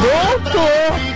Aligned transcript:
Voltou! 0.02 1.15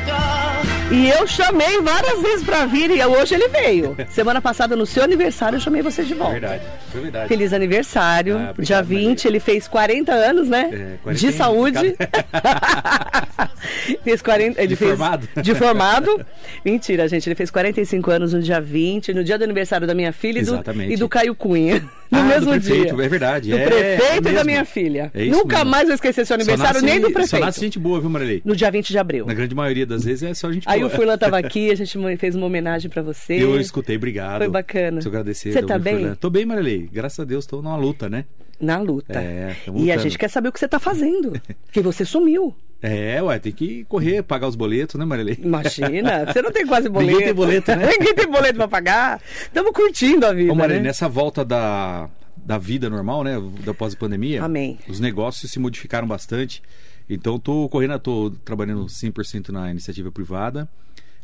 E 0.92 1.08
eu 1.10 1.28
chamei 1.28 1.80
várias 1.82 2.20
vezes 2.21 2.44
pra 2.44 2.66
vir 2.66 2.89
e 2.89 3.04
hoje 3.06 3.36
ele 3.36 3.48
veio. 3.48 3.96
Semana 4.10 4.42
passada, 4.42 4.76
no 4.76 4.86
seu 4.88 5.04
aniversário, 5.04 5.58
eu 5.58 5.60
chamei 5.60 5.82
você 5.84 6.04
de 6.04 6.16
volta. 6.16 6.34
Verdade, 6.34 6.64
verdade. 6.94 7.28
Feliz 7.28 7.54
aniversário. 7.54 8.38
Ah, 8.38 8.52
obrigado, 8.52 8.66
Dia 8.66 8.82
20, 8.82 9.18
Maria. 9.20 9.32
ele 9.32 9.39
fez 9.39 9.68
40 9.68 10.12
anos, 10.12 10.50
né? 10.50 10.70
É, 10.71 10.98
40 11.04 11.20
de 11.20 11.32
saúde. 11.32 11.96
fez 14.04 14.21
40. 14.21 14.60
Ele 14.60 14.68
De 14.68 14.75
fez, 14.75 14.89
formado? 14.92 15.29
De 15.42 15.56
formado. 15.56 16.25
Mentira, 16.65 17.07
gente. 17.07 17.28
Ele 17.29 17.36
fez 17.36 17.51
45 17.51 18.10
anos 18.12 18.34
no 18.34 18.42
dia 18.42 18.60
20, 18.60 19.14
no 19.14 19.24
dia 19.24 19.37
do 19.37 19.43
aniversário 19.43 19.86
da 19.86 19.93
minha 19.93 20.12
filha 20.12 20.40
e 20.40 20.43
do, 20.43 20.60
e 20.90 20.98
do 20.98 21.07
Caio 21.07 21.36
Cunha. 21.36 21.84
No 22.12 22.18
Ah, 22.18 22.22
do 22.24 22.28
mesmo 22.28 22.52
prefeito, 22.52 22.96
dia. 22.96 23.06
é 23.06 23.08
verdade, 23.10 23.50
Do 23.52 23.58
é, 23.58 23.66
prefeito 23.66 24.28
é 24.28 24.32
e 24.32 24.34
da 24.36 24.44
minha 24.44 24.66
filha. 24.66 25.12
É 25.14 25.26
isso 25.26 25.38
Nunca 25.38 25.58
mesmo. 25.58 25.72
mais 25.72 25.86
vou 25.86 25.94
esquecer 25.96 26.26
seu 26.26 26.34
aniversário, 26.34 26.80
Só 26.80 26.86
nem 26.86 27.00
do 27.00 27.08
Só 27.08 27.14
prefeito. 27.14 27.46
nasce 27.46 27.60
gente 27.60 27.78
boa, 27.78 28.00
viu, 28.02 28.10
Marilei? 28.10 28.42
No 28.44 28.56
dia 28.56 28.72
20 28.72 28.90
de 28.90 28.98
abril. 28.98 29.26
Na 29.28 29.34
grande 29.36 29.54
maioria 29.54 29.86
das 29.86 30.04
vezes 30.06 30.24
é 30.24 30.34
só 30.34 30.52
gente 30.52 30.68
Aí 30.68 30.80
boa. 30.80 30.92
o 30.92 30.96
Furlan 30.96 31.18
tava 31.18 31.38
aqui, 31.38 31.70
a 31.70 31.76
gente 31.76 31.96
fez 32.18 32.34
uma 32.36 32.48
homenagem 32.48 32.90
pra 32.90 33.02
você. 33.04 33.34
Eu 33.44 33.59
escutei, 33.62 33.95
obrigado. 33.98 34.40
Foi 34.40 34.50
bacana. 34.50 34.94
Deixa 34.94 35.08
eu 35.08 35.12
agradecer. 35.12 35.52
Você 35.54 35.62
tá 35.62 35.78
bem? 35.78 35.98
Furlan. 35.98 36.16
Tô 36.16 36.30
bem, 36.32 36.45
Marilei. 36.45 36.90
Graças 36.92 37.20
a 37.20 37.23
Deus, 37.26 37.45
tô 37.45 37.62
numa 37.62 37.78
luta, 37.78 38.10
né? 38.10 38.26
Na 38.60 38.80
luta. 38.80 39.20
É, 39.20 39.56
e 39.76 39.92
a 39.92 39.98
gente 39.98 40.18
quer 40.18 40.30
saber 40.30 40.50
o 40.50 40.52
que 40.52 40.60
você 40.60 40.68
tá 40.68 40.80
fazendo. 40.80 41.40
Porque 41.66 41.82
você 41.82 42.04
sumiu. 42.04 42.54
É, 42.81 43.22
ué, 43.22 43.38
tem 43.39 43.52
que 43.52 43.83
correr, 43.86 44.23
pagar 44.23 44.48
os 44.48 44.56
boletos, 44.56 44.95
né, 44.95 45.04
Marilei? 45.04 45.38
Imagina, 45.42 46.26
você 46.31 46.42
não 46.42 46.52
tem 46.52 46.66
quase 46.66 46.88
boleto. 46.88 47.12
Ninguém 47.12 47.26
tem 47.26 47.34
boleto, 47.34 47.76
né? 47.76 47.88
Ninguém 48.00 48.16
tem 48.16 48.28
boleto 48.28 48.56
pra 48.56 48.67
pagar. 48.70 49.22
Estamos 49.42 49.72
curtindo 49.73 50.26
a 50.26 50.34
vida, 50.34 50.52
Ô, 50.52 50.56
Marilei, 50.56 50.81
né? 50.81 50.88
nessa 50.88 51.09
volta 51.09 51.44
da, 51.44 52.09
da 52.38 52.58
vida 52.58 52.89
normal, 52.89 53.23
né, 53.23 53.36
da 53.66 53.73
pós-pandemia, 53.73 54.44
Amém. 54.44 54.80
os 54.88 55.00
negócios 55.00 55.52
se 55.52 55.59
modificaram 55.59 56.08
bastante. 56.08 56.64
Então, 57.09 57.38
tô 57.38 57.67
correndo, 57.67 58.00
tô 58.00 58.31
trabalhando 58.45 58.86
100% 58.86 59.50
na 59.50 59.70
iniciativa 59.72 60.11
privada. 60.11 60.70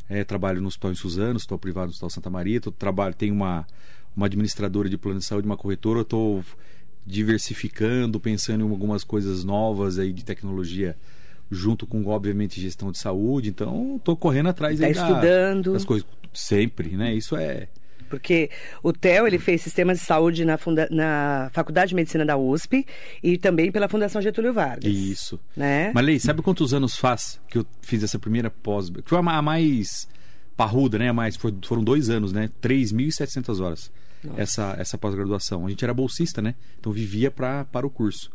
É, 0.09 0.23
trabalho 0.23 0.61
no 0.61 0.67
Hospital 0.67 0.91
em 0.91 0.95
Suzano, 0.95 1.35
Hospital 1.35 1.58
Privado 1.58 1.85
no 1.85 1.91
Hospital 1.91 2.09
Santa 2.09 2.30
Maria. 2.30 2.59
Tô, 2.59 2.71
trabalho, 2.71 3.13
tenho 3.13 3.33
uma, 3.33 3.65
uma 4.15 4.25
administradora 4.25 4.89
de 4.89 4.97
plano 4.97 5.19
de 5.19 5.25
saúde, 5.25 5.47
uma 5.47 5.58
corretora. 5.58 5.99
Eu 5.99 6.05
tô 6.05 6.41
diversificando, 7.05 8.19
pensando 8.19 8.65
em 8.65 8.69
algumas 8.69 9.03
coisas 9.03 9.43
novas 9.43 9.99
aí 9.99 10.11
de 10.11 10.25
tecnologia 10.25 10.97
junto 11.51 11.85
com 11.85 12.05
obviamente 12.07 12.59
gestão 12.59 12.91
de 12.91 12.97
saúde 12.97 13.49
então 13.49 13.99
tô 14.03 14.15
correndo 14.15 14.49
atrás 14.49 14.79
Tá 14.79 14.88
aí 14.88 14.93
da- 14.93 15.01
estudando. 15.01 15.73
das 15.73 15.85
coisas 15.85 16.07
sempre 16.33 16.95
né 16.97 17.13
isso 17.13 17.35
é 17.35 17.67
Porque 18.09 18.49
o 18.83 18.93
Theo, 18.93 19.25
ele 19.27 19.39
fez 19.39 19.61
sistemas 19.61 19.97
de 19.99 20.05
saúde 20.05 20.45
na, 20.45 20.57
funda- 20.57 20.87
na 20.91 21.49
Faculdade 21.53 21.89
de 21.89 21.95
Medicina 21.95 22.23
da 22.23 22.37
USP 22.37 22.85
e 23.21 23.35
também 23.37 23.71
pela 23.71 23.89
Fundação 23.89 24.21
Getúlio 24.21 24.53
Vargas. 24.53 24.85
Isso. 24.93 25.39
Né? 25.57 25.91
Mas, 25.93 26.05
Lei, 26.05 26.19
sabe 26.19 26.41
quantos 26.43 26.71
anos 26.71 26.95
faz 26.95 27.41
que 27.49 27.57
eu 27.57 27.65
fiz 27.81 28.03
essa 28.03 28.19
primeira 28.19 28.49
pós? 28.52 28.89
Que 28.91 29.02
foi 29.09 29.17
a 29.17 29.21
ma- 29.23 29.35
a 29.37 29.41
mais 29.41 30.07
parruda, 30.55 30.99
né? 30.99 31.09
A 31.09 31.13
mais, 31.13 31.35
foram 31.35 31.83
dois 31.83 32.07
anos, 32.09 32.31
né? 32.31 32.49
3.700 32.61 33.59
horas. 33.59 33.91
Essa, 34.37 34.75
essa 34.77 34.97
pós-graduação. 34.99 35.65
A 35.65 35.69
gente 35.69 35.83
era 35.83 35.93
bolsista, 35.93 36.41
né? 36.43 36.53
Então 36.80 36.91
vivia 36.91 37.31
pra, 37.31 37.65
para 37.65 37.87
o 37.87 37.89
curso. 37.89 38.30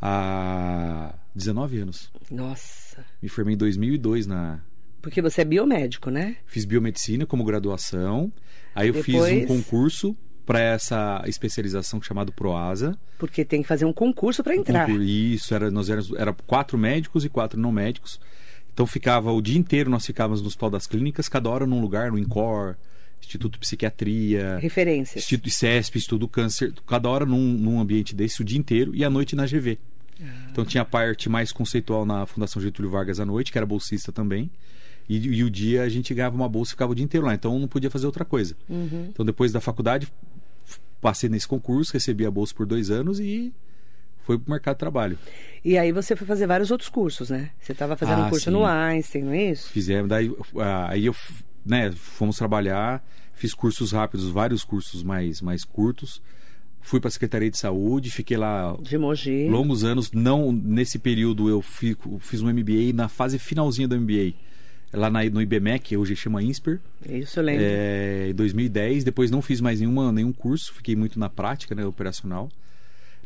Há 0.00 1.12
19 1.34 1.78
anos. 1.78 2.10
Nossa. 2.30 3.04
Me 3.22 3.28
formei 3.28 3.54
em 3.54 3.58
2002 3.58 4.26
na. 4.26 4.60
Porque 5.02 5.22
você 5.22 5.40
é 5.40 5.44
biomédico, 5.44 6.10
né? 6.10 6.36
Fiz 6.46 6.64
biomedicina 6.64 7.24
como 7.24 7.44
graduação. 7.44 8.32
Aí 8.74 8.88
eu 8.88 8.94
fiz 8.94 9.14
Depois- 9.14 9.44
um 9.44 9.46
concurso 9.46 10.16
para 10.44 10.60
essa 10.60 11.22
especialização 11.26 12.02
chamado 12.02 12.32
Proasa. 12.32 12.98
Porque 13.18 13.44
tem 13.44 13.62
que 13.62 13.68
fazer 13.68 13.84
um 13.84 13.92
concurso 13.92 14.42
para 14.42 14.54
entrar. 14.56 14.86
Concur- 14.86 15.02
Isso, 15.02 15.54
era, 15.54 15.70
nós 15.70 15.88
éramos 15.88 16.12
era 16.12 16.32
quatro 16.32 16.76
médicos 16.76 17.24
e 17.24 17.28
quatro 17.28 17.58
não 17.58 17.70
médicos. 17.72 18.20
Então 18.72 18.86
ficava 18.86 19.32
o 19.32 19.40
dia 19.40 19.58
inteiro, 19.58 19.90
nós 19.90 20.04
ficávamos 20.06 20.40
no 20.40 20.48
Hospital 20.48 20.70
das 20.70 20.86
Clínicas, 20.86 21.28
cada 21.28 21.48
hora 21.48 21.66
num 21.66 21.80
lugar, 21.80 22.10
no 22.10 22.18
INCOR, 22.18 22.76
Instituto 23.20 23.52
de 23.54 23.58
Psiquiatria, 23.58 24.58
Referências. 24.58 25.24
Instituto 25.24 25.48
ICESP, 25.48 25.98
Instituto 25.98 26.28
Câncer, 26.28 26.72
cada 26.86 27.08
hora 27.08 27.26
num, 27.26 27.38
num 27.54 27.80
ambiente 27.80 28.14
desse 28.14 28.40
o 28.40 28.44
dia 28.44 28.58
inteiro 28.58 28.94
e 28.94 29.04
à 29.04 29.10
noite 29.10 29.36
na 29.36 29.46
GV. 29.46 29.78
Ah. 30.22 30.48
Então 30.50 30.64
tinha 30.64 30.82
a 30.82 30.84
parte 30.84 31.28
mais 31.28 31.52
conceitual 31.52 32.04
na 32.04 32.26
Fundação 32.26 32.60
Getúlio 32.60 32.90
Vargas 32.90 33.20
à 33.20 33.26
noite, 33.26 33.50
que 33.52 33.58
era 33.58 33.66
bolsista 33.66 34.12
também. 34.12 34.50
E, 35.08 35.16
e 35.16 35.44
o 35.44 35.50
dia 35.50 35.82
a 35.82 35.88
gente 35.88 36.14
ganhava 36.14 36.36
uma 36.36 36.48
bolsa 36.48 36.70
e 36.70 36.74
ficava 36.74 36.92
o 36.92 36.94
dia 36.94 37.04
inteiro 37.04 37.26
lá. 37.26 37.34
Então 37.34 37.58
não 37.58 37.66
podia 37.68 37.90
fazer 37.90 38.06
outra 38.06 38.24
coisa. 38.24 38.56
Uhum. 38.68 39.08
Então 39.10 39.24
depois 39.24 39.52
da 39.52 39.60
faculdade, 39.60 40.08
passei 41.00 41.28
nesse 41.28 41.48
concurso, 41.48 41.92
recebi 41.92 42.24
a 42.24 42.30
bolsa 42.30 42.54
por 42.54 42.66
dois 42.66 42.90
anos 42.90 43.18
e 43.18 43.52
foi 44.22 44.38
pro 44.38 44.50
mercado 44.50 44.76
de 44.76 44.80
trabalho. 44.80 45.18
E 45.64 45.76
aí 45.76 45.90
você 45.92 46.14
foi 46.14 46.26
fazer 46.26 46.46
vários 46.46 46.70
outros 46.70 46.88
cursos, 46.88 47.30
né? 47.30 47.50
Você 47.60 47.72
estava 47.72 47.96
fazendo 47.96 48.22
Ah, 48.22 48.26
um 48.26 48.30
curso 48.30 48.44
sim. 48.44 48.50
no 48.50 48.64
Einstein, 48.64 49.22
não 49.24 49.32
é 49.32 49.50
isso? 49.50 49.68
Fizemos, 49.70 50.08
daí 50.08 50.32
ah, 50.58 50.90
aí 50.90 51.06
eu, 51.06 51.16
né, 51.66 51.90
fomos 51.92 52.36
trabalhar, 52.36 53.04
fiz 53.34 53.52
cursos 53.54 53.92
rápidos, 53.92 54.28
vários 54.28 54.62
cursos 54.62 55.02
mais, 55.02 55.40
mais 55.40 55.64
curtos. 55.64 56.22
Fui 56.82 56.98
para 56.98 57.08
a 57.08 57.10
Secretaria 57.10 57.50
de 57.50 57.58
Saúde, 57.58 58.10
fiquei 58.10 58.36
lá 58.36 58.76
De 58.80 58.96
Mogi. 58.98 59.48
longos 59.48 59.84
anos. 59.84 60.10
Não 60.12 60.50
nesse 60.50 60.98
período 60.98 61.48
eu 61.48 61.60
fico, 61.62 62.18
fiz 62.20 62.42
um 62.42 62.48
MBA 62.52 62.92
na 62.94 63.08
fase 63.08 63.38
finalzinha 63.38 63.86
do 63.86 64.00
MBA. 64.00 64.32
Lá 64.92 65.08
na, 65.08 65.22
no 65.24 65.40
IBMEC, 65.40 65.96
hoje 65.96 66.16
chama 66.16 66.42
INSPER, 66.42 66.80
Isso 67.08 67.38
eu 67.38 67.44
lembro. 67.44 67.62
é, 67.64 68.28
em 68.30 68.34
2010. 68.34 69.04
Depois 69.04 69.30
não 69.30 69.40
fiz 69.40 69.60
mais 69.60 69.78
nenhuma, 69.78 70.10
nenhum 70.10 70.32
curso, 70.32 70.72
fiquei 70.74 70.96
muito 70.96 71.16
na 71.18 71.28
prática, 71.28 71.76
né, 71.76 71.84
operacional. 71.86 72.48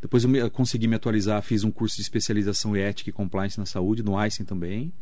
Depois 0.02 0.24
eu, 0.24 0.28
me- 0.28 0.40
eu 0.40 0.50
consegui 0.50 0.86
me 0.86 0.96
atualizar, 0.96 1.40
fiz 1.40 1.64
um 1.64 1.70
curso 1.70 1.96
de 1.96 2.02
especialização 2.02 2.76
em 2.76 2.80
ética 2.80 3.08
e 3.08 3.12
compliance 3.14 3.58
na 3.58 3.64
saúde, 3.64 4.02
no 4.02 4.18
Einstein 4.18 4.44
também. 4.44 4.92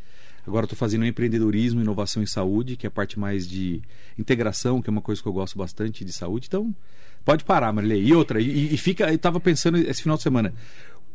Agora 0.47 0.65
estou 0.67 0.77
fazendo 0.79 1.05
empreendedorismo 1.05 1.81
inovação 1.81 2.23
em 2.23 2.27
saúde, 2.27 2.77
que 2.77 2.87
é 2.87 2.89
a 2.89 2.91
parte 2.93 3.19
mais 3.19 3.49
de 3.49 3.83
integração, 4.17 4.81
que 4.81 4.89
é 4.89 4.93
uma 4.93 5.03
coisa 5.03 5.21
que 5.21 5.27
eu 5.27 5.33
gosto 5.33 5.59
bastante 5.59 6.05
de 6.05 6.13
saúde. 6.13 6.47
Então, 6.47 6.73
pode 7.25 7.45
parar, 7.45 7.73
Marilei. 7.73 8.03
E 8.03 8.15
outra, 8.15 8.41
e, 8.41 8.75
e 8.75 8.77
fica, 8.77 9.09
eu 9.09 9.15
estava 9.15 9.41
pensando 9.41 9.79
esse 9.79 10.03
final 10.03 10.17
de 10.17 10.23
semana, 10.23 10.53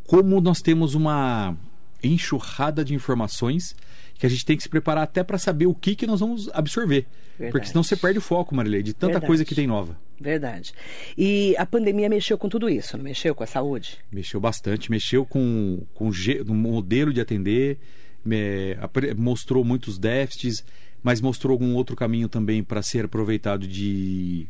como 0.06 0.40
nós 0.42 0.62
temos 0.62 0.96
uma 0.96 1.56
enxurrada 2.04 2.84
de 2.86 2.94
informações 2.94 3.76
que 4.18 4.26
a 4.26 4.30
gente 4.30 4.46
tem 4.46 4.58
que 4.58 4.64
se 4.64 4.70
preparar 4.70 5.04
até 5.04 5.24
para 5.24 5.38
saber 5.38 5.68
o 5.68 5.76
que, 5.76 5.96
que 5.96 6.08
nós 6.08 6.20
vamos 6.20 6.50
absorver. 6.54 7.06
Verdade. 7.38 7.52
Porque 7.52 7.68
senão 7.68 7.84
você 7.84 7.96
perde 7.96 8.18
o 8.18 8.22
foco, 8.22 8.56
Marilei, 8.56 8.82
de 8.82 8.94
tanta 8.94 9.14
Verdade. 9.14 9.28
coisa 9.28 9.46
que 9.46 9.54
tem 9.54 9.68
nova. 9.68 9.98
Verdade. 10.20 10.74
E 11.16 11.56
a 11.58 11.66
pandemia 11.66 12.10
mexeu 12.10 12.38
com 12.38 12.50
tudo 12.50 12.68
isso, 12.68 12.98
não 12.98 13.04
mexeu 13.04 13.36
com 13.36 13.44
a 13.44 13.48
saúde? 13.48 14.00
Mexeu 14.12 14.40
bastante, 14.40 14.90
mexeu 14.90 15.24
com, 15.24 15.84
com 15.94 16.10
no 16.46 16.56
modelo 16.56 17.14
de 17.14 17.22
atender, 17.22 17.78
mostrou 19.16 19.64
muitos 19.64 20.00
déficits, 20.00 20.66
mas 21.04 21.22
mostrou 21.22 21.54
algum 21.54 21.76
outro 21.76 21.96
caminho 21.96 22.28
também 22.28 22.64
para 22.64 22.82
ser 22.82 23.06
aproveitado 23.06 23.68
de 23.68 24.48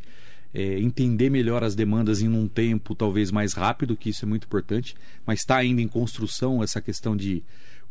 é, 0.60 0.80
entender 0.80 1.30
melhor 1.30 1.64
as 1.64 1.76
demandas 1.76 2.22
em 2.24 2.28
um 2.28 2.48
tempo 2.48 2.96
talvez 2.96 3.30
mais 3.32 3.54
rápido, 3.54 3.96
que 3.96 4.10
isso 4.10 4.26
é 4.26 4.28
muito 4.28 4.46
importante, 4.46 4.96
mas 5.26 5.40
está 5.42 5.58
ainda 5.58 5.82
em 5.84 5.88
construção 5.88 6.64
essa 6.64 6.82
questão 6.82 7.16
de 7.16 7.44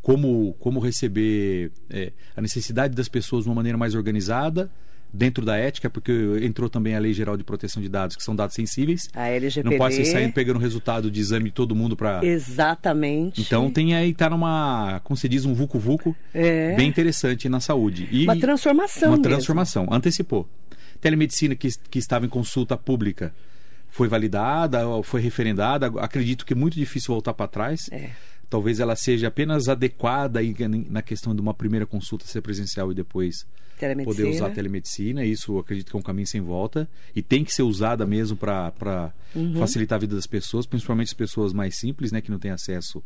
como, 0.03 0.53
como 0.59 0.81
receber 0.81 1.71
é, 1.89 2.11
a 2.37 2.41
necessidade 2.41 2.97
das 2.97 3.09
pessoas 3.09 3.45
de 3.45 3.49
uma 3.49 3.55
maneira 3.55 3.79
mais 3.79 3.95
organizada, 3.95 4.69
dentro 5.13 5.45
da 5.45 5.57
ética, 5.57 5.89
porque 5.89 6.13
entrou 6.43 6.69
também 6.69 6.95
a 6.97 6.99
Lei 6.99 7.13
Geral 7.13 7.37
de 7.37 7.45
Proteção 7.45 7.81
de 7.81 7.89
Dados, 7.89 8.17
que 8.17 8.23
são 8.23 8.35
dados 8.35 8.55
sensíveis. 8.57 9.09
A 9.15 9.29
LGPD. 9.29 9.71
Não 9.71 9.79
pode 9.79 9.95
ser 9.95 10.05
saindo 10.05 10.33
pegando 10.33 10.59
resultado 10.59 11.09
de 11.11 11.21
exame 11.21 11.45
de 11.47 11.53
todo 11.53 11.75
mundo 11.75 11.97
para. 11.97 12.21
Exatamente. 12.27 13.41
Então 13.41 13.71
tem 13.71 13.95
aí, 13.95 14.13
tá 14.13 14.29
numa, 14.29 15.01
como 15.05 15.17
se 15.17 15.29
diz, 15.29 15.45
um 15.45 15.55
vucu-vucu 15.55 16.15
É. 16.35 16.75
bem 16.75 16.89
interessante 16.89 17.49
na 17.49 17.61
saúde. 17.61 18.09
E 18.11 18.25
Uma 18.25 18.37
transformação 18.37 19.11
Uma 19.11 19.17
mesmo. 19.19 19.23
transformação. 19.31 19.87
Antecipou. 19.91 20.49
Telemedicina 21.01 21.55
que, 21.55 21.69
que 21.91 21.99
estava 21.99 22.27
em 22.27 22.29
consulta 22.29 22.77
pública 22.77 23.35
foi 23.89 24.09
validada, 24.09 24.81
foi 25.03 25.21
referendada. 25.21 25.87
Acredito 26.01 26.45
que 26.45 26.53
é 26.53 26.57
muito 26.57 26.75
difícil 26.75 27.15
voltar 27.15 27.33
para 27.35 27.49
trás. 27.49 27.89
É. 27.91 28.11
Talvez 28.49 28.79
ela 28.79 28.95
seja 28.95 29.29
apenas 29.29 29.69
adequada 29.69 30.39
aí 30.39 30.55
na 30.89 31.03
questão 31.03 31.35
de 31.35 31.41
uma 31.41 31.53
primeira 31.55 31.85
consulta 31.87 32.25
ser 32.27 32.41
presencial 32.43 32.93
e 32.93 32.95
depois 32.95 33.45
poder 34.05 34.25
usar 34.37 34.47
a 34.47 34.51
telemedicina. 34.51 35.25
Isso 35.25 35.59
acredito 35.59 35.91
que 35.91 35.97
é 35.97 35.99
um 35.99 36.03
caminho 36.03 36.27
sem 36.27 36.41
volta 36.41 36.89
e 37.15 37.23
tem 37.23 37.43
que 37.45 37.53
ser 37.53 37.63
usada 37.63 38.07
mesmo 38.07 38.37
para 38.37 39.13
Uhum. 39.35 39.59
facilitar 39.59 39.97
a 39.97 40.01
vida 40.01 40.15
das 40.15 40.27
pessoas, 40.27 40.65
principalmente 40.65 41.09
as 41.09 41.13
pessoas 41.15 41.53
mais 41.53 41.77
simples, 41.77 42.11
né, 42.13 42.23
que 42.23 42.31
não 42.31 42.39
têm 42.39 42.51
acesso 42.53 43.03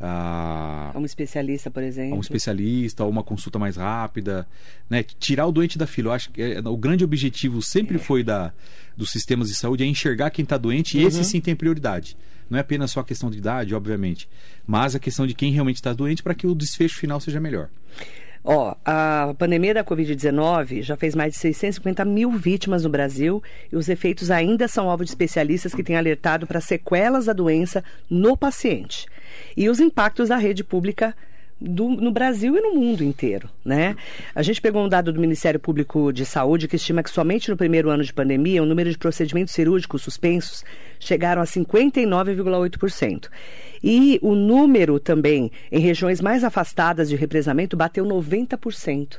a, 0.00 0.92
A 0.94 0.98
um 0.98 1.04
especialista, 1.04 1.70
por 1.70 1.82
exemplo. 1.82 2.14
a 2.14 2.16
um 2.16 2.20
especialista, 2.20 3.04
ou 3.04 3.10
uma 3.10 3.22
consulta 3.22 3.58
mais 3.58 3.76
rápida, 3.76 4.46
né? 4.88 5.02
Tirar 5.02 5.46
o 5.46 5.52
doente 5.52 5.76
da 5.76 5.86
fila. 5.86 6.08
Eu 6.08 6.12
acho 6.12 6.30
que 6.30 6.40
é- 6.42 6.60
o 6.60 6.76
grande 6.76 7.04
objetivo 7.04 7.60
sempre 7.62 7.96
É. 7.96 7.98
foi 7.98 8.22
da, 8.24 8.52
dos 8.96 9.10
sistemas 9.10 9.48
de 9.48 9.54
saúde 9.54 9.84
é 9.84 9.86
enxergar 9.86 10.30
quem 10.30 10.42
está 10.42 10.56
doente 10.56 10.96
Uhum. 10.96 11.04
e 11.04 11.06
esse 11.06 11.22
sim 11.24 11.40
tem 11.40 11.54
prioridade. 11.54 12.16
Não 12.48 12.56
é 12.58 12.62
apenas 12.62 12.90
só 12.90 13.00
a 13.00 13.04
questão 13.04 13.30
de 13.30 13.38
idade, 13.38 13.74
obviamente, 13.74 14.28
mas 14.66 14.94
a 14.94 14.98
questão 14.98 15.26
de 15.26 15.34
quem 15.34 15.52
realmente 15.52 15.76
está 15.76 15.92
doente 15.92 16.22
para 16.22 16.34
que 16.34 16.46
o 16.46 16.54
desfecho 16.54 16.96
final 16.98 17.20
seja 17.20 17.38
melhor. 17.38 17.68
Ó, 18.42 18.74
a 18.86 19.34
pandemia 19.38 19.74
da 19.74 19.84
Covid-19 19.84 20.82
já 20.82 20.96
fez 20.96 21.14
mais 21.14 21.34
de 21.34 21.38
650 21.38 22.04
mil 22.06 22.30
vítimas 22.32 22.84
no 22.84 22.88
Brasil 22.88 23.42
e 23.70 23.76
os 23.76 23.88
efeitos 23.88 24.30
ainda 24.30 24.66
são 24.66 24.88
alvo 24.90 25.04
de 25.04 25.10
especialistas 25.10 25.74
que 25.74 25.82
têm 25.82 25.94
alertado 25.96 26.46
para 26.46 26.58
sequelas 26.60 27.26
da 27.26 27.34
doença 27.34 27.84
no 28.08 28.34
paciente 28.36 29.06
e 29.56 29.68
os 29.68 29.80
impactos 29.80 30.28
da 30.28 30.36
rede 30.36 30.64
pública 30.64 31.14
do, 31.60 31.90
no 31.90 32.10
Brasil 32.10 32.56
e 32.56 32.60
no 32.60 32.74
mundo 32.74 33.04
inteiro, 33.04 33.48
né? 33.62 33.94
A 34.34 34.42
gente 34.42 34.62
pegou 34.62 34.82
um 34.82 34.88
dado 34.88 35.12
do 35.12 35.20
Ministério 35.20 35.60
Público 35.60 36.10
de 36.10 36.24
Saúde 36.24 36.66
que 36.66 36.76
estima 36.76 37.02
que 37.02 37.10
somente 37.10 37.50
no 37.50 37.56
primeiro 37.56 37.90
ano 37.90 38.02
de 38.02 38.12
pandemia 38.12 38.62
o 38.62 38.66
número 38.66 38.90
de 38.90 38.96
procedimentos 38.96 39.52
cirúrgicos 39.52 40.02
suspensos 40.02 40.64
chegaram 40.98 41.42
a 41.42 41.44
59,8%. 41.44 43.28
E 43.82 44.18
o 44.22 44.34
número 44.34 44.98
também 44.98 45.52
em 45.70 45.80
regiões 45.80 46.20
mais 46.20 46.44
afastadas 46.44 47.08
de 47.08 47.16
represamento 47.16 47.76
bateu 47.76 48.06
90%. 48.06 49.18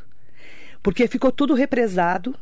Porque 0.81 1.08
ficou 1.08 1.31
tudo 1.31 1.54
represado 1.54 2.36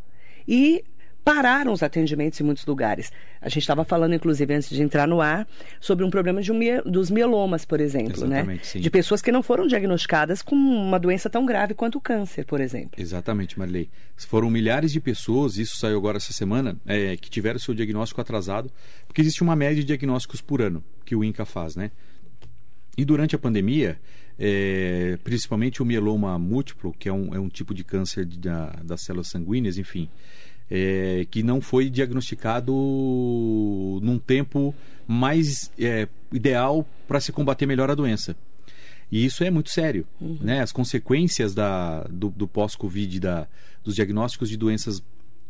e 0.48 0.83
pararam 1.29 1.71
os 1.71 1.83
atendimentos 1.83 2.41
em 2.41 2.43
muitos 2.43 2.65
lugares. 2.65 3.11
A 3.39 3.49
gente 3.49 3.59
estava 3.59 3.85
falando, 3.85 4.15
inclusive, 4.15 4.51
antes 4.51 4.67
de 4.67 4.81
entrar 4.81 5.07
no 5.07 5.21
ar, 5.21 5.47
sobre 5.79 6.03
um 6.03 6.09
problema 6.09 6.41
de 6.41 6.51
um, 6.51 6.59
dos 6.83 7.11
mielomas, 7.11 7.65
por 7.65 7.79
exemplo, 7.79 8.25
né? 8.25 8.37
Exatamente, 8.37 8.59
né? 8.61 8.63
Sim. 8.63 8.79
De 8.79 8.89
pessoas 8.89 9.21
que 9.21 9.31
não 9.31 9.43
foram 9.43 9.67
diagnosticadas 9.67 10.41
com 10.41 10.55
uma 10.55 10.99
doença 10.99 11.29
tão 11.29 11.45
grave 11.45 11.75
quanto 11.75 11.99
o 11.99 12.01
câncer, 12.01 12.45
por 12.45 12.59
exemplo. 12.59 12.99
Exatamente, 12.99 13.59
Marilei. 13.59 13.91
Foram 14.17 14.49
milhares 14.49 14.91
de 14.91 14.99
pessoas, 14.99 15.57
isso 15.57 15.77
saiu 15.77 15.97
agora 15.97 16.17
essa 16.17 16.33
semana, 16.33 16.75
é, 16.87 17.15
que 17.15 17.29
tiveram 17.29 17.59
seu 17.59 17.75
diagnóstico 17.75 18.19
atrasado, 18.19 18.71
porque 19.05 19.21
existe 19.21 19.43
uma 19.43 19.55
média 19.55 19.75
de 19.75 19.83
diagnósticos 19.83 20.41
por 20.41 20.63
ano 20.63 20.83
que 21.05 21.15
o 21.15 21.23
INCA 21.23 21.45
faz, 21.45 21.75
né? 21.75 21.91
E 22.97 23.05
durante 23.05 23.35
a 23.35 23.39
pandemia, 23.39 23.99
é, 24.39 25.17
principalmente 25.23 25.81
o 25.81 25.85
mieloma 25.85 26.39
múltiplo, 26.39 26.91
que 26.97 27.07
é 27.07 27.13
um, 27.13 27.35
é 27.35 27.39
um 27.39 27.49
tipo 27.49 27.73
de 27.73 27.83
câncer 27.83 28.25
de, 28.25 28.39
da, 28.39 28.71
das 28.83 29.01
células 29.03 29.27
sanguíneas, 29.27 29.77
enfim, 29.77 30.09
é, 30.69 31.25
que 31.30 31.42
não 31.44 31.62
foi 31.62 31.89
diagnosticado 31.89 32.71
num 34.01 34.19
tempo 34.19 34.74
mais 35.07 35.71
é, 35.80 36.07
ideal 36.31 36.88
para 37.07 37.19
se 37.19 37.31
combater 37.31 37.66
melhor 37.66 37.89
a 37.89 37.95
doença. 37.95 38.36
E 39.12 39.25
isso 39.25 39.44
é 39.44 39.50
muito 39.50 39.71
sério. 39.71 40.06
Uhum. 40.21 40.38
Né? 40.39 40.62
As 40.62 40.71
consequências 40.71 41.56
da, 41.56 42.04
do, 42.04 42.30
do 42.30 42.48
pós-Covid, 42.48 43.19
dos 43.83 43.95
diagnósticos 43.95 44.50
de 44.50 44.57
doenças 44.57 45.01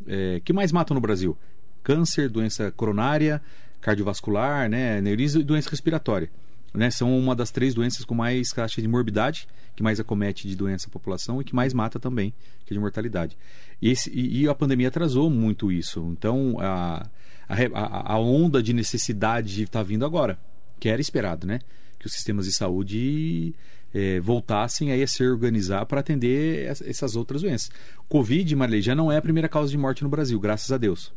é, 0.08 0.40
que 0.44 0.54
mais 0.54 0.72
matam 0.72 0.96
no 0.96 1.02
Brasil: 1.02 1.38
câncer, 1.84 2.30
doença 2.30 2.72
coronária, 2.72 3.42
cardiovascular, 3.82 4.70
né, 4.70 4.98
aneurisma 4.98 5.42
e 5.42 5.44
doença 5.44 5.70
respiratória. 5.70 6.30
Né? 6.74 6.92
São 6.92 7.18
uma 7.18 7.36
das 7.36 7.52
três 7.52 7.74
doenças 7.74 8.06
com 8.06 8.14
mais 8.14 8.50
taxa 8.50 8.82
de 8.82 8.88
morbidade, 8.88 9.48
que 9.76 9.84
mais 9.84 10.00
acomete 10.00 10.48
de 10.48 10.56
doença 10.56 10.88
a 10.88 10.92
população 10.92 11.42
e 11.42 11.44
que 11.44 11.56
mais 11.56 11.74
mata 11.74 12.00
também, 12.00 12.34
que 12.66 12.74
é 12.74 12.76
de 12.76 12.80
mortalidade. 12.80 13.38
E, 13.82 13.90
esse, 13.90 14.10
e, 14.12 14.42
e 14.42 14.48
a 14.48 14.54
pandemia 14.54 14.90
atrasou 14.90 15.30
muito 15.30 15.72
isso. 15.72 16.08
Então, 16.12 16.58
a, 16.60 17.08
a, 17.48 18.14
a 18.14 18.20
onda 18.20 18.62
de 18.62 18.74
necessidade 18.74 19.64
está 19.64 19.82
vindo 19.82 20.06
agora, 20.06 20.38
que 20.80 20.90
era 20.90 21.02
esperado, 21.02 21.48
né? 21.48 21.60
Que 21.98 22.08
os 22.08 22.14
sistemas 22.14 22.46
de 22.46 22.54
saúde 22.54 23.54
é, 23.94 24.20
voltassem 24.20 24.92
a 24.92 25.08
se 25.08 25.24
organizar 25.24 25.86
para 25.86 26.00
atender 26.00 26.66
essas 26.66 27.16
outras 27.16 27.42
doenças. 27.42 27.72
Covid, 28.08 28.56
Marley, 28.56 28.82
já 28.82 28.96
não 28.96 29.12
é 29.12 29.18
a 29.18 29.22
primeira 29.22 29.50
causa 29.50 29.72
de 29.72 29.78
morte 29.78 30.04
no 30.04 30.10
Brasil, 30.10 30.40
graças 30.40 30.72
a 30.72 30.78
Deus. 30.78 31.12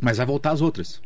Mas 0.00 0.18
vai 0.18 0.26
voltar 0.26 0.52
as 0.52 0.60
outras, 0.60 1.00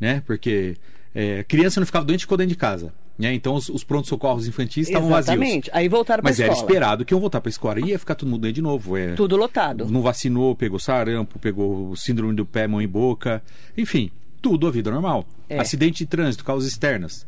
né? 0.00 0.22
Porque 0.26 0.76
é, 1.18 1.42
criança 1.44 1.80
não 1.80 1.86
ficava 1.86 2.04
doente 2.04 2.20
ficou 2.20 2.36
dentro 2.36 2.50
de 2.50 2.56
casa. 2.56 2.92
Né? 3.18 3.32
Então 3.32 3.54
os, 3.54 3.70
os 3.70 3.82
prontos-socorros 3.82 4.46
infantis 4.46 4.86
estavam 4.86 5.08
vazios. 5.08 5.34
Exatamente. 5.34 5.70
Aí 5.72 5.88
voltaram 5.88 6.22
para 6.22 6.30
Mas 6.30 6.38
era 6.38 6.52
esperado 6.52 7.06
que 7.06 7.14
iam 7.14 7.20
voltar 7.20 7.40
para 7.40 7.48
a 7.48 7.50
escola. 7.50 7.80
Ia 7.80 7.98
ficar 7.98 8.14
todo 8.14 8.28
mundo 8.28 8.42
dentro 8.42 8.56
de 8.56 8.60
novo. 8.60 8.98
É, 8.98 9.14
Tudo 9.14 9.34
lotado. 9.34 9.86
Não 9.86 10.02
vacinou, 10.02 10.54
pegou 10.54 10.78
sarampo, 10.78 11.38
pegou 11.38 11.96
síndrome 11.96 12.34
do 12.34 12.44
pé, 12.44 12.66
mão 12.66 12.82
e 12.82 12.86
boca. 12.86 13.42
Enfim, 13.78 14.10
tudo 14.42 14.66
a 14.66 14.70
vida 14.70 14.90
normal. 14.90 15.26
É. 15.48 15.58
Acidente 15.58 16.04
de 16.04 16.06
trânsito, 16.06 16.44
causas 16.44 16.70
externas. 16.70 17.26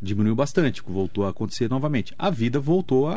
Diminuiu 0.00 0.34
bastante, 0.34 0.80
voltou 0.86 1.26
a 1.26 1.28
acontecer 1.28 1.68
novamente. 1.68 2.14
A 2.18 2.30
vida 2.30 2.58
voltou 2.58 3.08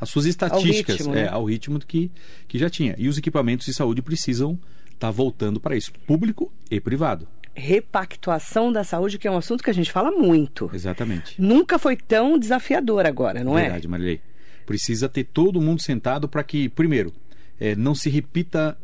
às 0.00 0.08
suas 0.08 0.26
estatísticas, 0.26 1.00
ao 1.00 1.06
ritmo, 1.06 1.14
né? 1.14 1.22
é, 1.22 1.28
ao 1.28 1.44
ritmo 1.44 1.80
que, 1.80 2.08
que 2.46 2.56
já 2.56 2.70
tinha. 2.70 2.94
E 2.96 3.08
os 3.08 3.18
equipamentos 3.18 3.66
de 3.66 3.74
saúde 3.74 4.00
precisam 4.00 4.52
estar 4.84 5.08
tá 5.08 5.10
voltando 5.10 5.58
para 5.58 5.74
isso, 5.74 5.90
público 6.06 6.52
e 6.70 6.78
privado 6.78 7.26
repactuação 7.60 8.72
da 8.72 8.82
saúde, 8.82 9.18
que 9.18 9.28
é 9.28 9.30
um 9.30 9.36
assunto 9.36 9.62
que 9.62 9.70
a 9.70 9.74
gente 9.74 9.92
fala 9.92 10.10
muito. 10.10 10.70
Exatamente. 10.72 11.40
Nunca 11.40 11.78
foi 11.78 11.96
tão 11.96 12.38
desafiador 12.38 13.06
agora, 13.06 13.44
não 13.44 13.52
Verdade, 13.52 13.60
é? 13.60 13.70
Verdade, 13.70 13.88
Marilei. 13.88 14.20
Precisa 14.66 15.08
ter 15.08 15.24
todo 15.24 15.60
mundo 15.60 15.82
sentado 15.82 16.28
para 16.28 16.42
que, 16.42 16.68
primeiro, 16.68 17.12
é, 17.58 17.76
não 17.76 17.94
se 17.94 18.08
repita 18.08 18.76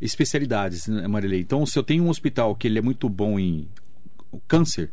especialidades, 0.00 0.88
né, 0.88 1.06
Marilei. 1.06 1.40
Então, 1.40 1.64
se 1.64 1.78
eu 1.78 1.82
tenho 1.82 2.04
um 2.04 2.08
hospital 2.08 2.56
que 2.56 2.66
ele 2.66 2.78
é 2.78 2.82
muito 2.82 3.08
bom 3.08 3.38
em 3.38 3.68
câncer, 4.48 4.90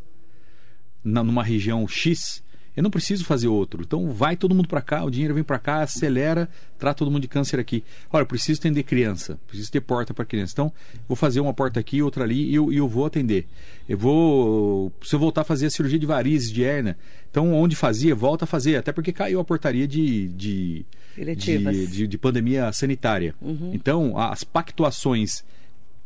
na, 1.03 1.23
numa 1.23 1.43
região 1.43 1.87
X, 1.87 2.43
eu 2.75 2.83
não 2.83 2.89
preciso 2.89 3.25
fazer 3.25 3.47
outro. 3.47 3.81
Então 3.83 4.11
vai 4.11 4.35
todo 4.35 4.55
mundo 4.55 4.67
para 4.67 4.81
cá, 4.81 5.03
o 5.03 5.09
dinheiro 5.09 5.33
vem 5.33 5.43
para 5.43 5.59
cá, 5.59 5.81
acelera, 5.81 6.49
trata 6.77 6.99
todo 6.99 7.11
mundo 7.11 7.21
de 7.21 7.27
câncer 7.27 7.59
aqui. 7.59 7.83
Olha, 8.11 8.23
eu 8.23 8.25
preciso 8.25 8.59
atender 8.59 8.83
criança, 8.83 9.39
preciso 9.47 9.71
ter 9.71 9.81
porta 9.81 10.13
para 10.13 10.25
criança. 10.25 10.53
Então 10.53 10.73
vou 11.07 11.15
fazer 11.15 11.39
uma 11.39 11.53
porta 11.53 11.79
aqui, 11.79 12.01
outra 12.01 12.23
ali 12.23 12.49
e 12.49 12.55
eu, 12.55 12.71
eu 12.71 12.87
vou 12.87 13.05
atender. 13.05 13.47
Eu 13.87 13.97
vou, 13.97 14.91
se 15.03 15.15
eu 15.15 15.19
voltar 15.19 15.41
a 15.41 15.45
fazer 15.45 15.67
a 15.67 15.69
cirurgia 15.69 15.99
de 15.99 16.05
varizes, 16.05 16.51
de 16.51 16.61
hernia, 16.61 16.97
então 17.29 17.53
onde 17.53 17.75
fazia, 17.75 18.15
volta 18.15 18.45
a 18.45 18.47
fazer, 18.47 18.77
até 18.77 18.91
porque 18.91 19.11
caiu 19.11 19.39
a 19.39 19.43
portaria 19.43 19.87
de 19.87 20.27
de, 20.29 20.85
de, 21.17 21.87
de, 21.87 22.07
de, 22.07 22.17
pandemia 22.17 22.71
sanitária. 22.71 23.35
Uhum. 23.41 23.71
Então 23.73 24.17
as 24.17 24.43
pactuações 24.43 25.43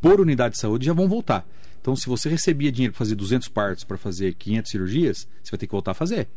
por 0.00 0.20
unidade 0.20 0.54
de 0.54 0.60
saúde 0.60 0.86
já 0.86 0.92
vão 0.92 1.08
voltar. 1.08 1.46
Então, 1.80 1.94
se 1.94 2.06
você 2.06 2.30
recebia 2.30 2.72
dinheiro 2.72 2.94
para 2.94 2.98
fazer 2.98 3.14
200 3.14 3.48
partos, 3.48 3.84
para 3.84 3.98
fazer 3.98 4.32
500 4.32 4.70
cirurgias, 4.70 5.28
você 5.42 5.50
vai 5.50 5.58
ter 5.58 5.66
que 5.66 5.72
voltar 5.72 5.90
a 5.90 5.94
fazer. 5.94 6.28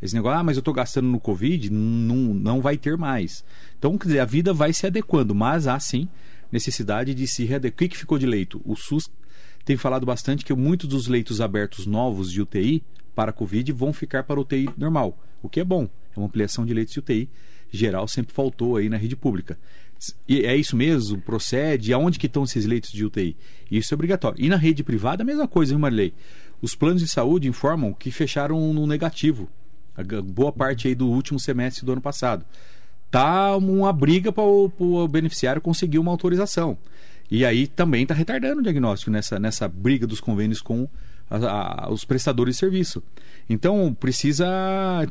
Esse 0.00 0.14
negócio, 0.14 0.38
ah, 0.38 0.44
mas 0.44 0.56
eu 0.56 0.60
estou 0.60 0.72
gastando 0.72 1.08
no 1.08 1.18
Covid, 1.18 1.70
não, 1.70 2.16
não 2.34 2.60
vai 2.60 2.76
ter 2.76 2.96
mais. 2.96 3.44
Então, 3.76 3.98
quer 3.98 4.06
dizer, 4.06 4.20
a 4.20 4.24
vida 4.24 4.52
vai 4.52 4.72
se 4.72 4.86
adequando, 4.86 5.34
mas 5.34 5.66
há 5.66 5.78
sim 5.80 6.08
necessidade 6.52 7.14
de 7.14 7.26
se 7.26 7.44
readequar. 7.44 7.74
O 7.74 7.78
que, 7.78 7.88
que 7.88 7.98
ficou 7.98 8.18
de 8.18 8.26
leito? 8.26 8.60
O 8.64 8.76
SUS 8.76 9.10
tem 9.64 9.76
falado 9.76 10.06
bastante 10.06 10.44
que 10.44 10.54
muitos 10.54 10.88
dos 10.88 11.08
leitos 11.08 11.40
abertos 11.40 11.84
novos 11.84 12.30
de 12.30 12.40
UTI 12.40 12.82
para 13.14 13.32
Covid 13.32 13.72
vão 13.72 13.92
ficar 13.92 14.22
para 14.22 14.40
UTI 14.40 14.70
normal, 14.76 15.18
o 15.42 15.48
que 15.48 15.60
é 15.60 15.64
bom. 15.64 15.88
É 16.16 16.20
uma 16.20 16.26
ampliação 16.26 16.64
de 16.64 16.72
leitos 16.72 16.94
de 16.94 17.00
UTI 17.00 17.28
geral, 17.70 18.06
sempre 18.08 18.32
faltou 18.32 18.76
aí 18.76 18.88
na 18.88 18.96
rede 18.96 19.16
pública. 19.16 19.58
E 20.28 20.42
é 20.46 20.56
isso 20.56 20.76
mesmo? 20.76 21.20
Procede? 21.20 21.92
Aonde 21.92 22.18
que 22.18 22.26
estão 22.26 22.44
esses 22.44 22.64
leitos 22.64 22.92
de 22.92 23.04
UTI? 23.04 23.36
Isso 23.68 23.92
é 23.92 23.96
obrigatório. 23.96 24.42
E 24.42 24.48
na 24.48 24.56
rede 24.56 24.84
privada, 24.84 25.22
a 25.22 25.26
mesma 25.26 25.48
coisa, 25.48 25.72
viu, 25.72 25.80
Marley? 25.80 26.14
Os 26.62 26.74
planos 26.74 27.02
de 27.02 27.08
saúde 27.08 27.48
informam 27.48 27.92
que 27.92 28.10
fecharam 28.10 28.72
no 28.72 28.86
negativo 28.86 29.50
boa 30.22 30.52
parte 30.52 30.88
aí 30.88 30.94
do 30.94 31.08
último 31.08 31.38
semestre 31.38 31.84
do 31.84 31.92
ano 31.92 32.00
passado. 32.00 32.44
Tá 33.10 33.56
uma 33.56 33.92
briga 33.92 34.30
para 34.30 34.44
o 34.44 35.08
beneficiário 35.08 35.62
conseguir 35.62 35.98
uma 35.98 36.10
autorização. 36.10 36.76
E 37.30 37.44
aí 37.44 37.66
também 37.66 38.02
está 38.02 38.14
retardando 38.14 38.60
o 38.60 38.62
diagnóstico 38.62 39.10
nessa, 39.10 39.38
nessa 39.38 39.68
briga 39.68 40.06
dos 40.06 40.20
convênios 40.20 40.62
com 40.62 40.88
a, 41.30 41.86
a, 41.86 41.90
os 41.90 42.04
prestadores 42.04 42.54
de 42.54 42.60
serviço. 42.60 43.02
Então 43.48 43.94
precisa 43.98 44.46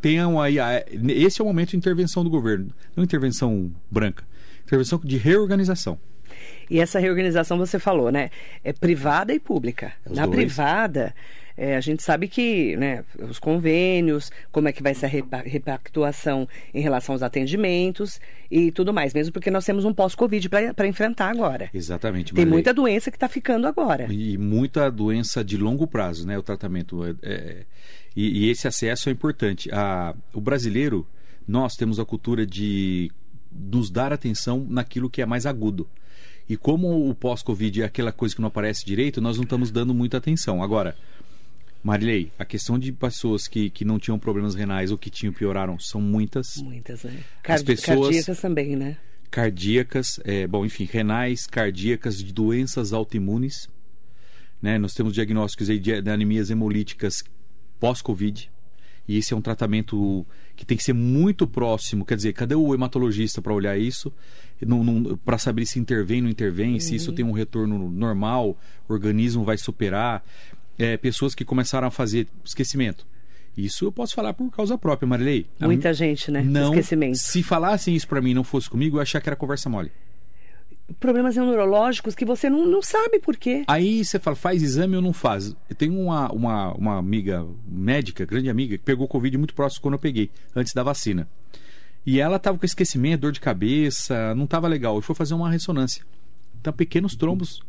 tenham 0.01 0.39
aí 0.41 0.59
a, 0.59 0.83
esse 1.09 1.41
é 1.41 1.43
o 1.43 1.47
momento 1.47 1.71
de 1.71 1.77
intervenção 1.77 2.23
do 2.23 2.29
governo, 2.29 2.71
não 2.95 3.03
intervenção 3.03 3.71
branca, 3.89 4.23
intervenção 4.63 4.99
de 5.03 5.17
reorganização. 5.17 5.99
E 6.69 6.79
essa 6.79 6.99
reorganização 6.99 7.57
você 7.57 7.79
falou, 7.79 8.11
né? 8.11 8.29
É 8.63 8.73
privada 8.73 9.33
e 9.33 9.39
pública. 9.39 9.93
Os 10.05 10.17
Na 10.17 10.25
dois. 10.25 10.37
privada 10.37 11.15
é, 11.57 11.75
a 11.75 11.81
gente 11.81 12.03
sabe 12.03 12.27
que 12.27 12.77
né, 12.77 13.03
os 13.19 13.39
convênios, 13.39 14.31
como 14.51 14.67
é 14.67 14.71
que 14.71 14.83
vai 14.83 14.93
ser 14.93 15.07
a 15.07 15.41
repactuação 15.41 16.47
em 16.71 16.81
relação 16.81 17.13
aos 17.13 17.23
atendimentos 17.23 18.21
e 18.51 18.71
tudo 18.71 18.93
mais, 18.93 19.11
mesmo 19.11 19.33
porque 19.33 19.49
nós 19.49 19.65
temos 19.65 19.83
um 19.83 19.91
pós-Covid 19.91 20.49
para 20.49 20.87
enfrentar 20.87 21.31
agora. 21.31 21.67
Exatamente. 21.73 22.31
Tem 22.31 22.45
muita 22.45 22.71
doença 22.71 23.09
que 23.09 23.17
está 23.17 23.27
ficando 23.27 23.65
agora. 23.65 24.05
E 24.13 24.37
muita 24.37 24.91
doença 24.91 25.43
de 25.43 25.57
longo 25.57 25.87
prazo, 25.87 26.27
né? 26.27 26.37
O 26.37 26.43
tratamento. 26.43 27.03
É, 27.03 27.15
é, 27.23 27.65
e, 28.15 28.45
e, 28.45 28.49
esse 28.51 28.67
acesso 28.67 29.09
é 29.09 29.11
importante. 29.11 29.67
A, 29.71 30.13
o 30.33 30.39
brasileiro, 30.39 31.07
nós 31.47 31.73
temos 31.73 31.99
a 31.99 32.05
cultura 32.05 32.45
de 32.45 33.11
nos 33.51 33.89
dar 33.89 34.13
atenção 34.13 34.63
naquilo 34.69 35.09
que 35.09 35.23
é 35.23 35.25
mais 35.25 35.47
agudo. 35.47 35.87
E 36.47 36.55
como 36.55 37.09
o 37.09 37.15
pós-Covid 37.15 37.81
é 37.81 37.85
aquela 37.85 38.11
coisa 38.11 38.35
que 38.35 38.41
não 38.41 38.47
aparece 38.47 38.85
direito, 38.85 39.19
nós 39.19 39.37
não 39.37 39.43
estamos 39.43 39.71
dando 39.71 39.93
muita 39.93 40.17
atenção. 40.17 40.63
Agora, 40.63 40.95
Marilei, 41.87 42.33
a 42.37 42.43
questão 42.43 42.77
de 42.77 42.91
pessoas 42.91 43.47
que, 43.47 43.69
que 43.69 43.85
não 43.85 43.97
tinham 43.97 44.19
problemas 44.19 44.55
renais 44.55 44.91
ou 44.91 44.97
que 44.97 45.09
tinham 45.09 45.31
pioraram 45.31 45.79
são 45.79 46.01
muitas. 46.01 46.57
Muitas, 46.57 47.03
né? 47.03 47.23
Card 47.41 47.61
As 47.61 47.63
pessoas, 47.63 47.99
cardíacas 47.99 48.41
também, 48.41 48.75
né? 48.75 48.97
Cardíacas, 49.31 50.19
é, 50.25 50.45
bom, 50.45 50.65
enfim, 50.65 50.83
renais, 50.83 51.47
cardíacas, 51.47 52.17
de 52.17 52.33
doenças 52.33 52.91
autoimunes. 52.91 53.69
Né? 54.61 54.77
Nós 54.77 54.93
temos 54.93 55.13
diagnósticos 55.13 55.69
aí 55.69 55.79
de, 55.79 56.01
de 56.01 56.09
anemias 56.11 56.49
hemolíticas 56.49 57.23
pós-Covid. 57.79 58.51
E 59.07 59.17
esse 59.17 59.33
é 59.33 59.37
um 59.37 59.41
tratamento 59.41 60.25
que 60.57 60.65
tem 60.65 60.75
que 60.75 60.83
ser 60.83 60.91
muito 60.91 61.47
próximo. 61.47 62.03
Quer 62.03 62.17
dizer, 62.17 62.33
cadê 62.33 62.55
o 62.55 62.73
hematologista 62.73 63.41
para 63.41 63.53
olhar 63.53 63.77
isso? 63.77 64.11
Para 65.23 65.37
saber 65.37 65.65
se 65.65 65.79
intervém 65.79 66.17
ou 66.17 66.23
não 66.23 66.29
intervém, 66.29 66.73
uhum. 66.73 66.79
se 66.81 66.95
isso 66.95 67.11
uhum. 67.11 67.15
tem 67.15 67.23
um 67.23 67.31
retorno 67.31 67.89
normal, 67.89 68.57
o 68.89 68.93
organismo 68.93 69.45
vai 69.45 69.57
superar. 69.57 70.21
É, 70.77 70.95
pessoas 70.97 71.33
que 71.33 71.43
começaram 71.43 71.87
a 71.87 71.91
fazer 71.91 72.27
esquecimento. 72.45 73.05
Isso 73.57 73.85
eu 73.85 73.91
posso 73.91 74.13
falar 74.13 74.33
por 74.33 74.51
causa 74.51 74.77
própria, 74.77 75.07
Marilei. 75.07 75.47
Muita 75.59 75.89
a, 75.89 75.93
gente, 75.93 76.29
né? 76.29 76.43
Não, 76.43 76.69
Esquecimento. 76.69 77.17
Se 77.17 77.41
falassem 77.41 77.95
isso 77.95 78.07
para 78.07 78.21
mim 78.21 78.31
e 78.31 78.33
não 78.35 78.43
fosse 78.43 78.69
comigo, 78.69 78.97
eu 78.97 79.01
achar 79.01 79.19
que 79.19 79.27
era 79.27 79.35
conversa 79.35 79.67
mole 79.69 79.91
problemas 80.99 81.35
neurológicos 81.35 82.15
que 82.15 82.25
você 82.25 82.49
não, 82.49 82.65
não 82.65 82.81
sabe 82.81 83.19
por 83.19 83.35
quê. 83.35 83.63
Aí 83.67 84.03
você 84.03 84.19
fala, 84.19 84.35
faz 84.35 84.63
exame 84.63 84.95
ou 84.95 85.01
não 85.01 85.13
faz? 85.13 85.55
Eu 85.69 85.75
tenho 85.75 85.99
uma, 85.99 86.31
uma, 86.31 86.73
uma 86.73 86.97
amiga 86.97 87.45
médica, 87.67 88.25
grande 88.25 88.49
amiga, 88.49 88.77
que 88.77 88.83
pegou 88.83 89.07
Covid 89.07 89.37
muito 89.37 89.53
próximo 89.53 89.81
quando 89.81 89.95
eu 89.95 89.99
peguei, 89.99 90.29
antes 90.55 90.73
da 90.73 90.83
vacina. 90.83 91.27
E 92.05 92.21
ela 92.21 92.37
estava 92.37 92.57
com 92.57 92.65
esquecimento, 92.65 93.21
dor 93.21 93.33
de 93.33 93.41
cabeça, 93.41 94.33
não 94.33 94.45
estava 94.45 94.67
legal. 94.67 94.95
Eu 94.95 95.01
fui 95.01 95.13
fazer 95.13 95.33
uma 95.33 95.49
ressonância. 95.49 96.05
Então, 96.59 96.71
pequenos 96.71 97.15
trombos 97.15 97.61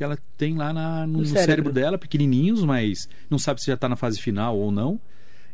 que 0.00 0.04
ela 0.04 0.18
tem 0.38 0.56
lá 0.56 0.72
na, 0.72 1.06
no, 1.06 1.18
no 1.18 1.26
cérebro. 1.26 1.46
cérebro. 1.46 1.72
dela, 1.74 1.98
pequenininhos, 1.98 2.64
mas 2.64 3.06
não 3.28 3.38
sabe 3.38 3.60
se 3.60 3.66
já 3.66 3.74
está 3.74 3.86
na 3.86 3.96
fase 3.96 4.18
final 4.18 4.56
ou 4.56 4.72
não. 4.72 4.98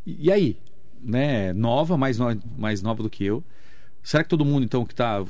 E, 0.06 0.26
e 0.26 0.30
aí? 0.30 0.56
Né? 1.02 1.52
Nova, 1.52 1.96
mais, 1.96 2.16
no, 2.16 2.40
mais 2.56 2.80
nova 2.80 3.02
do 3.02 3.10
que 3.10 3.24
eu. 3.24 3.42
Será 4.04 4.22
que 4.22 4.30
todo 4.30 4.44
mundo, 4.44 4.62
então, 4.62 4.86
que 4.86 4.92
está 4.92 5.24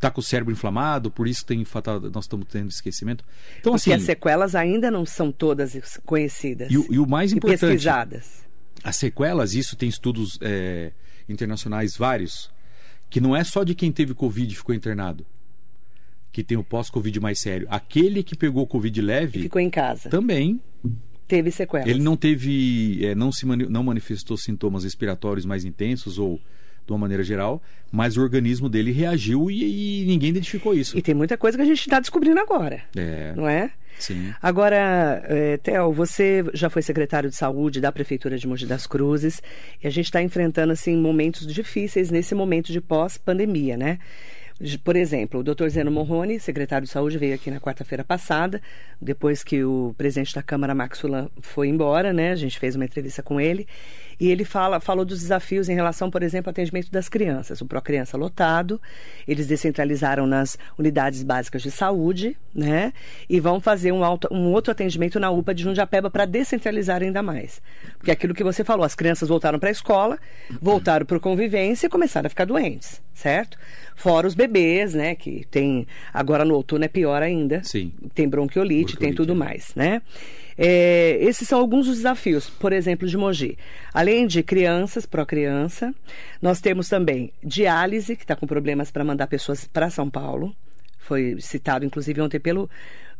tá 0.00 0.10
com 0.10 0.20
o 0.20 0.24
cérebro 0.24 0.50
inflamado, 0.50 1.10
por 1.10 1.28
isso 1.28 1.44
tem 1.44 1.62
nós 2.10 2.24
estamos 2.24 2.46
tendo 2.48 2.70
esquecimento? 2.70 3.22
Então, 3.60 3.74
Porque 3.74 3.90
assim, 3.90 3.92
as 3.92 4.04
sequelas 4.04 4.54
ainda 4.54 4.90
não 4.90 5.04
são 5.04 5.30
todas 5.30 6.00
conhecidas. 6.06 6.70
E, 6.70 6.94
e 6.94 6.98
o 6.98 7.06
mais 7.06 7.34
importante. 7.34 7.60
pesquisadas. 7.60 8.46
As 8.82 8.96
sequelas, 8.96 9.52
isso 9.52 9.76
tem 9.76 9.90
estudos 9.90 10.38
é, 10.40 10.92
internacionais 11.28 11.98
vários, 11.98 12.50
que 13.10 13.20
não 13.20 13.36
é 13.36 13.44
só 13.44 13.62
de 13.62 13.74
quem 13.74 13.92
teve 13.92 14.14
Covid 14.14 14.50
e 14.50 14.56
ficou 14.56 14.74
internado. 14.74 15.26
Que 16.38 16.44
tem 16.44 16.56
o 16.56 16.62
pós-Covid 16.62 17.18
mais 17.18 17.40
sério. 17.40 17.66
Aquele 17.68 18.22
que 18.22 18.36
pegou 18.36 18.64
Covid 18.64 19.02
leve. 19.02 19.40
E 19.40 19.42
ficou 19.42 19.60
em 19.60 19.68
casa. 19.68 20.08
Também 20.08 20.60
teve 21.26 21.50
sequelas. 21.50 21.88
Ele 21.88 22.00
não 22.00 22.16
teve, 22.16 23.04
é, 23.04 23.12
não 23.12 23.32
se 23.32 23.44
mani 23.44 23.66
não 23.68 23.82
manifestou 23.82 24.36
sintomas 24.36 24.84
respiratórios 24.84 25.44
mais 25.44 25.64
intensos 25.64 26.16
ou 26.16 26.40
de 26.86 26.92
uma 26.92 26.98
maneira 26.98 27.24
geral, 27.24 27.60
mas 27.90 28.16
o 28.16 28.20
organismo 28.20 28.68
dele 28.68 28.92
reagiu 28.92 29.50
e, 29.50 30.04
e 30.04 30.06
ninguém 30.06 30.30
identificou 30.30 30.74
isso. 30.74 30.96
E 30.96 31.02
tem 31.02 31.12
muita 31.12 31.36
coisa 31.36 31.58
que 31.58 31.62
a 31.62 31.66
gente 31.66 31.80
está 31.80 31.98
descobrindo 31.98 32.38
agora. 32.38 32.84
É. 32.94 33.32
Não 33.34 33.48
é? 33.48 33.72
Sim. 33.98 34.32
Agora, 34.40 35.24
é, 35.24 35.56
Theo, 35.56 35.92
você 35.92 36.44
já 36.54 36.70
foi 36.70 36.82
secretário 36.82 37.28
de 37.28 37.34
saúde 37.34 37.80
da 37.80 37.90
Prefeitura 37.90 38.38
de 38.38 38.46
Mogi 38.46 38.64
das 38.64 38.86
Cruzes 38.86 39.42
e 39.82 39.88
a 39.88 39.90
gente 39.90 40.04
está 40.04 40.22
enfrentando 40.22 40.72
assim 40.72 40.96
momentos 40.96 41.52
difíceis 41.52 42.12
nesse 42.12 42.32
momento 42.32 42.70
de 42.70 42.80
pós-pandemia, 42.80 43.76
né? 43.76 43.98
Por 44.82 44.96
exemplo, 44.96 45.38
o 45.38 45.42
doutor 45.44 45.68
Zeno 45.70 45.90
Morrone, 45.90 46.40
secretário 46.40 46.84
de 46.84 46.90
Saúde, 46.90 47.16
veio 47.16 47.34
aqui 47.34 47.48
na 47.48 47.60
quarta-feira 47.60 48.02
passada, 48.02 48.60
depois 49.00 49.44
que 49.44 49.62
o 49.62 49.94
presidente 49.96 50.34
da 50.34 50.42
Câmara, 50.42 50.74
Max 50.74 50.98
Fulan, 51.00 51.30
foi 51.40 51.68
embora, 51.68 52.12
né? 52.12 52.32
A 52.32 52.36
gente 52.36 52.58
fez 52.58 52.74
uma 52.74 52.84
entrevista 52.84 53.22
com 53.22 53.40
ele. 53.40 53.68
E 54.20 54.28
ele 54.30 54.44
fala, 54.44 54.80
falou 54.80 55.04
dos 55.04 55.20
desafios 55.20 55.68
em 55.68 55.74
relação, 55.74 56.10
por 56.10 56.22
exemplo, 56.22 56.48
ao 56.48 56.50
atendimento 56.50 56.90
das 56.90 57.08
crianças. 57.08 57.60
O 57.60 57.66
Procriança 57.66 58.16
lotado, 58.16 58.80
eles 59.26 59.46
descentralizaram 59.46 60.26
nas 60.26 60.58
unidades 60.76 61.22
básicas 61.22 61.62
de 61.62 61.70
saúde, 61.70 62.36
né? 62.54 62.92
E 63.28 63.38
vão 63.38 63.60
fazer 63.60 63.92
um, 63.92 64.00
um 64.30 64.52
outro 64.52 64.72
atendimento 64.72 65.20
na 65.20 65.30
UPA 65.30 65.54
de 65.54 65.62
Jundiapeba 65.62 66.10
para 66.10 66.24
descentralizar 66.24 67.02
ainda 67.02 67.22
mais. 67.22 67.62
Porque 67.96 68.10
aquilo 68.10 68.34
que 68.34 68.42
você 68.42 68.64
falou, 68.64 68.84
as 68.84 68.94
crianças 68.94 69.28
voltaram 69.28 69.58
para 69.58 69.68
a 69.68 69.72
escola, 69.72 70.18
voltaram 70.60 71.06
para 71.06 71.20
convivência 71.20 71.86
e 71.86 71.90
começaram 71.90 72.26
a 72.26 72.30
ficar 72.30 72.44
doentes, 72.44 73.00
certo? 73.14 73.56
Fora 73.94 74.26
os 74.26 74.34
bebês, 74.34 74.94
né? 74.94 75.14
Que 75.14 75.46
tem. 75.50 75.86
Agora 76.12 76.44
no 76.44 76.54
outono 76.54 76.84
é 76.84 76.88
pior 76.88 77.22
ainda. 77.22 77.62
Sim. 77.62 77.92
Tem 78.14 78.28
bronquiolite, 78.28 78.94
bronquiolite 78.94 78.96
tem 78.96 79.12
tudo 79.12 79.32
é. 79.32 79.36
mais, 79.36 79.74
né? 79.74 80.02
É, 80.60 81.16
esses 81.20 81.46
são 81.46 81.60
alguns 81.60 81.86
dos 81.86 81.98
desafios, 81.98 82.50
por 82.50 82.72
exemplo, 82.72 83.06
de 83.06 83.16
Mogi. 83.16 83.56
Além 83.94 84.26
de 84.26 84.42
crianças, 84.42 85.06
pró-criança, 85.06 85.94
nós 86.42 86.60
temos 86.60 86.88
também 86.88 87.32
diálise, 87.42 88.16
que 88.16 88.24
está 88.24 88.34
com 88.34 88.46
problemas 88.46 88.90
para 88.90 89.04
mandar 89.04 89.28
pessoas 89.28 89.64
para 89.68 89.88
São 89.88 90.10
Paulo. 90.10 90.52
Foi 90.98 91.36
citado, 91.40 91.84
inclusive, 91.84 92.20
ontem 92.20 92.40
pelo 92.40 92.68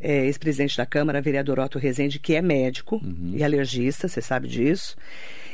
é, 0.00 0.26
ex-presidente 0.26 0.76
da 0.76 0.84
Câmara, 0.84 1.22
vereador 1.22 1.60
Otto 1.60 1.78
Rezende, 1.78 2.18
que 2.18 2.34
é 2.34 2.42
médico 2.42 2.96
uhum. 2.96 3.32
e 3.34 3.44
alergista, 3.44 4.08
você 4.08 4.20
sabe 4.20 4.48
disso. 4.48 4.96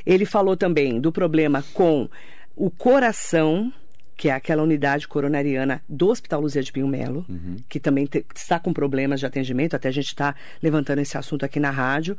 Ele 0.06 0.24
falou 0.24 0.56
também 0.56 0.98
do 0.98 1.12
problema 1.12 1.62
com 1.74 2.08
o 2.56 2.70
coração, 2.70 3.72
que 4.16 4.28
é 4.28 4.32
aquela 4.32 4.62
unidade 4.62 5.08
coronariana 5.08 5.82
do 5.88 6.08
Hospital 6.08 6.40
Luzia 6.40 6.62
de 6.62 6.72
Pinho 6.72 6.86
Melo, 6.86 7.24
uhum. 7.28 7.56
que 7.68 7.80
também 7.80 8.06
te, 8.06 8.24
está 8.34 8.58
com 8.58 8.72
problemas 8.72 9.20
de 9.20 9.26
atendimento, 9.26 9.74
até 9.74 9.88
a 9.88 9.92
gente 9.92 10.06
está 10.06 10.34
levantando 10.62 11.00
esse 11.00 11.16
assunto 11.18 11.44
aqui 11.44 11.58
na 11.58 11.70
rádio. 11.70 12.16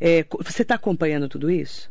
É, 0.00 0.24
você 0.44 0.62
está 0.62 0.74
acompanhando 0.74 1.28
tudo 1.28 1.50
isso? 1.50 1.90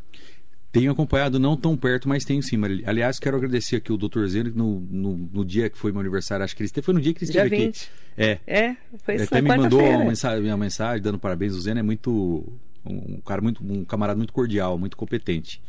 Tenho 0.71 0.91
acompanhado, 0.91 1.39
não 1.39 1.57
tão 1.57 1.75
perto, 1.75 2.07
mas 2.07 2.23
tenho 2.23 2.43
sim. 2.43 2.59
Aliás, 2.85 3.17
quero 3.17 3.37
agradecer 3.37 3.77
aqui 3.77 3.91
o 3.91 3.97
Dr. 3.97 4.25
Zeno, 4.27 4.51
no, 4.53 4.79
no, 4.79 5.17
no, 5.33 5.45
dia 5.45 5.69
que 5.69 5.77
foi 5.77 5.91
meu 5.91 6.01
aniversário, 6.01 6.43
acho 6.43 6.55
que 6.55 6.61
ele 6.61 6.67
esteve, 6.67 6.85
foi 6.85 6.93
no 6.93 7.01
dia 7.01 7.13
que 7.13 7.23
ele 7.23 7.31
esteve 7.31 7.49
dia 7.49 7.65
20. 7.65 7.75
aqui. 7.75 7.89
É. 8.17 8.39
É, 8.45 8.75
foi 9.03 9.15
isso 9.15 9.23
Até 9.23 9.41
me 9.41 9.55
mandou 9.55 9.81
uma 9.81 10.05
mensagem, 10.05 10.41
minha 10.41 10.57
mensagem 10.57 11.01
dando 11.01 11.17
parabéns. 11.17 11.55
O 11.55 11.61
Zeno 11.61 11.79
é 11.79 11.83
muito. 11.83 12.43
Um 12.85 13.19
cara 13.21 13.41
muito. 13.41 13.63
um 13.63 13.85
camarada 13.85 14.17
muito 14.17 14.33
cordial, 14.33 14.77
muito 14.77 14.97
competente. 14.97 15.61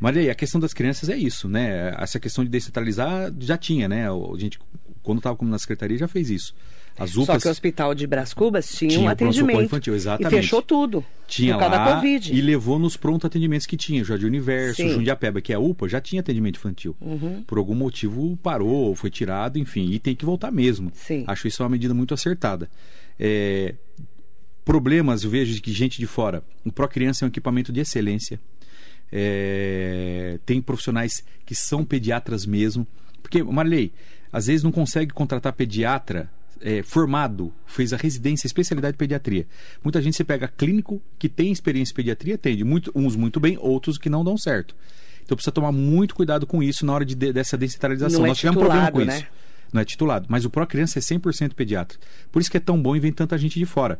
Mas 0.00 0.16
aí, 0.16 0.30
a 0.30 0.34
questão 0.34 0.60
das 0.60 0.74
crianças 0.74 1.08
é 1.08 1.16
isso, 1.16 1.48
né? 1.48 1.94
Essa 1.98 2.20
questão 2.20 2.44
de 2.44 2.50
descentralizar 2.50 3.32
já 3.38 3.56
tinha, 3.56 3.88
né? 3.88 4.08
A 4.08 4.38
gente, 4.38 4.58
quando 5.02 5.18
estava 5.18 5.36
como 5.36 5.50
na 5.50 5.58
secretaria, 5.58 5.96
já 5.96 6.08
fez 6.08 6.30
isso. 6.30 6.54
As 6.98 7.14
UPAs, 7.14 7.26
Só 7.26 7.38
que 7.38 7.48
o 7.48 7.50
Hospital 7.50 7.94
de 7.94 8.06
Brás 8.06 8.32
Cubas 8.32 8.68
tinha, 8.70 8.90
tinha 8.90 9.02
um 9.02 9.08
atendimento. 9.08 9.62
Infantil, 9.62 9.94
exatamente. 9.94 10.32
E 10.32 10.36
fechou 10.36 10.62
tudo. 10.62 11.04
Tinha 11.28 11.52
por 11.54 11.60
causa 11.60 11.76
lá, 11.76 11.84
da 11.84 11.94
Covid. 11.94 12.34
E 12.34 12.40
levou 12.40 12.78
nos 12.78 12.96
pronto 12.96 13.26
atendimentos 13.26 13.66
que 13.66 13.76
tinha. 13.76 14.02
Jardim 14.02 14.26
Universo, 14.26 14.76
Sim. 14.76 14.90
Jundiapeba, 14.90 15.42
que 15.42 15.52
é 15.52 15.56
a 15.56 15.58
UPA, 15.58 15.88
já 15.88 16.00
tinha 16.00 16.20
atendimento 16.20 16.56
infantil. 16.56 16.96
Uhum. 17.00 17.42
Por 17.46 17.58
algum 17.58 17.74
motivo 17.74 18.38
parou, 18.42 18.94
foi 18.94 19.10
tirado, 19.10 19.58
enfim. 19.58 19.90
E 19.90 19.98
tem 19.98 20.14
que 20.14 20.24
voltar 20.24 20.50
mesmo. 20.50 20.90
Sim. 20.94 21.24
Acho 21.26 21.46
isso 21.46 21.62
uma 21.62 21.68
medida 21.68 21.92
muito 21.92 22.14
acertada. 22.14 22.70
É, 23.20 23.74
problemas, 24.64 25.22
eu 25.22 25.30
vejo 25.30 25.60
que 25.60 25.72
gente 25.72 25.98
de 25.98 26.06
fora. 26.06 26.42
O 26.64 26.72
Pro 26.72 26.88
Criança 26.88 27.24
é 27.24 27.26
um 27.26 27.28
equipamento 27.28 27.70
de 27.70 27.80
excelência. 27.80 28.40
É, 29.12 30.38
tem 30.44 30.60
profissionais 30.60 31.24
que 31.44 31.54
são 31.54 31.84
pediatras 31.84 32.44
mesmo. 32.44 32.86
Porque, 33.22 33.42
Marley, 33.42 33.92
às 34.32 34.46
vezes 34.46 34.62
não 34.62 34.72
consegue 34.72 35.12
contratar 35.12 35.52
pediatra 35.52 36.30
é, 36.60 36.82
formado, 36.82 37.52
fez 37.66 37.92
a 37.92 37.96
residência, 37.96 38.46
especialidade 38.46 38.92
de 38.94 38.98
pediatria. 38.98 39.46
Muita 39.82 40.00
gente 40.00 40.16
se 40.16 40.24
pega 40.24 40.48
clínico 40.48 41.00
que 41.18 41.28
tem 41.28 41.52
experiência 41.52 41.92
em 41.92 41.96
pediatria, 41.96 42.34
atende 42.34 42.64
muito, 42.64 42.90
uns 42.94 43.16
muito 43.16 43.38
bem, 43.38 43.58
outros 43.60 43.98
que 43.98 44.08
não 44.08 44.24
dão 44.24 44.36
certo. 44.36 44.74
Então 45.24 45.36
precisa 45.36 45.52
tomar 45.52 45.72
muito 45.72 46.14
cuidado 46.14 46.46
com 46.46 46.62
isso 46.62 46.86
na 46.86 46.92
hora 46.92 47.04
de, 47.04 47.14
de 47.14 47.32
dessa 47.32 47.56
descentralização. 47.56 48.20
Não 48.20 48.26
é 48.26 48.28
Nós 48.28 48.38
tivemos 48.38 48.60
problema 48.60 48.90
com 48.90 49.00
né? 49.00 49.18
isso. 49.18 49.26
Não 49.72 49.80
é 49.80 49.84
titulado. 49.84 50.26
Mas 50.28 50.44
o 50.44 50.50
Pro 50.50 50.66
Criança 50.66 50.98
é 50.98 51.02
100% 51.02 51.54
pediatra. 51.54 51.98
Por 52.30 52.40
isso 52.40 52.50
que 52.50 52.56
é 52.56 52.60
tão 52.60 52.80
bom 52.80 52.94
e 52.94 53.00
vem 53.00 53.12
tanta 53.12 53.36
gente 53.36 53.58
de 53.58 53.66
fora. 53.66 53.98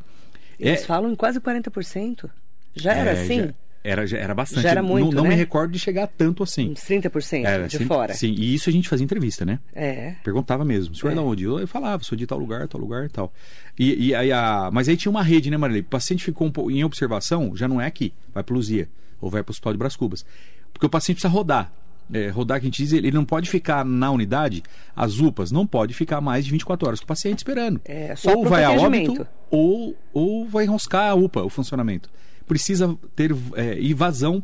Eles 0.59 0.83
é... 0.83 0.85
falam 0.85 1.11
em 1.11 1.17
quase 1.17 1.41
40%. 1.41 2.31
Já 2.75 2.93
era 2.95 3.11
é, 3.11 3.23
assim? 3.23 3.41
Já... 3.41 3.55
Era, 3.87 4.05
era 4.16 4.35
bastante. 4.35 4.64
Já 4.64 4.71
era 4.71 4.83
muito, 4.83 5.14
Não, 5.14 5.19
não 5.19 5.23
né? 5.23 5.28
me 5.28 5.35
recordo 5.37 5.71
de 5.71 5.78
chegar 5.78 6.09
tanto 6.09 6.43
assim. 6.43 6.71
Uns 6.71 6.81
30% 6.81 7.45
era, 7.45 7.69
de 7.69 7.85
fora. 7.85 8.14
Sim, 8.14 8.35
e 8.37 8.52
isso 8.52 8.69
a 8.69 8.73
gente 8.73 8.88
fazia 8.88 9.05
entrevista, 9.05 9.45
né? 9.45 9.61
É. 9.73 10.14
Perguntava 10.25 10.64
mesmo. 10.64 10.93
O 10.93 10.97
senhor 10.97 11.12
é 11.12 11.14
de 11.14 11.21
onde? 11.21 11.45
Eu, 11.45 11.69
falava, 11.69 12.02
sou 12.02 12.19
de 12.19 12.26
tal 12.26 12.37
lugar, 12.37 12.66
tal 12.66 12.81
lugar 12.81 13.07
e 13.07 13.09
tal. 13.09 13.33
E, 13.78 14.09
e 14.09 14.14
aí 14.14 14.33
a... 14.33 14.71
Mas 14.73 14.88
aí 14.88 14.97
tinha 14.97 15.11
uma 15.11 15.23
rede, 15.23 15.50
né, 15.50 15.57
Marilei? 15.57 15.83
O 15.83 15.85
paciente 15.85 16.25
ficou 16.25 16.50
um 16.50 16.71
em 16.71 16.83
observação, 16.83 17.55
já 17.55 17.69
não 17.69 17.81
é 17.81 17.87
aqui, 17.87 18.12
vai 18.35 18.43
para 18.43 18.55
Luzia, 18.55 18.88
ou 19.21 19.31
vai 19.31 19.45
para 19.45 19.50
o 19.50 19.52
Hospital 19.52 19.73
de 19.73 19.78
Brás 19.78 19.95
Cubas. 19.95 20.26
Porque 20.73 20.87
o 20.87 20.90
paciente 20.90 21.19
precisa 21.19 21.33
rodar. 21.33 21.73
É, 22.12 22.28
rodar, 22.28 22.61
que 22.61 22.66
a 22.66 22.69
gente 22.69 22.83
diz, 22.83 22.93
ele 22.93 23.11
não 23.11 23.25
pode 23.25 23.49
ficar 23.49 23.85
na 23.85 24.11
unidade, 24.11 24.62
as 24.95 25.19
UPAs, 25.19 25.50
não 25.50 25.66
pode 25.66 25.95
ficar 25.95 26.21
mais 26.21 26.45
de 26.45 26.50
24 26.50 26.87
horas 26.88 27.00
com 27.00 27.05
o 27.05 27.09
paciente 27.09 27.38
esperando. 27.38 27.81
É, 27.85 28.14
só 28.16 28.35
ou 28.35 28.45
vai 28.45 28.64
a 28.64 28.71
óbito, 28.71 29.26
ou, 29.50 29.97
ou 30.12 30.47
vai 30.47 30.64
enroscar 30.64 31.11
a 31.11 31.14
UPA, 31.14 31.43
o 31.43 31.49
funcionamento. 31.49 32.09
Precisa 32.47 32.97
ter 33.15 33.35
é, 33.55 33.81
invasão 33.81 34.43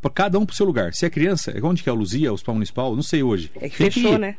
para 0.00 0.10
cada 0.10 0.38
um 0.38 0.46
para 0.46 0.52
o 0.52 0.56
seu 0.56 0.66
lugar. 0.66 0.94
Se 0.94 1.04
é 1.04 1.10
criança, 1.10 1.50
é 1.50 1.62
onde 1.62 1.82
que 1.82 1.88
é 1.88 1.92
a 1.92 1.94
Luzia, 1.94 2.30
o 2.30 2.34
Hospital 2.34 2.54
Municipal? 2.54 2.94
Não 2.94 3.02
sei 3.02 3.22
hoje. 3.22 3.50
É 3.56 3.68
que 3.68 3.76
tem 3.76 3.90
fechou, 3.90 4.12
que 4.12 4.18
né? 4.18 4.36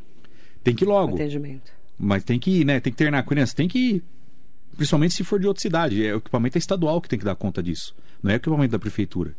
Tem 0.63 0.75
que 0.75 0.83
ir 0.83 0.87
logo. 0.87 1.15
Atendimento. 1.15 1.71
Mas 1.97 2.23
tem 2.23 2.39
que 2.39 2.61
ir, 2.61 2.65
né? 2.65 2.79
Tem 2.79 2.91
que 2.91 2.95
internar 2.95 3.19
a 3.19 3.23
criança, 3.23 3.55
tem 3.55 3.67
que 3.67 3.79
ir. 3.79 4.03
Principalmente 4.75 5.13
se 5.13 5.23
for 5.23 5.39
de 5.39 5.47
outra 5.47 5.61
cidade. 5.61 6.05
É, 6.05 6.13
o 6.13 6.17
equipamento 6.17 6.57
é 6.57 6.59
estadual 6.59 7.01
que 7.01 7.09
tem 7.09 7.17
que 7.17 7.25
dar 7.25 7.35
conta 7.35 7.61
disso. 7.63 7.95
Não 8.21 8.31
é 8.31 8.35
o 8.35 8.37
equipamento 8.37 8.71
da 8.71 8.79
prefeitura. 8.79 9.35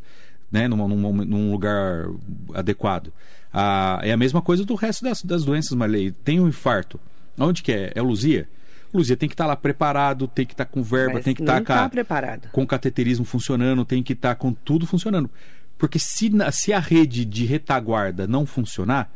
Né? 0.50 0.66
Num, 0.66 0.88
num, 0.88 1.12
num 1.12 1.52
lugar 1.52 2.08
adequado. 2.54 3.12
Ah, 3.52 4.00
é 4.02 4.12
a 4.12 4.16
mesma 4.16 4.42
coisa 4.42 4.64
do 4.64 4.74
resto 4.74 5.04
das, 5.04 5.22
das 5.22 5.44
doenças, 5.44 5.72
Marley. 5.72 6.12
Tem 6.12 6.40
um 6.40 6.48
infarto. 6.48 6.98
Onde 7.38 7.62
que 7.62 7.72
é? 7.72 7.92
É 7.94 8.02
Luzia? 8.02 8.48
Luzia 8.92 9.16
tem 9.16 9.28
que 9.28 9.34
estar 9.34 9.44
tá 9.44 9.48
lá 9.48 9.56
preparado, 9.56 10.26
tem 10.26 10.46
que 10.46 10.54
estar 10.54 10.64
tá 10.64 10.70
com 10.70 10.82
verba, 10.82 11.14
Mas 11.14 11.24
tem 11.24 11.34
que 11.34 11.42
estar 11.42 11.62
tá, 11.62 11.88
tá 11.88 12.38
com, 12.38 12.48
com 12.50 12.66
cateterismo 12.66 13.24
funcionando, 13.24 13.84
tem 13.84 14.02
que 14.02 14.12
estar 14.12 14.30
tá 14.30 14.34
com 14.34 14.52
tudo 14.52 14.86
funcionando 14.86 15.30
Porque 15.76 15.98
se, 15.98 16.30
se 16.52 16.72
a 16.72 16.78
rede 16.78 17.24
de 17.24 17.44
retaguarda 17.44 18.26
não 18.26 18.46
funcionar, 18.46 19.12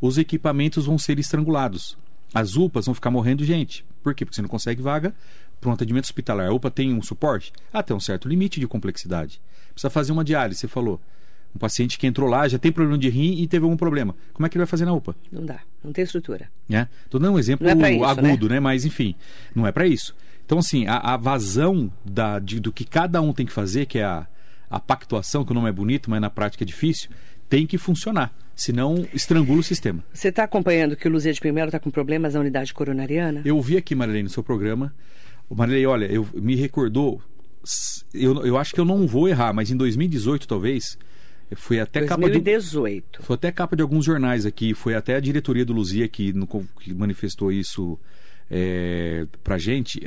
os 0.00 0.18
equipamentos 0.18 0.86
vão 0.86 0.98
ser 0.98 1.18
estrangulados. 1.18 1.98
As 2.34 2.56
UPAs 2.56 2.86
vão 2.86 2.94
ficar 2.94 3.10
morrendo 3.10 3.44
gente. 3.44 3.84
Por 4.02 4.14
quê? 4.14 4.24
Porque 4.24 4.36
você 4.36 4.42
não 4.42 4.48
consegue 4.48 4.82
vaga 4.82 5.14
para 5.60 5.70
um 5.70 5.72
atendimento 5.72 6.04
hospitalar. 6.04 6.48
A 6.48 6.52
UPA 6.52 6.70
tem 6.70 6.92
um 6.92 7.02
suporte? 7.02 7.52
Até 7.72 7.94
um 7.94 8.00
certo 8.00 8.28
limite 8.28 8.60
de 8.60 8.66
complexidade. 8.66 9.40
Precisa 9.72 9.90
fazer 9.90 10.12
uma 10.12 10.24
diálise, 10.24 10.60
você 10.60 10.68
falou. 10.68 11.00
Um 11.56 11.58
paciente 11.58 11.98
que 11.98 12.06
entrou 12.06 12.28
lá, 12.28 12.46
já 12.46 12.58
tem 12.58 12.70
problema 12.70 12.98
de 12.98 13.08
rim 13.08 13.40
e 13.40 13.46
teve 13.48 13.64
algum 13.64 13.76
problema. 13.76 14.14
Como 14.34 14.46
é 14.46 14.48
que 14.50 14.56
ele 14.56 14.60
vai 14.60 14.66
fazer 14.68 14.84
na 14.84 14.92
UPA? 14.92 15.16
Não 15.32 15.44
dá, 15.44 15.60
não 15.82 15.90
tem 15.92 16.04
estrutura. 16.04 16.48
né? 16.68 16.86
Tô 17.10 17.18
dando 17.18 17.34
um 17.34 17.38
exemplo 17.38 17.66
é 17.68 17.92
isso, 17.94 18.04
agudo, 18.04 18.48
né? 18.48 18.60
Mas 18.60 18.84
enfim, 18.84 19.14
não 19.54 19.66
é 19.66 19.72
para 19.72 19.86
isso. 19.86 20.14
Então, 20.44 20.58
assim, 20.58 20.86
a, 20.86 20.98
a 20.98 21.16
vazão 21.16 21.90
da, 22.04 22.38
de- 22.38 22.60
do 22.60 22.70
que 22.70 22.84
cada 22.84 23.20
um 23.22 23.32
tem 23.32 23.44
que 23.46 23.52
fazer, 23.52 23.86
que 23.86 23.98
é 23.98 24.04
a, 24.04 24.26
a 24.70 24.78
pactuação, 24.78 25.44
que 25.44 25.50
o 25.50 25.54
nome 25.54 25.68
é 25.68 25.72
bonito, 25.72 26.08
mas 26.10 26.20
na 26.20 26.28
prática 26.30 26.62
é 26.62 26.66
difícil, 26.66 27.08
tem 27.48 27.66
que 27.66 27.78
funcionar. 27.78 28.32
Senão, 28.54 29.06
estrangula 29.12 29.60
o 29.60 29.62
sistema. 29.62 30.04
Você 30.12 30.28
está 30.28 30.44
acompanhando 30.44 30.94
que 30.96 31.08
o 31.08 31.10
Luzia 31.10 31.32
de 31.32 31.40
Primeiro 31.40 31.68
está 31.68 31.78
com 31.80 31.90
problemas 31.90 32.34
na 32.34 32.40
unidade 32.40 32.72
coronariana? 32.72 33.42
Eu 33.44 33.60
vi 33.60 33.76
aqui, 33.76 33.94
Marilene, 33.94 34.24
no 34.24 34.30
seu 34.30 34.42
programa. 34.42 34.94
Marilene, 35.50 35.86
olha, 35.86 36.06
eu 36.06 36.26
me 36.34 36.54
recordou. 36.54 37.20
Eu, 38.14 38.46
eu 38.46 38.56
acho 38.56 38.72
que 38.72 38.80
eu 38.80 38.84
não 38.84 39.06
vou 39.06 39.28
errar, 39.28 39.52
mas 39.52 39.70
em 39.70 39.76
2018, 39.76 40.46
talvez, 40.46 40.96
foi 41.54 41.78
até 41.78 42.00
capa 42.06 42.22
de. 42.26 42.32
2018. 42.40 43.22
Foi 43.22 43.34
até 43.34 43.52
capa 43.52 43.76
de 43.76 43.82
alguns 43.82 44.04
jornais 44.04 44.44
aqui, 44.44 44.74
foi 44.74 44.94
até 44.94 45.14
a 45.14 45.20
diretoria 45.20 45.64
do 45.64 45.72
Luzia 45.72 46.08
que, 46.08 46.32
no- 46.32 46.46
que 46.80 46.92
manifestou 46.92 47.52
isso 47.52 47.98
é, 48.50 49.26
pra 49.44 49.56
gente. 49.58 50.00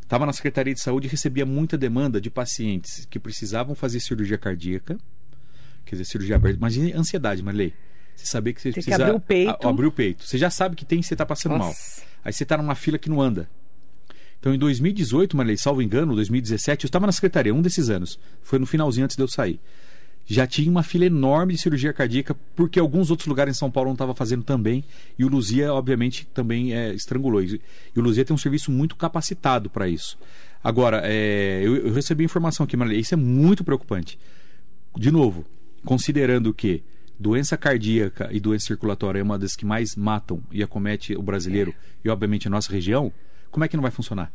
Estava 0.00 0.24
na 0.24 0.32
Secretaria 0.32 0.72
de 0.72 0.80
Saúde 0.80 1.06
e 1.06 1.10
recebia 1.10 1.44
muita 1.44 1.76
demanda 1.76 2.20
de 2.20 2.30
pacientes 2.30 3.04
que 3.10 3.18
precisavam 3.18 3.74
fazer 3.74 4.00
cirurgia 4.00 4.38
cardíaca, 4.38 4.96
quer 5.84 5.96
dizer, 5.96 6.06
cirurgia 6.06 6.36
aberta. 6.36 6.56
Imagine 6.56 6.92
a 6.94 6.98
ansiedade, 6.98 7.42
Marley. 7.42 7.74
Você 8.16 8.26
saber 8.26 8.52
que 8.54 8.60
você 8.62 8.72
Tem 8.72 8.82
que 8.82 8.86
precisa 8.90 9.04
abrir 9.04 9.16
o 9.16 9.20
peito. 9.20 9.66
a- 9.66 9.70
abrir 9.70 9.86
o 9.86 9.92
peito. 9.92 10.24
Você 10.24 10.38
já 10.38 10.48
sabe 10.50 10.74
que 10.74 10.84
tem, 10.84 11.02
você 11.02 11.14
está 11.14 11.26
passando 11.26 11.52
mal. 11.58 11.68
Nossa. 11.68 12.02
Aí 12.24 12.32
você 12.32 12.42
está 12.42 12.56
numa 12.56 12.74
fila 12.74 12.98
que 12.98 13.08
não 13.10 13.20
anda. 13.20 13.48
Então, 14.40 14.54
em 14.54 14.58
2018, 14.58 15.36
Marley, 15.36 15.58
salvo 15.58 15.82
engano, 15.82 16.14
2017, 16.14 16.84
eu 16.84 16.88
estava 16.88 17.06
na 17.06 17.12
secretaria, 17.12 17.52
um 17.54 17.60
desses 17.60 17.90
anos. 17.90 18.18
Foi 18.40 18.58
no 18.58 18.66
finalzinho 18.66 19.04
antes 19.04 19.16
de 19.16 19.22
eu 19.22 19.28
sair. 19.28 19.60
Já 20.30 20.46
tinha 20.46 20.70
uma 20.70 20.82
fila 20.82 21.06
enorme 21.06 21.54
de 21.54 21.58
cirurgia 21.58 21.90
cardíaca, 21.90 22.36
porque 22.54 22.78
alguns 22.78 23.10
outros 23.10 23.26
lugares 23.26 23.56
em 23.56 23.58
São 23.58 23.70
Paulo 23.70 23.88
não 23.88 23.94
estavam 23.94 24.14
fazendo 24.14 24.42
também. 24.42 24.84
E 25.18 25.24
o 25.24 25.28
Luzia, 25.28 25.72
obviamente, 25.72 26.26
também 26.34 26.74
é, 26.74 26.92
estrangulou. 26.92 27.42
E 27.42 27.58
o 27.96 28.00
Luzia 28.02 28.26
tem 28.26 28.34
um 28.34 28.38
serviço 28.38 28.70
muito 28.70 28.94
capacitado 28.94 29.70
para 29.70 29.88
isso. 29.88 30.18
Agora, 30.62 31.00
é, 31.02 31.62
eu, 31.64 31.76
eu 31.76 31.94
recebi 31.94 32.24
informação 32.24 32.64
aqui, 32.64 32.76
Marley, 32.76 33.00
isso 33.00 33.14
é 33.14 33.16
muito 33.16 33.64
preocupante. 33.64 34.18
De 34.98 35.10
novo, 35.10 35.46
considerando 35.82 36.52
que 36.52 36.82
doença 37.18 37.56
cardíaca 37.56 38.28
e 38.30 38.38
doença 38.38 38.66
circulatória 38.66 39.20
é 39.20 39.22
uma 39.22 39.38
das 39.38 39.56
que 39.56 39.64
mais 39.64 39.96
matam 39.96 40.42
e 40.52 40.62
acomete 40.62 41.16
o 41.16 41.22
brasileiro 41.22 41.74
e, 42.04 42.10
obviamente, 42.10 42.48
a 42.48 42.50
nossa 42.50 42.70
região, 42.70 43.10
como 43.50 43.64
é 43.64 43.68
que 43.68 43.78
não 43.78 43.82
vai 43.82 43.90
funcionar? 43.90 44.30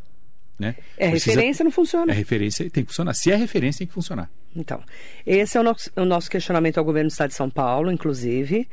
Né? 0.59 0.75
É 0.97 1.09
Precisa- 1.09 1.31
referência, 1.35 1.63
não 1.63 1.71
funciona. 1.71 2.11
É 2.11 2.15
referência, 2.15 2.69
tem 2.69 2.83
que 2.83 2.89
funcionar. 2.91 3.13
Se 3.13 3.31
é 3.31 3.35
referência, 3.35 3.79
tem 3.79 3.87
que 3.87 3.93
funcionar. 3.93 4.29
Então, 4.55 4.81
esse 5.25 5.57
é 5.57 5.59
o 5.59 5.63
nosso, 5.63 5.89
o 5.95 6.05
nosso 6.05 6.29
questionamento 6.29 6.77
ao 6.77 6.85
governo 6.85 7.09
do 7.09 7.11
Estado 7.11 7.29
de 7.29 7.35
São 7.35 7.49
Paulo, 7.49 7.91
inclusive. 7.91 8.67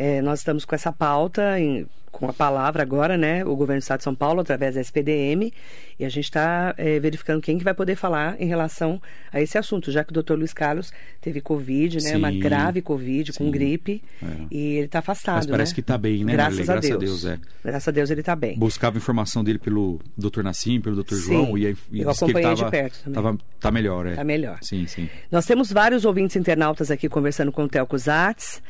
É, 0.00 0.22
nós 0.22 0.38
estamos 0.38 0.64
com 0.64 0.76
essa 0.76 0.92
pauta, 0.92 1.58
em- 1.58 1.84
com 2.12 2.28
a 2.28 2.32
palavra 2.32 2.82
agora, 2.82 3.18
né? 3.18 3.44
O 3.44 3.54
governo 3.54 3.80
do 3.80 3.82
Estado 3.82 3.98
de 3.98 4.04
São 4.04 4.14
Paulo, 4.14 4.40
através 4.40 4.76
da 4.76 4.80
SPDM, 4.80 5.52
e 5.98 6.04
a 6.04 6.08
gente 6.08 6.24
está 6.24 6.72
é, 6.78 6.98
verificando 7.00 7.40
quem 7.42 7.58
que 7.58 7.64
vai 7.64 7.74
poder 7.74 7.96
falar 7.96 8.34
em 8.40 8.46
relação 8.46 9.00
a 9.32 9.40
esse 9.42 9.58
assunto, 9.58 9.90
já 9.92 10.02
que 10.04 10.10
o 10.10 10.14
doutor 10.14 10.38
Luiz 10.38 10.52
Carlos 10.54 10.90
teve 11.20 11.40
Covid, 11.40 12.02
né? 12.02 12.16
Uma 12.16 12.30
Sim. 12.30 12.38
grave 12.40 12.80
Covid, 12.80 13.32
com 13.34 13.44
Sim. 13.44 13.50
gripe, 13.50 14.02
É. 14.22 14.26
e 14.50 14.58
ele 14.76 14.86
está 14.86 15.00
afastado, 15.00 15.36
Mas 15.36 15.46
parece 15.46 15.72
né? 15.72 15.74
que 15.74 15.80
está 15.80 15.98
bem, 15.98 16.24
né, 16.24 16.32
Graças, 16.32 16.64
Graças 16.66 16.90
a 16.90 16.96
Deus. 16.96 17.22
Deus, 17.22 17.24
é. 17.26 17.38
Graças 17.64 17.88
a 17.88 17.90
Deus 17.92 18.10
ele 18.10 18.20
está 18.20 18.34
bem. 18.36 18.56
Buscava 18.58 18.96
informação 18.96 19.42
dele 19.44 19.58
pelo 19.58 20.00
Dr. 20.16 20.42
Nassim, 20.42 20.80
pelo 20.80 21.02
Dr. 21.02 21.14
Sim, 21.16 21.20
João, 21.22 21.58
e, 21.58 21.76
e 21.92 22.00
eu 22.02 22.08
acompanhei 22.10 22.54
de 22.54 22.60
tava, 22.60 22.70
perto 22.70 22.98
também. 23.04 23.14
tava- 23.22 23.38
tá 23.60 23.70
melhor, 23.72 24.06
é. 24.06 24.14
Tá 24.14 24.24
melhor. 24.24 24.58
Sim, 24.62 24.86
sim. 24.86 25.08
Nós 25.30 25.44
temos 25.44 25.70
vários 25.72 26.04
ouvintes 26.04 26.36
internautas 26.36 26.90
aqui 26.90 27.08
conversando 27.08 27.50
com 27.52 27.64
o 27.64 27.68
Telco 27.68 27.98
Zatz. 27.98 28.62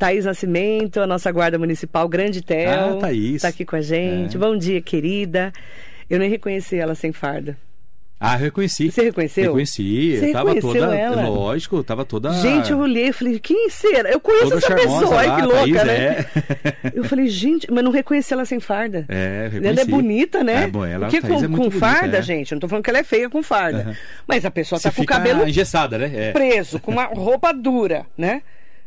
Thaís 0.00 0.24
Nascimento, 0.24 0.98
a 0.98 1.06
nossa 1.06 1.30
guarda 1.30 1.58
municipal, 1.58 2.08
grande 2.08 2.40
Tel. 2.40 2.96
Ah, 2.96 3.00
Thaís. 3.00 3.34
Está 3.36 3.48
aqui 3.48 3.66
com 3.66 3.76
a 3.76 3.82
gente. 3.82 4.34
É. 4.34 4.40
Bom 4.40 4.56
dia, 4.56 4.80
querida. 4.80 5.52
Eu 6.08 6.18
nem 6.18 6.30
reconheci 6.30 6.76
ela 6.78 6.94
sem 6.94 7.12
farda. 7.12 7.54
Ah, 8.18 8.36
eu 8.36 8.40
reconheci. 8.44 8.90
Você 8.90 9.02
reconheceu? 9.02 9.44
Reconheci. 9.44 10.16
Você 10.18 10.28
eu 10.28 10.32
tava 10.32 10.54
reconheceu 10.54 10.84
toda. 10.84 10.96
ela? 10.96 11.28
Lógico, 11.28 11.82
tava 11.84 12.04
toda. 12.06 12.32
Gente, 12.32 12.70
eu 12.70 12.78
olhei 12.78 13.08
e 13.08 13.12
falei, 13.12 13.38
quem 13.38 13.68
será? 13.68 14.10
Eu 14.10 14.20
conheço 14.20 14.44
toda 14.44 14.56
essa 14.56 14.74
pessoa, 14.74 15.18
ai 15.18 15.36
que 15.36 15.42
louca, 15.42 15.60
Thaís, 15.60 15.84
né? 15.84 16.26
É, 16.82 16.92
Eu 16.94 17.04
falei, 17.04 17.28
gente, 17.28 17.70
mas 17.70 17.84
não 17.84 17.90
reconheci 17.90 18.32
ela 18.32 18.46
sem 18.46 18.58
farda. 18.58 19.04
é 19.06 19.50
eu 19.52 19.58
Ela 19.58 19.66
é 19.66 19.84
reconheci. 19.84 19.90
bonita, 19.90 20.42
né? 20.42 20.64
É, 20.64 20.66
bom, 20.66 20.84
ela, 20.84 21.08
Porque 21.08 21.20
com, 21.20 21.26
é 21.26 21.30
muito 21.30 21.50
com 21.50 21.56
bonita, 21.68 21.78
farda, 21.78 22.16
é. 22.18 22.22
gente, 22.22 22.52
eu 22.52 22.56
não 22.56 22.60
tô 22.60 22.68
falando 22.68 22.84
que 22.84 22.90
ela 22.90 22.98
é 23.00 23.04
feia 23.04 23.28
com 23.28 23.42
farda. 23.42 23.94
Mas 24.26 24.46
a 24.46 24.50
pessoa 24.50 24.78
Você 24.78 24.88
tá 24.88 24.94
com 24.94 25.02
o 25.02 25.06
cabelo 25.06 25.46
engessada, 25.46 25.98
né? 25.98 26.10
É. 26.14 26.32
preso, 26.32 26.78
com 26.80 26.90
uma 26.92 27.04
roupa 27.04 27.52
dura, 27.52 28.06
né? 28.16 28.40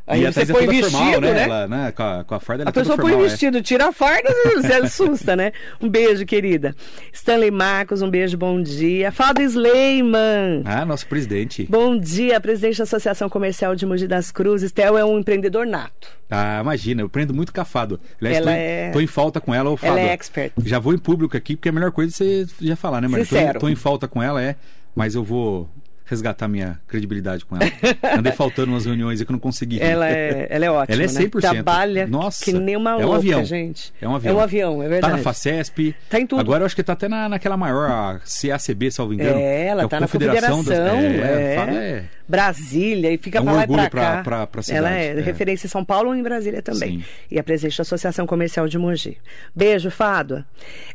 Aí 0.05 0.25
e 0.25 0.31
você 0.31 0.41
é 0.41 0.45
põe 0.45 0.67
vestido, 0.67 0.91
formal, 0.91 1.21
né? 1.21 1.33
né? 1.33 1.43
Ela, 1.43 1.67
né? 1.67 1.91
Com, 1.93 2.03
a, 2.03 2.23
com 2.25 2.35
a 2.35 2.39
farda 2.39 2.63
ela 2.63 2.69
A 2.69 2.71
é 2.71 2.73
pessoa 2.73 2.97
põe 2.97 3.11
formal, 3.11 3.21
o 3.21 3.25
é. 3.25 3.29
vestido, 3.29 3.61
tira 3.61 3.87
a 3.87 3.93
farda, 3.93 4.29
você 4.55 4.73
assusta, 4.73 5.33
né? 5.35 5.53
Um 5.79 5.87
beijo, 5.87 6.25
querida. 6.25 6.75
Stanley 7.13 7.51
Marcos, 7.51 8.01
um 8.01 8.09
beijo, 8.09 8.37
bom 8.37 8.61
dia. 8.61 9.13
Do 9.33 9.41
Sleiman. 9.41 10.61
Ah, 10.65 10.83
nosso 10.83 11.07
presidente. 11.07 11.65
Bom 11.69 11.97
dia, 11.97 12.39
presidente 12.41 12.79
da 12.79 12.83
Associação 12.83 13.29
Comercial 13.29 13.75
de 13.75 13.85
Mogi 13.85 14.05
das 14.05 14.29
Cruzes. 14.29 14.73
Theo 14.73 14.97
é 14.97 15.05
um 15.05 15.19
empreendedor 15.19 15.65
nato. 15.65 16.09
Ah, 16.29 16.59
imagina, 16.61 17.01
eu 17.01 17.07
prendo 17.09 17.33
muito 17.33 17.53
cafado. 17.53 17.97
Aliás, 18.19 18.37
Ela 18.37 18.51
tô, 18.51 18.57
é- 18.57 18.91
tô 18.91 18.99
em 18.99 19.07
falta 19.07 19.39
com 19.39 19.53
ela, 19.53 19.69
eu 19.69 19.77
falo. 19.77 19.97
Ela 19.97 20.09
é 20.09 20.13
expert. 20.13 20.51
Já 20.65 20.79
vou 20.79 20.93
em 20.93 20.97
público 20.97 21.37
aqui, 21.37 21.55
porque 21.55 21.69
a 21.69 21.71
melhor 21.71 21.91
coisa 21.91 22.11
é 22.11 22.13
você 22.13 22.45
já 22.59 22.75
falar, 22.75 22.99
né, 22.99 23.07
Maria? 23.07 23.53
Tô, 23.53 23.59
tô 23.59 23.69
em 23.69 23.75
falta 23.75 24.05
com 24.07 24.21
ela, 24.21 24.41
é, 24.43 24.57
mas 24.93 25.15
eu 25.15 25.23
vou 25.23 25.69
resgatar 26.05 26.47
minha 26.47 26.79
credibilidade 26.87 27.45
com 27.45 27.55
ela. 27.55 27.71
Andei 28.17 28.31
faltando 28.33 28.71
umas 28.71 28.85
reuniões 28.85 29.19
aí 29.19 29.25
que 29.25 29.31
eu 29.31 29.33
não 29.33 29.39
consegui. 29.39 29.81
Ela 29.81 30.09
é, 30.09 30.47
ela 30.51 30.65
é 30.65 30.71
ótima. 30.71 30.93
Ela 30.95 31.03
é 31.03 31.07
né? 31.13 31.21
100%. 31.21 31.39
Trabalha 31.41 32.07
Nossa, 32.07 32.43
que 32.43 32.53
nem 32.53 32.75
uma 32.75 32.91
é 32.91 32.95
um 32.95 32.99
louca, 32.99 33.15
avião. 33.17 33.45
gente. 33.45 33.93
É 34.01 34.07
um 34.07 34.15
avião. 34.15 34.33
É 34.33 34.37
um 34.37 34.39
avião, 34.41 34.83
é 34.83 34.87
verdade. 34.89 35.11
Tá 35.11 35.17
na 35.17 35.23
FACESP. 35.23 35.95
Tá 36.09 36.19
em 36.19 36.27
tudo. 36.27 36.39
Agora 36.41 36.61
eu 36.63 36.65
acho 36.65 36.75
que 36.75 36.83
tá 36.83 36.93
até 36.93 37.07
na, 37.07 37.29
naquela 37.29 37.55
maior 37.57 37.89
a 37.89 38.19
CACB, 38.19 38.91
salvo 38.91 39.13
engano. 39.13 39.39
É, 39.39 39.67
ela 39.67 39.83
a 39.85 39.87
tá 39.87 39.99
na 39.99 40.07
Confederação 40.07 40.63
das- 40.63 40.77
é. 40.77 41.53
É, 41.53 41.55
fala, 41.55 41.71
é. 41.79 42.03
Brasília 42.27 43.11
e 43.11 43.17
fica 43.17 43.39
É 43.39 43.41
um 43.41 43.45
pra 43.45 43.53
lá 43.53 43.63
e 43.63 43.67
pra 43.67 43.89
cá. 43.89 44.23
pra- 44.23 44.47
pra 44.47 44.61
cidade, 44.61 44.77
ela 44.85 44.95
é, 44.95 45.07
é. 45.07 45.21
referência 45.21 45.67
em 45.67 45.69
São 45.69 45.83
Paulo 45.83 46.15
e 46.15 46.19
em 46.19 46.23
Brasília 46.23 46.61
também. 46.61 46.99
Sim. 46.99 47.05
E 47.29 47.37
a 47.37 47.43
presidente 47.43 47.77
da 47.77 47.81
Associação 47.81 48.25
Comercial 48.25 48.67
de 48.67 48.77
Mogi. 48.77 49.17
Beijo, 49.55 49.91
Fado. 49.91 50.43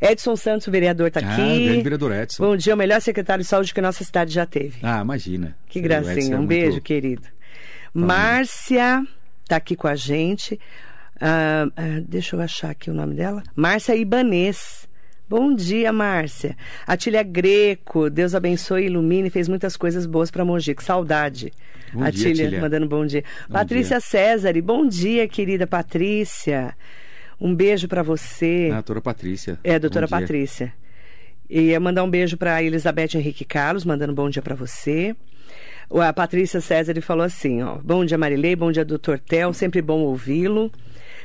Edson 0.01 0.37
Santos, 0.37 0.67
o 0.67 0.71
vereador, 0.71 1.11
tá 1.11 1.21
Ah, 1.23 1.33
aqui. 1.35 1.65
grande 1.67 1.83
vereador 1.83 2.13
Edson. 2.13 2.43
Bom 2.45 2.57
dia, 2.57 2.75
o 2.75 2.77
melhor 2.79 3.01
secretário 3.01 3.43
de 3.45 3.49
saúde 3.49 3.75
que 3.75 3.81
nossa 3.81 4.03
cidade 4.03 4.33
já 4.33 4.47
teve. 4.47 4.79
Ah, 4.83 5.01
imagina. 5.03 5.55
Que 5.69 5.81
gracinha. 5.81 6.33
é 6.33 6.35
um 6.37 6.39
muito- 6.39 6.49
beijo, 6.49 6.81
querido. 6.81 7.23
Márcia 7.93 9.05
tá 9.47 9.57
aqui 9.57 9.77
com 9.77 9.87
a 9.89 9.95
gente. 9.95 10.59
Ah, 11.21 11.67
ah, 11.77 12.01
deixa 12.07 12.37
eu 12.37 12.41
achar 12.41 12.71
aqui 12.71 12.91
o 12.91 12.95
nome 12.95 13.15
dela. 13.15 13.43
Márcia 13.55 13.95
Ibanês. 13.97 14.88
Bom 15.29 15.55
dia, 15.55 15.93
Márcia. 15.93 16.57
Atília 16.87 17.23
Greco, 17.23 18.09
Deus 18.09 18.35
abençoe 18.35 18.85
e 18.85 18.87
ilumine, 18.87 19.29
fez 19.29 19.47
muitas 19.47 19.77
coisas 19.77 20.07
boas 20.07 20.31
para 20.31 20.45
Mogi. 20.45 20.75
Que 20.75 20.83
saudade. 20.83 21.53
Bom 21.93 22.01
dia, 22.01 22.09
Atília, 22.09 22.45
Atília. 22.45 22.61
mandando 22.61 22.89
bom 22.89 23.05
dia. 23.05 23.23
Bom 23.47 23.53
Patrícia 23.55 23.99
dia. 23.99 24.01
César, 24.01 24.63
bom 24.63 24.87
dia, 24.87 25.29
querida 25.29 25.67
Patrícia. 25.67 26.75
Um 27.39 27.55
beijo 27.55 27.87
para 27.89 28.03
você. 28.03 28.71
Ah, 28.73 28.77
doutora 28.77 29.01
Patrícia. 29.03 29.59
É, 29.63 29.79
doutora 29.79 30.07
Bom 30.07 30.17
dia. 30.17 30.21
Patrícia. 30.27 30.75
E 31.49 31.61
ia 31.61 31.81
mandar 31.81 32.05
um 32.05 32.11
beijo 32.11 32.37
para 32.37 32.63
Elizabeth 32.63 33.15
Henrique 33.15 33.45
Carlos, 33.45 33.85
mandando 33.85 34.15
bom 34.15 34.29
dia 34.29 34.43
para 34.43 34.55
você. 34.55 35.15
A 35.91 36.13
Patrícia 36.13 36.61
César 36.61 37.01
falou 37.01 37.25
assim, 37.25 37.63
ó. 37.63 37.79
Bom 37.79 38.05
dia, 38.05 38.19
Marilei, 38.19 38.57
bom 38.57 38.71
dia, 38.73 38.85
doutor 38.85 39.19
Tel, 39.19 39.53
sempre 39.53 39.81
bom 39.81 40.01
ouvi-lo. 40.01 40.71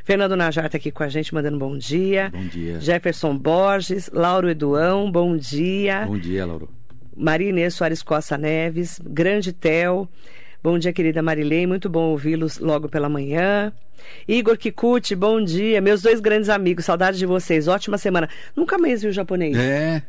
Fernando 0.03 0.35
Najar 0.35 0.69
tá 0.69 0.77
aqui 0.77 0.91
com 0.91 1.01
a 1.01 1.07
gente, 1.07 1.33
mandando 1.33 1.57
bom 1.57 1.77
dia. 1.77 2.29
Bom 2.29 2.45
dia. 2.47 2.79
Jefferson 2.81 3.37
Borges, 3.37 4.09
Lauro 4.13 4.49
Eduão, 4.49 5.09
bom 5.09 5.37
dia. 5.37 6.05
Bom 6.05 6.17
dia, 6.17 6.45
Lauro. 6.45 6.69
Maria 7.15 7.49
Inês 7.49 7.73
Soares 7.73 8.03
Costa 8.03 8.37
Neves, 8.37 8.99
grande 9.01 9.53
Tel. 9.53 10.09
Bom 10.61 10.77
dia, 10.77 10.91
querida 10.91 11.21
Marilei, 11.21 11.65
muito 11.65 11.89
bom 11.89 12.09
ouvi-los 12.09 12.59
logo 12.59 12.89
pela 12.89 13.07
manhã. 13.07 13.71
Igor 14.27 14.57
Kikuchi, 14.57 15.15
bom 15.15 15.41
dia. 15.41 15.79
Meus 15.79 16.01
dois 16.01 16.19
grandes 16.19 16.49
amigos, 16.49 16.83
saudade 16.83 17.17
de 17.17 17.25
vocês, 17.25 17.69
ótima 17.69 17.97
semana. 17.97 18.27
Nunca 18.55 18.77
mais 18.77 19.01
vi 19.01 19.07
o 19.07 19.13
japonês. 19.13 19.55
É. 19.57 20.03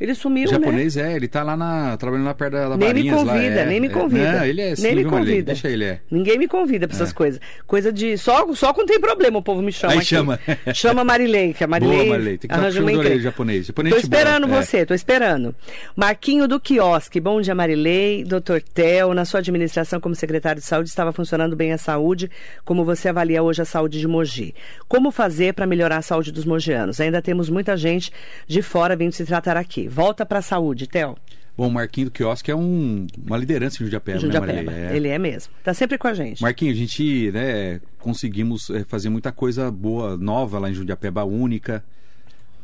Ele 0.00 0.14
sumiu, 0.14 0.48
o 0.48 0.52
né? 0.52 0.58
japonês 0.58 0.96
é, 0.96 1.14
ele 1.14 1.28
tá 1.28 1.42
lá 1.42 1.54
na, 1.56 1.94
trabalhando 1.98 2.26
lá 2.26 2.34
perto 2.34 2.52
da, 2.52 2.68
da 2.70 2.76
Nem 2.76 2.78
me 2.78 2.86
Varinhas 2.86 3.22
lá, 3.22 3.32
convida, 3.34 3.60
é, 3.60 3.66
nem 3.66 3.80
me 3.80 3.86
é. 3.86 3.90
convida. 3.90 4.32
Não, 4.32 4.44
ele 4.46 4.62
é 4.62 4.74
nem 4.78 4.94
me 4.94 5.04
convida. 5.04 5.52
Deixa 5.52 5.68
ele, 5.68 5.84
é. 5.84 6.00
Ninguém 6.10 6.38
me 6.38 6.48
convida 6.48 6.88
pra 6.88 6.96
essas 6.96 7.12
coisas. 7.12 7.38
Coisa 7.66 7.92
de. 7.92 8.16
Só, 8.16 8.50
só 8.54 8.72
quando 8.72 8.88
tem 8.88 8.98
problema 8.98 9.38
o 9.38 9.42
povo 9.42 9.60
me 9.60 9.70
chama. 9.70 9.92
Aí 9.92 9.98
aqui. 9.98 10.06
chama. 10.06 10.40
Chama 10.72 11.04
Marilei, 11.04 11.52
que 11.52 11.62
a 11.62 11.66
Marilei. 11.66 11.98
Boa, 11.98 12.10
Marilei. 12.12 12.38
Tem 12.38 12.48
que 12.48 12.54
arranja 12.54 12.80
uma 12.80 12.92
orelha 12.92 13.20
japonês. 13.20 13.66
Japonês 13.66 13.94
Tô 13.94 14.00
boa. 14.00 14.02
esperando 14.02 14.46
É. 14.46 14.48
você, 14.48 14.86
tô 14.86 14.94
esperando. 14.94 15.54
Marquinho 15.94 16.48
do 16.48 16.58
Quiosque, 16.58 17.20
bom 17.20 17.38
dia 17.40 17.54
Marilei, 17.54 18.24
doutor 18.24 18.62
Tel, 18.62 19.12
na 19.12 19.26
sua 19.26 19.40
administração 19.40 20.00
como 20.00 20.14
secretário 20.14 20.62
de 20.62 20.66
saúde 20.66 20.88
estava 20.88 21.12
funcionando 21.12 21.54
bem 21.54 21.72
a 21.72 21.78
saúde, 21.78 22.30
como 22.64 22.86
você 22.86 23.10
avalia 23.10 23.42
hoje 23.42 23.60
a 23.60 23.66
saúde 23.66 24.00
de 24.00 24.08
Mogi? 24.08 24.54
Como 24.88 25.10
fazer 25.10 25.52
para 25.52 25.66
melhorar 25.66 25.98
a 25.98 26.02
saúde 26.02 26.32
dos 26.32 26.46
mogianos? 26.46 27.00
Ainda 27.00 27.20
temos 27.20 27.50
muita 27.50 27.76
gente 27.76 28.10
de 28.46 28.62
fora 28.62 28.96
vindo 28.96 29.12
se 29.12 29.26
tratar 29.26 29.58
aqui. 29.58 29.89
Volta 29.90 30.24
para 30.24 30.38
a 30.38 30.42
saúde, 30.42 30.86
Tel. 30.86 31.18
Bom, 31.56 31.68
o 31.68 31.70
Marquinho 31.70 32.06
do 32.06 32.10
Quiosque 32.10 32.50
é 32.50 32.56
um, 32.56 33.06
uma 33.26 33.36
liderança 33.36 33.76
em 33.76 33.84
Jundiapeba, 33.84 34.16
né, 34.16 34.22
Jundiapeba. 34.22 34.52
Marilei? 34.70 34.84
É. 34.86 34.96
Ele 34.96 35.08
é 35.08 35.18
mesmo. 35.18 35.52
Tá 35.62 35.74
sempre 35.74 35.98
com 35.98 36.06
a 36.06 36.14
gente. 36.14 36.40
Marquinho, 36.40 36.72
a 36.72 36.74
gente 36.74 37.30
né, 37.32 37.80
conseguimos 37.98 38.70
eh, 38.70 38.84
fazer 38.86 39.10
muita 39.10 39.30
coisa 39.32 39.70
boa, 39.70 40.16
nova 40.16 40.58
lá 40.58 40.70
em 40.70 40.74
Jundiapeba, 40.74 41.24
única. 41.24 41.84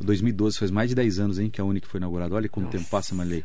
2012, 0.00 0.58
faz 0.58 0.70
mais 0.70 0.88
de 0.90 0.94
10 0.94 1.18
anos 1.18 1.38
hein, 1.38 1.50
que 1.50 1.60
a 1.60 1.64
Única 1.64 1.86
foi 1.88 1.98
inaugurada. 1.98 2.34
Olha 2.34 2.48
como 2.48 2.66
o 2.66 2.70
tempo 2.70 2.84
passa, 2.90 3.14
Marley. 3.14 3.44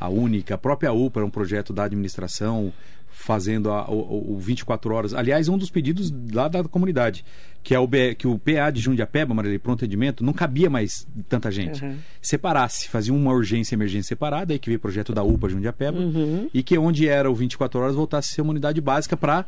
A 0.00 0.08
Única, 0.08 0.54
a 0.54 0.58
própria 0.58 0.92
UPA, 0.92 1.20
é 1.20 1.24
um 1.24 1.30
projeto 1.30 1.72
da 1.72 1.84
administração, 1.84 2.72
fazendo 3.20 3.70
a, 3.70 3.90
o, 3.90 4.34
o 4.34 4.38
24 4.38 4.94
horas. 4.94 5.12
Aliás, 5.12 5.48
um 5.48 5.58
dos 5.58 5.70
pedidos 5.70 6.12
lá 6.32 6.46
da 6.46 6.62
comunidade, 6.64 7.24
que 7.64 7.74
é 7.74 7.78
o, 7.78 7.86
B- 7.86 8.14
que 8.14 8.26
o 8.28 8.38
PA 8.38 8.70
de 8.70 8.80
Jundiapeba, 8.80 9.34
Marley, 9.34 9.58
pronto 9.58 9.80
atendimento, 9.84 10.22
não 10.24 10.32
cabia 10.32 10.70
mais 10.70 11.06
tanta 11.28 11.50
gente. 11.50 11.84
Uhum. 11.84 11.96
Separasse, 12.22 12.88
fazia 12.88 13.12
uma 13.12 13.32
urgência 13.32 13.74
e 13.74 13.76
emergência 13.76 14.08
separada, 14.10 14.52
aí 14.52 14.58
que 14.58 14.68
veio 14.70 14.78
o 14.78 14.80
projeto 14.80 15.12
da 15.12 15.22
UPA 15.24 15.48
Jundiapeba, 15.48 15.98
Uhum. 15.98 16.48
e 16.54 16.62
que 16.62 16.78
onde 16.78 17.08
era 17.08 17.28
o 17.30 17.34
24 17.34 17.80
horas 17.80 17.94
voltasse 17.96 18.30
a 18.30 18.34
ser 18.36 18.42
uma 18.42 18.52
unidade 18.52 18.80
básica 18.80 19.16
para 19.16 19.44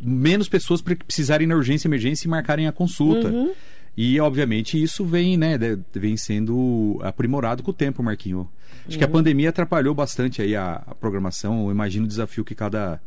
menos 0.00 0.48
pessoas 0.48 0.80
pre- 0.80 0.96
precisarem 0.96 1.46
na 1.46 1.56
urgência 1.56 1.86
e 1.86 1.88
emergência 1.88 2.26
e 2.26 2.30
marcarem 2.30 2.66
a 2.66 2.72
consulta. 2.72 3.28
Uhum. 3.28 3.50
E, 4.00 4.20
obviamente, 4.20 4.80
isso 4.80 5.04
vem, 5.04 5.36
né, 5.36 5.58
vem 5.92 6.16
sendo 6.16 7.00
aprimorado 7.02 7.64
com 7.64 7.72
o 7.72 7.74
tempo, 7.74 8.00
Marquinho. 8.00 8.48
Acho 8.86 8.96
que 8.96 9.02
a 9.02 9.08
pandemia 9.08 9.48
atrapalhou 9.48 9.92
bastante 9.92 10.40
aí 10.40 10.54
a, 10.54 10.84
a 10.86 10.94
programação. 10.94 11.64
Eu 11.64 11.72
imagino 11.72 12.04
o 12.04 12.08
desafio 12.08 12.44
que 12.44 12.54
cada 12.54 13.00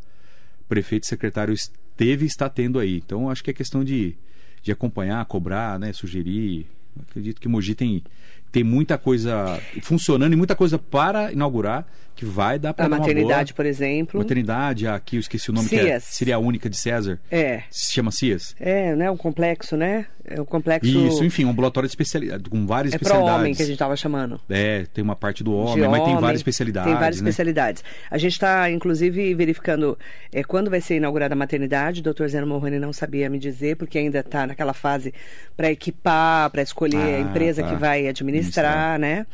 prefeito 0.67 1.04
e 1.04 1.08
secretário 1.08 1.56
teve 1.95 2.25
e 2.25 2.27
está 2.27 2.49
tendo 2.49 2.77
aí. 2.77 2.97
Então, 2.97 3.30
acho 3.30 3.41
que 3.41 3.49
é 3.49 3.54
questão 3.54 3.86
de, 3.86 4.17
de 4.62 4.69
acompanhar, 4.73 5.23
cobrar, 5.27 5.80
né, 5.80 5.93
sugerir. 5.93 6.67
Acredito 7.08 7.39
que 7.39 7.47
Mogi 7.47 7.73
tem, 7.73 8.04
tem 8.51 8.62
muita 8.62 8.97
coisa 8.97 9.62
funcionando 9.82 10.34
e 10.34 10.36
muita 10.36 10.58
coisa 10.58 10.77
para 10.77 11.32
inaugurar 11.32 11.88
que 12.15 12.26
vai 12.26 12.60
dar 12.60 12.74
para 12.74 12.86
A 12.86 12.89
maternidade, 12.89 13.52
boa... 13.52 13.56
por 13.58 13.65
exemplo. 13.65 14.19
Maternidade, 14.19 14.88
aqui 14.88 15.15
eu 15.15 15.19
esqueci 15.19 15.50
o 15.50 15.54
nome, 15.54 15.67
que 15.67 15.76
é, 15.76 15.84
Cias. 15.84 16.04
seria 16.04 16.36
a 16.36 16.39
única 16.39 16.69
de 16.69 16.78
César. 16.78 17.19
É. 17.32 17.63
Se 17.69 17.91
chama 17.93 18.12
Cias. 18.12 18.56
É, 18.60 18.95
né? 18.95 19.10
Um 19.10 19.17
complexo, 19.17 19.76
né? 19.76 20.06
É 20.24 20.39
um 20.39 20.45
complexo. 20.45 20.88
Isso, 20.88 21.24
enfim, 21.24 21.45
um 21.45 21.50
ambulatório 21.50 21.88
de 21.88 21.91
especialidade, 21.91 22.47
com 22.50 22.67
várias 22.67 22.93
É 22.93 22.95
especialidades. 22.95 23.39
homem 23.39 23.56
que 23.56 23.63
a 23.63 23.65
gente 23.65 23.78
tava 23.78 23.95
chamando. 23.95 24.39
É, 24.50 24.86
tem 24.93 25.04
uma 25.04 25.15
parte 25.15 25.43
do 25.43 25.52
homem, 25.54 25.76
de 25.76 25.82
mas 25.82 26.00
tem 26.02 26.10
homem, 26.10 26.21
várias 26.21 26.39
especialidades. 26.39 26.91
Tem 26.91 27.00
várias 27.00 27.21
né? 27.21 27.30
especialidades. 27.30 27.84
A 28.10 28.17
gente 28.19 28.34
está, 28.34 28.69
inclusive, 28.69 29.34
verificando 29.34 29.97
é, 30.32 30.43
quando 30.43 30.69
vai 30.69 30.80
ser 30.80 30.97
inaugurada 30.97 31.34
a 31.34 31.38
maternidade. 31.38 32.02
O 32.02 32.04
doutor 32.04 32.28
Zeno 32.30 32.45
Morrone 32.45 32.78
não 32.78 32.93
sabia 32.93 33.30
me 33.30 33.39
dizer, 33.39 33.78
porque 33.78 33.97
ainda 33.97 34.19
está 34.19 34.45
naquela 34.45 34.74
fase 34.74 35.12
para 35.58 35.71
equipar, 35.71 36.52
para 36.52 36.62
escolher 36.62 36.97
a 36.97 37.17
Ah, 37.17 37.19
empresa 37.21 37.63
tá. 37.63 37.69
que 37.69 37.76
vai 37.76 38.08
administrar, 38.08 39.00
né? 39.00 39.26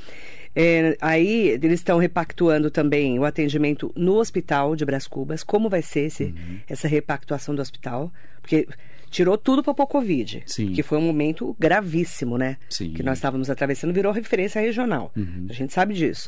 É, 0.59 0.97
aí 0.99 1.49
eles 1.49 1.79
estão 1.79 1.99
repactuando 1.99 2.71
também 2.71 3.19
o 3.19 3.25
atendimento 3.25 3.91
no 3.95 4.15
hospital 4.15 4.75
de 4.75 4.83
Brás 4.83 5.05
Cubas. 5.07 5.43
Como 5.43 5.69
vai 5.69 5.83
ser 5.83 6.01
esse, 6.07 6.23
Uhum. 6.23 6.59
essa 6.67 6.87
repactuação 6.87 7.53
do 7.53 7.61
hospital? 7.61 8.11
Porque 8.41 8.67
tirou 9.11 9.37
tudo 9.37 9.61
para 9.63 9.73
pôr 9.75 9.85
Covid, 9.85 10.43
Sim. 10.47 10.73
que 10.73 10.81
foi 10.81 10.97
um 10.97 11.01
momento 11.01 11.55
gravíssimo, 11.59 12.37
né? 12.39 12.57
Sim. 12.69 12.91
Que 12.91 13.03
nós 13.03 13.19
estávamos 13.19 13.49
atravessando, 13.51 13.93
virou 13.93 14.11
referência 14.11 14.59
regional. 14.59 15.11
Uhum. 15.15 15.45
A 15.47 15.53
gente 15.53 15.71
sabe 15.73 15.93
disso. 15.93 16.27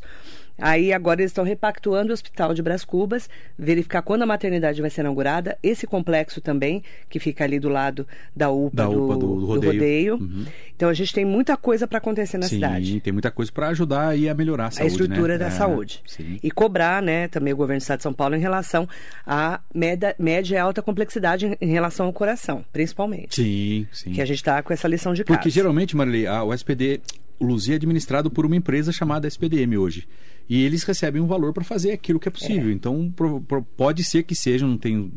Aí 0.61 0.91
agora 0.93 1.21
eles 1.21 1.31
estão 1.31 1.43
repactuando 1.43 2.11
o 2.11 2.13
hospital 2.13 2.53
de 2.53 2.61
Brás 2.61 2.83
Cubas, 2.83 3.29
verificar 3.57 4.01
quando 4.01 4.23
a 4.23 4.25
maternidade 4.25 4.81
vai 4.81 4.89
ser 4.89 5.01
inaugurada, 5.01 5.57
esse 5.63 5.85
complexo 5.87 6.41
também, 6.41 6.83
que 7.09 7.19
fica 7.19 7.43
ali 7.43 7.59
do 7.59 7.69
lado 7.69 8.07
da 8.35 8.49
UPA, 8.49 8.75
Da 8.75 8.85
do, 8.87 9.03
UPA, 9.05 9.13
do- 9.17 9.35
do 9.39 9.45
rodeio. 9.45 10.15
Uhum. 10.15 10.45
Então 10.75 10.89
a 10.89 10.93
gente 10.93 11.13
tem 11.13 11.25
muita 11.25 11.57
coisa 11.57 11.87
para 11.87 11.97
acontecer 11.97 12.37
na 12.37 12.43
Sim, 12.47 12.55
cidade. 12.55 12.99
tem 13.01 13.11
muita 13.13 13.31
coisa 13.31 13.51
para 13.51 13.67
ajudar 13.69 14.09
aí 14.09 14.29
a 14.29 14.33
melhorar 14.33 14.65
a 14.65 14.67
A 14.67 14.71
saúde. 14.71 14.91
estrutura 14.93 15.33
né? 15.33 15.39
da 15.39 15.47
É, 15.47 15.51
saúde. 15.51 16.01
Sim. 16.05 16.39
E 16.41 16.49
cobrar, 16.51 17.01
né, 17.01 17.27
também 17.27 17.53
o 17.53 17.57
governo 17.57 17.79
do 17.79 17.81
Estado 17.81 17.97
de 17.97 18.03
São 18.03 18.13
Paulo 18.13 18.35
em 18.35 18.39
relação 18.39 18.87
à 19.25 19.59
média, 19.73 20.15
média 20.17 20.55
e 20.55 20.57
alta 20.57 20.81
complexidade 20.81 21.57
em, 21.59 21.67
relação 21.71 22.05
ao 22.05 22.13
coração, 22.13 22.63
principalmente. 22.71 23.35
Sim, 23.35 23.87
sim. 23.91 24.11
Que 24.13 24.21
a 24.21 24.25
gente 24.25 24.37
está 24.37 24.61
com 24.63 24.71
essa 24.73 24.87
lição 24.87 25.13
de 25.13 25.23
casa. 25.23 25.37
Porque 25.37 25.49
geralmente, 25.49 25.95
Marilei, 25.95 26.27
a, 26.27 26.43
o 26.43 26.53
SPD, 26.53 27.01
o 27.39 27.45
Luzia 27.45 27.75
é 27.75 27.77
administrado 27.77 28.29
por 28.31 28.45
uma 28.45 28.55
empresa 28.55 28.91
chamada 28.91 29.27
SPDM 29.27 29.77
hoje. 29.77 30.07
E 30.49 30.65
eles 30.65 30.83
recebem 30.83 31.21
um 31.21 31.27
valor 31.27 31.53
para 31.53 31.63
fazer 31.63 31.91
aquilo 31.91 32.19
que 32.19 32.27
é 32.27 32.31
possível. 32.31 32.71
Então, 32.71 33.11
pro- 33.15 33.39
pro- 33.41 33.61
pode 33.61 34.03
ser 34.03 34.23
que 34.23 34.33
seja, 34.33 34.65
não 34.65 34.77
tenho 34.77 35.11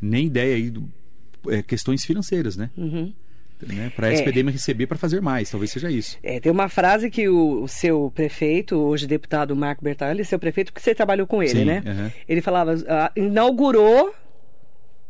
nem 0.00 0.26
ideia 0.26 0.54
aí, 0.54 0.70
do, 0.70 0.88
é, 1.48 1.60
questões 1.62 2.04
financeiras, 2.04 2.56
né? 2.56 2.70
Uhum. 2.76 3.12
né? 3.66 3.90
Para 3.96 4.06
a 4.06 4.10
É. 4.10 4.14
SPDM 4.14 4.50
receber 4.52 4.86
para 4.86 4.96
fazer 4.96 5.20
mais, 5.20 5.50
talvez 5.50 5.72
seja 5.72 5.90
isso. 5.90 6.16
É, 6.22 6.38
tem 6.38 6.52
uma 6.52 6.68
frase 6.68 7.10
que 7.10 7.28
o, 7.28 7.62
o 7.64 7.66
seu 7.66 8.12
prefeito, 8.14 8.76
hoje 8.76 9.04
deputado 9.08 9.56
Marco 9.56 9.82
Bertalli, 9.82 10.24
seu 10.24 10.38
prefeito, 10.38 10.72
porque 10.72 10.80
você 10.84 10.94
trabalhou 10.94 11.26
com 11.26 11.42
ele, 11.42 11.50
Sim, 11.60 11.64
né? 11.64 11.82
aham. 11.84 12.12
Ele 12.28 12.40
falava, 12.40 12.76
ah, 12.88 13.10
inaugurou, 13.16 14.14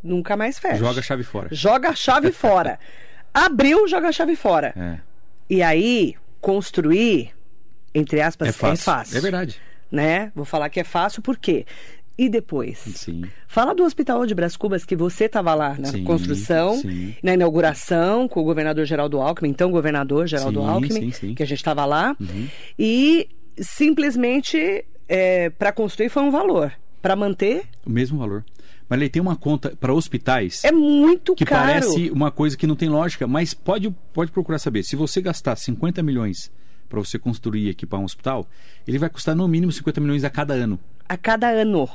nunca 0.02 0.34
mais 0.34 0.58
fecha. 0.58 0.76
Joga 0.76 1.00
a 1.00 1.02
chave 1.02 1.22
fora. 1.24 1.48
Joga 1.52 1.90
a 1.90 1.94
chave 1.94 2.32
fora. 2.32 2.78
Abriu, 3.34 3.86
joga 3.86 4.08
a 4.08 4.12
chave 4.12 4.34
fora. 4.34 4.72
É, 4.74 4.98
E 5.50 5.62
aí, 5.62 6.14
construir, 6.40 7.32
entre 7.98 8.20
aspas, 8.20 8.48
é 8.48 8.52
fácil. 8.52 8.72
é 8.72 8.76
fácil. 8.76 9.18
É 9.18 9.20
verdade. 9.20 9.60
Né? 9.90 10.30
Vou 10.34 10.44
falar 10.44 10.68
que 10.68 10.80
é 10.80 10.84
fácil, 10.84 11.22
por 11.22 11.36
quê? 11.38 11.64
E 12.16 12.28
depois? 12.28 12.78
Sim. 12.78 13.22
Fala 13.46 13.74
do 13.74 13.84
Hospital 13.84 14.26
de 14.26 14.34
Brás 14.34 14.56
Cubas, 14.56 14.84
que 14.84 14.96
você 14.96 15.26
estava 15.26 15.54
lá 15.54 15.76
na 15.78 15.88
Sim, 15.88 16.02
construção, 16.02 16.76
sim. 16.80 17.14
na 17.22 17.34
inauguração 17.34 18.26
com 18.26 18.40
o 18.40 18.44
governador 18.44 18.84
Geraldo 18.84 19.20
Alckmin, 19.20 19.50
então 19.50 19.70
governador 19.70 20.26
Geraldo 20.26 20.60
Alckmin, 20.60 21.12
sim, 21.12 21.12
sim. 21.12 21.34
que 21.34 21.42
a 21.44 21.46
gente 21.46 21.58
estava 21.58 21.84
lá. 21.84 22.16
Uhum. 22.20 22.48
E 22.76 23.28
simplesmente 23.56 24.84
para 25.58 25.72
construir 25.72 26.08
foi 26.08 26.22
um 26.22 26.30
valor. 26.30 26.72
Para 27.00 27.14
manter 27.14 27.62
O 27.86 27.90
mesmo 27.90 28.18
valor. 28.18 28.44
Mas 28.88 29.00
ele 29.00 29.08
tem 29.08 29.22
uma 29.22 29.36
conta 29.36 29.76
para 29.78 29.94
hospitais 29.94 30.64
é 30.64 30.72
muito 30.72 31.34
que 31.34 31.44
caro. 31.44 31.66
parece 31.66 32.10
uma 32.10 32.30
coisa 32.32 32.56
que 32.56 32.66
não 32.66 32.74
tem 32.74 32.88
lógica, 32.88 33.26
mas 33.28 33.54
pode, 33.54 33.94
pode 34.12 34.32
procurar 34.32 34.58
saber. 34.58 34.82
Se 34.82 34.96
você 34.96 35.20
gastar 35.20 35.54
50 35.56 36.02
milhões 36.02 36.50
para 36.88 36.98
você 36.98 37.18
construir 37.18 37.66
e 37.66 37.68
equipar 37.70 38.00
um 38.00 38.04
hospital, 38.04 38.48
ele 38.86 38.98
vai 38.98 39.08
custar 39.08 39.34
no 39.34 39.46
mínimo 39.46 39.70
50 39.72 40.00
milhões 40.00 40.24
a 40.24 40.30
cada 40.30 40.54
ano. 40.54 40.78
A 41.08 41.16
cada 41.16 41.48
ano. 41.48 41.88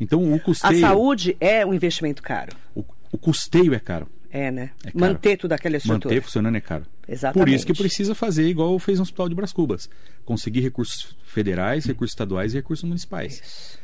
Então 0.00 0.22
o 0.22 0.34
A 0.34 0.38
custeio, 0.40 0.80
saúde 0.80 1.36
é 1.40 1.64
um 1.64 1.72
investimento 1.74 2.22
caro. 2.22 2.56
o, 2.74 2.84
o 3.10 3.18
custeio 3.18 3.74
é 3.74 3.78
caro. 3.78 4.08
É, 4.30 4.50
né? 4.50 4.70
É 4.82 4.90
caro. 4.90 4.98
Manter 4.98 5.36
tudo 5.36 5.52
aquela 5.52 5.76
estrutura. 5.76 6.14
Manter 6.14 6.22
funcionando 6.22 6.56
é 6.56 6.60
caro. 6.60 6.86
Exatamente. 7.06 7.46
Por 7.46 7.54
isso 7.54 7.66
que 7.66 7.74
precisa 7.74 8.14
fazer 8.14 8.48
igual 8.48 8.78
fez 8.78 8.98
no 8.98 9.02
Hospital 9.02 9.28
de 9.28 9.34
Brás 9.34 9.52
Cubas. 9.52 9.90
Conseguir 10.24 10.60
recursos 10.60 11.14
federais, 11.24 11.84
recursos 11.84 12.12
estaduais 12.14 12.54
e 12.54 12.56
recursos 12.56 12.84
municipais. 12.88 13.78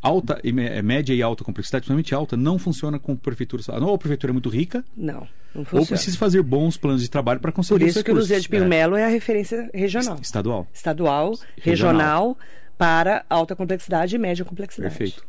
Alta, 0.00 0.38
e 0.44 0.52
me- 0.52 0.80
média 0.82 1.12
e 1.12 1.20
alta 1.22 1.42
complexidade, 1.42 1.82
principalmente 1.82 2.14
alta, 2.14 2.36
não 2.36 2.58
funciona 2.58 2.98
com 2.98 3.16
prefeitura. 3.16 3.62
Ou 3.80 3.94
a 3.94 3.98
prefeitura 3.98 4.30
é 4.30 4.34
muito 4.34 4.48
rica, 4.48 4.84
Não, 4.96 5.26
não 5.54 5.64
ou 5.72 5.84
precisa 5.86 6.16
fazer 6.16 6.40
bons 6.42 6.76
planos 6.76 7.02
de 7.02 7.10
trabalho 7.10 7.40
para 7.40 7.50
conseguir 7.50 7.80
Por 7.80 7.88
isso 7.88 8.04
que 8.04 8.10
o. 8.10 8.14
Luzia 8.14 8.38
de 8.40 8.48
Pinho 8.48 8.64
É. 8.64 8.68
Melo 8.68 8.96
é 8.96 9.04
a 9.04 9.08
referência 9.08 9.68
regional. 9.74 10.18
Estadual. 10.22 10.66
Estadual, 10.72 11.32
regional, 11.60 12.38
para 12.76 13.24
alta 13.28 13.56
complexidade 13.56 14.14
e 14.14 14.18
média 14.18 14.44
complexidade. 14.44 14.94
Perfeito. 14.94 15.26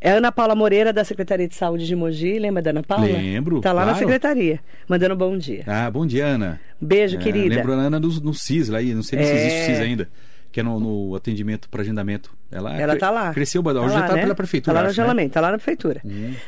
É 0.00 0.10
Ana 0.10 0.30
Paula 0.30 0.54
Moreira, 0.54 0.92
da 0.92 1.02
Secretaria 1.02 1.48
de 1.48 1.54
Saúde 1.54 1.86
de 1.86 1.96
Mogi. 1.96 2.38
Lembra 2.38 2.62
da 2.62 2.70
Ana 2.70 2.82
Paula? 2.82 3.06
Lembro, 3.06 3.56
Está 3.56 3.72
lá 3.72 3.80
na 3.80 3.92
claro. 3.92 3.98
secretaria, 4.06 4.60
mandando 4.86 5.14
um 5.14 5.18
bom 5.18 5.36
dia. 5.36 5.64
Ah, 5.66 5.90
bom 5.90 6.06
dia, 6.06 6.26
Ana. 6.26 6.60
Beijo, 6.80 7.16
É, 7.16 7.20
querida. 7.20 7.54
Lembro 7.56 7.72
a 7.72 7.76
Ana 7.76 7.98
no, 7.98 8.08
no 8.20 8.34
CIS, 8.34 8.68
lá, 8.68 8.78
aí, 8.78 8.94
não 8.94 9.02
sei 9.02 9.18
nem 9.18 9.26
se 9.26 9.32
É. 9.32 9.36
existe 9.36 9.62
o 9.62 9.64
CIS 9.66 9.80
ainda, 9.80 10.08
que 10.52 10.60
é 10.60 10.62
no, 10.62 10.78
no 10.80 11.14
atendimento 11.14 11.68
para 11.68 11.82
agendamento. 11.82 12.34
Ela, 12.50 12.80
Ela 12.80 12.92
cre- 12.92 13.00
tá 13.00 13.10
lá. 13.10 13.34
Cresceu, 13.34 13.60
hoje 13.60 13.74
Tá 13.74 13.88
já 13.88 13.94
lá, 13.94 14.00
está 14.02 14.14
né? 14.14 14.22
pela 14.22 14.34
prefeitura. 14.34 14.72
Tá 14.72 14.80
lá 14.80 14.80
no 14.80 14.86
né? 14.86 14.90
agendamento, 14.90 15.32
tá 15.34 15.40
lá 15.40 15.50
na 15.50 15.58
prefeitura. 15.58 16.00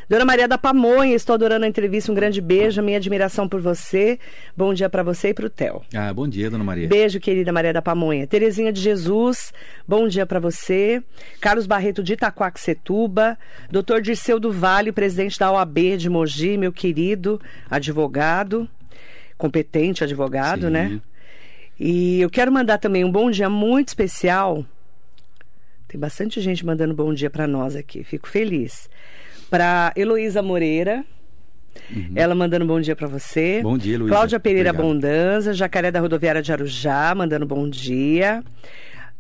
Dona 0.09 0.25
Maria 0.25 0.47
da 0.47 0.57
Pamonha, 0.57 1.15
estou 1.15 1.35
adorando 1.35 1.65
a 1.65 1.69
entrevista. 1.69 2.13
Um 2.13 2.15
grande 2.15 2.41
beijo, 2.41 2.81
minha 2.83 2.97
admiração 2.99 3.49
por 3.49 3.61
você. 3.61 4.19
Bom 4.57 4.73
dia 4.73 4.89
para 4.89 5.03
você 5.03 5.31
e 5.31 5.35
para 5.35 5.47
o 5.47 5.51
Theo. 5.51 5.83
Ah, 5.95 6.15
bom 6.15 6.29
dia, 6.29 6.49
dona 6.49 6.63
Maria. 6.63 6.87
Beijo, 6.87 7.19
querida 7.19 7.53
Maria 7.53 7.73
da 7.73 7.83
Pamonha. 7.83 8.27
Terezinha 8.29 8.73
de 8.73 8.81
Jesus, 8.81 9.53
bom 9.87 10.07
dia 10.07 10.25
para 10.25 10.39
você. 10.39 11.03
Carlos 11.41 11.67
Barreto 11.67 12.03
de 12.03 12.13
Itaquaquecetuba. 12.13 13.37
Doutor 13.71 14.01
Dirceu 14.01 14.39
do 14.39 14.53
Vale, 14.53 14.93
presidente 14.93 15.39
da 15.39 15.51
OAB 15.51 15.97
de 15.99 16.09
Mogi, 16.09 16.57
meu 16.57 16.73
querido 16.73 17.41
advogado, 17.69 18.69
competente 19.37 20.05
advogado, 20.05 20.67
Sim. 20.67 20.71
né? 20.71 21.01
E 21.79 22.21
eu 22.21 22.29
quero 22.29 22.51
mandar 22.51 22.79
também 22.79 23.05
um 23.05 23.13
bom 23.13 23.31
dia 23.31 23.49
muito 23.49 23.89
especial. 23.89 24.65
Tem 25.87 25.99
bastante 25.99 26.41
gente 26.41 26.67
mandando 26.67 26.93
bom 26.93 27.15
dia 27.15 27.31
para 27.31 27.47
nós 27.47 27.77
aqui, 27.77 28.03
fico 28.05 28.29
feliz. 28.29 28.91
Para 29.49 29.93
Heloísa 29.97 30.43
Moreira, 30.43 31.05
ela 32.15 32.35
mandando 32.35 32.67
bom 32.67 32.81
dia 32.81 32.97
para 32.97 33.07
você. 33.07 33.61
Bom 33.63 33.79
dia, 33.79 33.95
Heloísa. 33.95 34.15
Cláudia 34.15 34.41
Pereira 34.41 34.71
Obrigado. 34.71 34.93
Bondanza, 34.93 35.55
Jacaré 35.55 35.91
da 35.91 36.01
Rodoviária 36.01 36.43
de 36.43 36.53
Arujá, 36.53 37.15
mandando 37.15 37.47
bom 37.47 37.69
dia. 37.69 38.43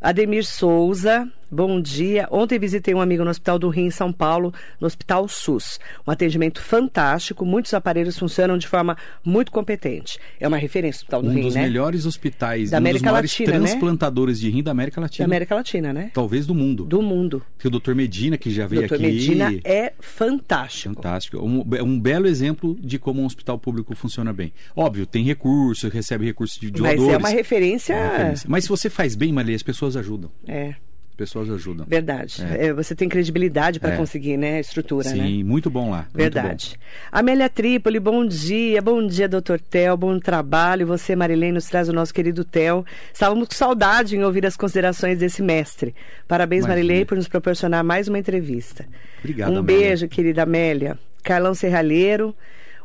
Ademir 0.00 0.44
Souza, 0.44 1.30
bom 1.50 1.80
dia. 1.80 2.28
Ontem 2.30 2.58
visitei 2.58 2.94
um 2.94 3.00
amigo 3.00 3.24
no 3.24 3.30
Hospital 3.30 3.58
do 3.58 3.68
Rio, 3.68 3.86
em 3.86 3.90
São 3.90 4.12
Paulo, 4.12 4.52
no 4.80 4.86
Hospital 4.86 5.28
SUS. 5.28 5.78
Um 6.06 6.10
atendimento 6.10 6.60
fantástico, 6.60 7.44
muitos 7.44 7.74
aparelhos 7.74 8.18
funcionam 8.18 8.58
de 8.58 8.66
forma 8.66 8.96
muito 9.24 9.50
competente. 9.52 10.18
É 10.40 10.46
uma 10.46 10.56
referência 10.56 10.98
o 10.98 11.02
Hospital 11.02 11.22
do 11.22 11.30
Um 11.30 11.40
dos 11.40 11.54
né? 11.54 11.62
melhores 11.62 12.06
hospitais, 12.06 12.70
Da 12.70 12.76
um 12.76 12.78
América 12.78 13.04
dos 13.04 13.12
maiores 13.12 13.30
Latina, 13.32 13.58
né? 13.58 13.66
transplantadores 13.66 14.40
de 14.40 14.50
rim 14.50 14.62
da 14.62 14.70
América 14.70 15.00
Da 15.00 15.02
Latina. 15.02 15.26
América 15.26 15.54
Latina, 15.54 15.92
né? 15.92 16.10
Talvez 16.14 16.46
do 16.46 16.54
mundo. 16.54 16.84
Do 16.84 17.02
mundo. 17.02 17.42
Porque 17.56 17.68
o 17.68 17.70
Dr. 17.70 17.94
Medina, 17.94 18.36
que 18.36 18.50
já 18.50 18.66
veio 18.66 18.86
Dr. 18.86 18.94
aqui. 18.94 19.02
Medina 19.02 19.58
é 19.64 19.92
fantástico. 20.00 20.94
Fantástico. 20.94 21.38
Um, 21.38 21.64
é 21.76 21.82
um 21.82 21.98
belo 21.98 22.26
exemplo 22.26 22.76
de 22.80 22.98
como 22.98 23.22
um 23.22 23.26
hospital 23.26 23.58
público 23.58 23.94
funciona 23.94 24.32
bem. 24.32 24.52
Óbvio, 24.76 25.06
tem 25.06 25.24
recurso, 25.24 25.88
recebe 25.88 26.24
recurso 26.24 26.60
de 26.60 26.70
Mas 26.80 26.96
doadores. 26.96 27.14
é 27.14 27.16
uma 27.18 27.28
referência. 27.28 27.92
É 27.94 28.00
uma 28.00 28.12
referência. 28.12 28.46
Mas 28.50 28.64
se 28.64 28.70
você 28.70 28.90
faz 28.90 29.14
bem, 29.14 29.32
Maria, 29.32 29.56
as 29.56 29.62
pessoas 29.62 29.96
ajudam. 29.96 30.30
É, 30.46 30.74
pessoas 31.18 31.50
ajudam. 31.50 31.84
verdade. 31.86 32.42
É, 32.58 32.72
você 32.72 32.94
tem 32.94 33.08
credibilidade 33.08 33.80
para 33.80 33.92
É. 33.94 33.96
conseguir, 33.96 34.36
né? 34.36 34.56
A 34.56 34.60
estrutura, 34.60 35.10
né? 35.10 35.16
Sim, 35.26 35.42
muito 35.42 35.68
bom 35.68 35.90
lá. 35.90 36.06
Verdade. 36.14 36.78
Amélia 37.12 37.48
Trípoli, 37.50 37.98
bom 37.98 38.24
dia. 38.24 38.80
Bom 38.80 39.06
dia, 39.06 39.28
doutor 39.28 39.60
Tel. 39.60 39.96
Bom 39.96 40.18
trabalho. 40.20 40.86
Você, 40.86 41.16
Marilene, 41.16 41.52
nos 41.52 41.66
traz 41.66 41.88
o 41.88 41.92
nosso 41.92 42.14
querido 42.14 42.44
Tel. 42.44 42.86
Estávamos 43.12 43.48
com 43.48 43.54
saudade 43.54 44.16
em 44.16 44.22
ouvir 44.22 44.46
as 44.46 44.56
considerações 44.56 45.18
desse 45.18 45.42
mestre. 45.42 45.94
Parabéns, 46.28 46.64
Imagina. 46.64 46.76
Marilene, 46.86 47.04
por 47.04 47.16
nos 47.16 47.26
proporcionar 47.28 47.82
mais 47.82 48.06
uma 48.08 48.18
entrevista. 48.18 48.86
Obrigado, 49.18 49.52
Um 49.52 49.58
Amélia. 49.58 49.88
beijo, 49.88 50.08
querida 50.08 50.44
Amélia. 50.44 50.96
Carlão 51.24 51.52
Serralheiro, 51.52 52.34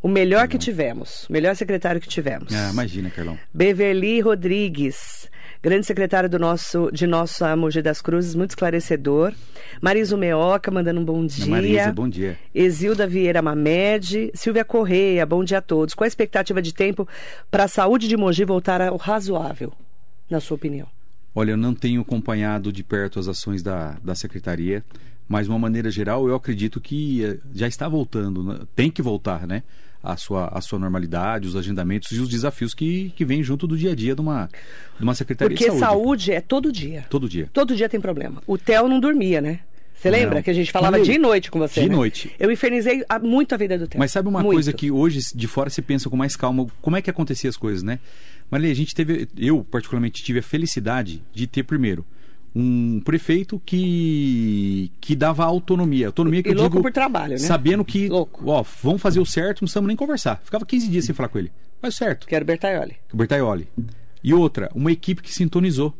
o 0.01 0.07
melhor 0.07 0.47
que 0.47 0.57
tivemos. 0.57 1.27
O 1.29 1.33
melhor 1.33 1.55
secretário 1.55 2.01
que 2.01 2.09
tivemos. 2.09 2.51
bom. 2.51 2.57
Ah, 2.59 2.71
imagina, 2.73 3.09
Carlão. 3.11 3.37
Beverly 3.53 4.19
Rodrigues, 4.19 5.29
grande 5.63 5.85
secretário 5.85 6.29
do 6.29 6.37
nosso, 6.37 6.91
de 6.91 7.07
nossa 7.07 7.55
Mogi 7.55 7.81
das 7.81 8.01
Cruzes, 8.01 8.35
muito 8.35 8.49
esclarecedor. 8.49 9.33
Marisa 9.81 10.17
Meoca, 10.17 10.69
mandando 10.69 10.99
um 10.99 11.05
bom 11.05 11.25
dia. 11.25 11.47
Marisa, 11.47 11.93
bom 11.93 12.09
dia. 12.09 12.37
Exilda 12.53 13.07
Vieira 13.07 13.41
Mamed, 13.41 14.29
Silvia 14.33 14.65
Correia, 14.65 15.25
bom 15.25 15.41
dia 15.41 15.59
a 15.59 15.61
todos. 15.61 15.93
Qual 15.93 16.03
a 16.03 16.07
expectativa 16.07 16.61
de 16.61 16.73
tempo 16.73 17.07
para 17.49 17.63
a 17.63 17.67
saúde 17.69 18.09
de 18.09 18.17
Mogi 18.17 18.43
voltar 18.43 18.81
ao 18.81 18.97
razoável, 18.97 19.71
na 20.29 20.41
sua 20.41 20.55
opinião? 20.55 20.87
Olha, 21.33 21.51
eu 21.51 21.57
não 21.57 21.73
tenho 21.73 22.01
acompanhado 22.01 22.69
de 22.69 22.83
perto 22.83 23.17
as 23.17 23.29
ações 23.29 23.63
da, 23.63 23.97
da 24.03 24.13
secretaria, 24.15 24.83
mas 25.29 25.45
de 25.45 25.49
uma 25.49 25.59
maneira 25.59 25.89
geral 25.89 26.27
eu 26.27 26.35
acredito 26.35 26.81
que 26.81 27.23
eh, 27.23 27.37
já 27.55 27.69
está 27.69 27.87
voltando, 27.87 28.43
né? 28.43 28.59
tem 28.75 28.91
que 28.91 29.01
voltar, 29.01 29.47
né? 29.47 29.63
A 30.03 30.17
sua, 30.17 30.47
a 30.49 30.59
sua 30.59 30.77
normalidade, 30.77 31.47
os 31.47 31.55
agendamentos 31.55 32.11
e 32.11 32.19
os 32.19 32.27
desafios 32.27 32.73
que, 32.73 33.13
que 33.15 33.23
vêm 33.23 33.41
junto 33.41 33.65
do 33.65 33.77
dia 33.77 33.93
a 33.93 33.95
dia 33.95 34.13
de 34.13 34.19
uma, 34.19 34.49
de 34.97 35.03
uma 35.03 35.15
secretaria 35.15 35.55
Porque 35.55 35.71
de 35.71 35.79
saúde. 35.79 36.03
saúde. 36.03 36.31
é 36.33 36.41
todo 36.41 36.71
dia. 36.73 37.05
Todo 37.09 37.29
dia. 37.29 37.49
Todo 37.53 37.73
dia 37.73 37.87
tem 37.87 38.01
problema. 38.01 38.43
O 38.45 38.57
Theo 38.57 38.89
não 38.89 38.99
dormia, 38.99 39.39
né? 39.39 39.61
Você 39.95 40.11
Não. 40.11 40.17
lembra 40.19 40.43
que 40.43 40.49
a 40.49 40.53
gente 40.53 40.69
falava 40.73 40.91
Falei. 40.97 41.05
dia 41.05 41.15
e 41.15 41.17
noite 41.17 41.49
com 41.49 41.57
você? 41.59 41.75
Dia 41.79 41.83
e 41.85 41.89
né? 41.89 41.95
noite. 41.95 42.35
Eu 42.37 42.51
infernizei 42.51 43.05
muito 43.21 43.55
a 43.55 43.57
vida 43.57 43.77
do 43.77 43.87
Theo. 43.87 43.97
Mas 43.97 44.11
sabe 44.11 44.27
uma 44.27 44.41
Muito. 44.41 44.55
coisa 44.55 44.73
que 44.73 44.91
hoje 44.91 45.21
de 45.33 45.47
fora 45.47 45.69
você 45.69 45.81
pensa 45.81 46.09
com 46.09 46.17
mais 46.17 46.35
calma, 46.35 46.67
como 46.81 46.97
é 46.97 47.01
que 47.01 47.09
acontecia 47.09 47.49
as 47.49 47.55
coisas, 47.55 47.81
né? 47.83 47.99
Maria, 48.51 48.69
a 48.69 48.75
gente 48.75 48.93
teve, 48.93 49.29
eu 49.37 49.63
particularmente 49.63 50.21
tive 50.21 50.39
a 50.39 50.43
felicidade 50.43 51.23
de 51.33 51.47
ter 51.47 51.63
primeiro 51.63 52.05
um 52.55 52.99
prefeito 52.99 53.59
que 53.65 54.91
que 55.01 55.15
dava 55.15 55.43
autonomia, 55.43 56.07
autonomia 56.07 56.43
que 56.43 56.49
E 56.49 56.51
eu 56.51 56.57
louco 56.57 56.71
digo 56.71 56.83
por 56.83 56.91
trabalho, 56.91 57.31
né? 57.31 57.37
sabendo 57.37 57.83
que, 57.83 58.07
Louco. 58.07 58.49
ó, 58.49 58.63
vamos 58.81 59.01
fazer 59.01 59.19
o 59.19 59.25
certo, 59.25 59.57
não 59.61 59.65
precisamos 59.65 59.87
nem 59.87 59.97
conversar. 59.97 60.39
Ficava 60.43 60.65
15 60.65 60.87
dias 60.87 61.05
sem 61.05 61.15
falar 61.15 61.29
com 61.29 61.39
ele. 61.39 61.51
Faz 61.81 61.95
o 61.95 61.97
certo. 61.97 62.27
Que 62.27 62.35
era 62.35 62.43
o 62.43 62.45
Bertaioli. 62.45 62.95
Bertaioli. 63.13 63.67
E 64.23 64.33
outra, 64.33 64.69
uma 64.73 64.91
equipe 64.91 65.21
que 65.21 65.33
sintonizou. 65.33 65.93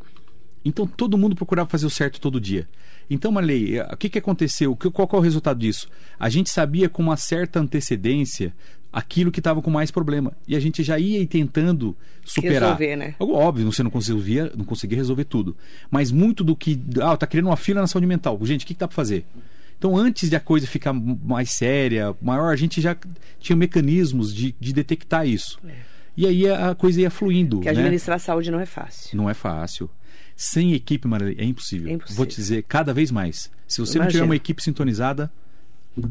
Então 0.63 0.87
todo 0.87 1.17
mundo 1.17 1.35
procurava 1.35 1.69
fazer 1.69 1.85
o 1.85 1.89
certo 1.89 2.21
todo 2.21 2.39
dia. 2.39 2.67
Então, 3.09 3.31
Marley, 3.31 3.77
eh, 3.77 3.87
o 3.91 3.97
que, 3.97 4.07
que 4.09 4.17
aconteceu? 4.17 4.75
Qual, 4.77 5.07
qual 5.07 5.19
é 5.19 5.21
o 5.21 5.23
resultado 5.23 5.59
disso? 5.59 5.89
A 6.17 6.29
gente 6.29 6.49
sabia 6.49 6.87
com 6.87 7.03
uma 7.03 7.17
certa 7.17 7.59
antecedência 7.59 8.53
aquilo 8.93 9.32
que 9.32 9.39
estava 9.39 9.60
com 9.60 9.71
mais 9.71 9.89
problema. 9.89 10.34
E 10.47 10.56
a 10.56 10.60
gente 10.60 10.84
já 10.84 10.99
ia 10.99 11.25
tentando 11.25 11.97
superar. 12.23 12.77
Resolver, 12.77 12.95
né? 12.95 13.15
Óbvio, 13.19 13.71
você 13.71 13.82
não 13.82 13.89
conseguia, 13.89 14.51
não 14.56 14.63
conseguia 14.63 14.97
resolver 14.97 15.25
tudo. 15.25 15.58
Mas 15.89 16.12
muito 16.12 16.43
do 16.43 16.56
que. 16.56 16.79
Ah, 17.01 17.17
tá 17.17 17.25
criando 17.25 17.47
uma 17.47 17.58
fila 17.58 17.82
na 17.82 17.88
saúde 17.88 18.06
mental. 18.06 18.39
Gente, 18.43 18.63
o 18.63 18.67
que, 18.67 18.75
que 18.75 18.79
dá 18.79 18.88
para 18.88 18.95
fazer? 18.95 19.25
Então, 19.77 19.97
antes 19.97 20.29
de 20.29 20.36
a 20.36 20.39
coisa 20.39 20.67
ficar 20.67 20.93
mais 20.93 21.49
séria, 21.58 22.15
maior, 22.21 22.53
a 22.53 22.56
gente 22.56 22.79
já 22.79 22.95
tinha 23.39 23.56
mecanismos 23.56 24.34
de, 24.34 24.56
de 24.58 24.71
detectar 24.71 25.27
isso. 25.27 25.60
E 26.15 26.27
aí 26.27 26.47
a 26.47 26.75
coisa 26.75 27.01
ia 27.01 27.10
fluindo. 27.10 27.60
Que 27.60 27.65
né? 27.65 27.71
administrar 27.71 28.15
a 28.15 28.19
saúde 28.19 28.51
não 28.51 28.60
é 28.60 28.65
fácil. 28.65 29.17
Não 29.17 29.29
é 29.29 29.34
fácil. 29.34 29.89
Sem 30.36 30.73
equipe, 30.73 31.08
Marília, 31.08 31.36
é 31.38 31.43
impossível. 31.43 31.89
É 31.89 31.93
impossível. 31.93 32.17
Vou 32.17 32.25
te 32.25 32.36
dizer, 32.36 32.63
cada 32.63 32.93
vez 32.93 33.12
mais. 33.12 33.51
Se 33.67 33.82
você 33.82 33.99
não 33.99 34.08
tiver 34.08 34.23
uma 34.23 34.36
equipe 34.36 34.63
sintonizada, 34.63 35.32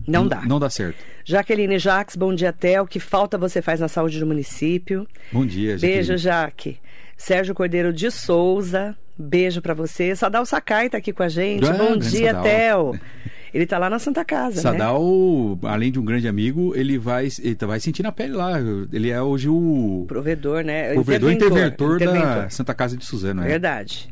Não 0.07 0.27
dá. 0.27 0.43
Não 0.43 0.61
dá 0.61 0.71
certo. 0.71 0.99
Jaqueline 1.25 1.79
Jaques, 1.79 2.17
bom 2.17 2.35
dia, 2.35 2.53
Theo. 2.53 2.87
Que 2.87 3.01
falta 3.01 3.37
você 3.37 3.61
faz 3.61 3.81
na 3.81 3.89
saúde 3.89 4.19
do 4.19 4.27
município? 4.27 5.07
Bom 5.33 5.45
dia, 5.45 5.77
Beijo, 5.79 6.17
Jaqueline. 6.17 6.19
Jaque. 6.19 6.79
Sérgio 7.17 7.55
Cordeiro 7.55 7.93
de 7.93 8.11
Souza, 8.11 8.97
beijo 9.17 9.61
pra 9.61 9.75
você. 9.75 10.15
Sadal 10.17 10.45
Sakai 10.45 10.89
tá 10.89 10.99
aqui 10.99 11.13
com 11.13 11.23
a 11.23 11.29
gente. 11.29 11.69
Ah, 11.69 11.73
bom 11.73 11.97
dia, 11.97 12.33
Sadal. 12.33 12.43
Theo. 12.43 13.01
Ele 13.55 13.67
tá 13.67 13.77
lá 13.77 13.91
na 13.91 13.99
Santa 13.99 14.25
Casa, 14.25 14.57
né? 14.57 14.79
Sadal, 14.79 15.59
além 15.65 15.93
de 15.93 16.01
um 16.01 16.05
grande 16.05 16.27
amigo, 16.27 16.73
ele 16.75 16.97
vai, 16.97 17.29
ele 17.43 17.55
vai 17.61 17.79
sentir 17.79 18.03
na 18.03 18.11
pele 18.11 18.33
lá. 18.33 18.53
Ele 18.91 19.11
é 19.11 19.21
hoje 19.21 19.47
o 19.47 20.07
Provedor, 20.09 20.65
né? 20.65 20.95
provedor 20.95 21.31
interventor, 21.31 21.99
da 21.99 22.05
interventor. 22.07 22.51
Santa 22.51 22.73
Casa 22.73 22.97
de 22.97 23.05
Suzano. 23.05 23.43
É. 23.43 23.47
Verdade. 23.49 24.09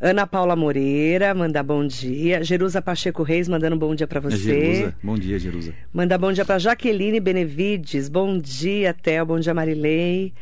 Ana 0.00 0.26
Paula 0.26 0.54
Moreira, 0.54 1.34
manda 1.34 1.62
bom 1.62 1.86
dia. 1.86 2.42
Jerusa 2.44 2.82
Pacheco 2.82 3.22
Reis, 3.22 3.48
mandando 3.48 3.76
bom 3.76 3.94
dia 3.94 4.06
pra 4.06 4.18
É 4.18 4.22
você. 4.22 4.36
Jerusa. 4.36 4.94
Bom 5.02 5.14
dia, 5.18 5.38
Jerusa. 5.38 5.72
Manda 5.92 6.18
bom 6.18 6.32
dia 6.32 6.44
pra 6.44 6.58
Jaqueline 6.58 7.18
Benevides. 7.20 8.08
Bom 8.08 8.38
dia, 8.38 8.92
Theo. 8.92 9.24
Bom 9.26 9.40
dia, 9.40 9.54
Marilei. 9.54 10.32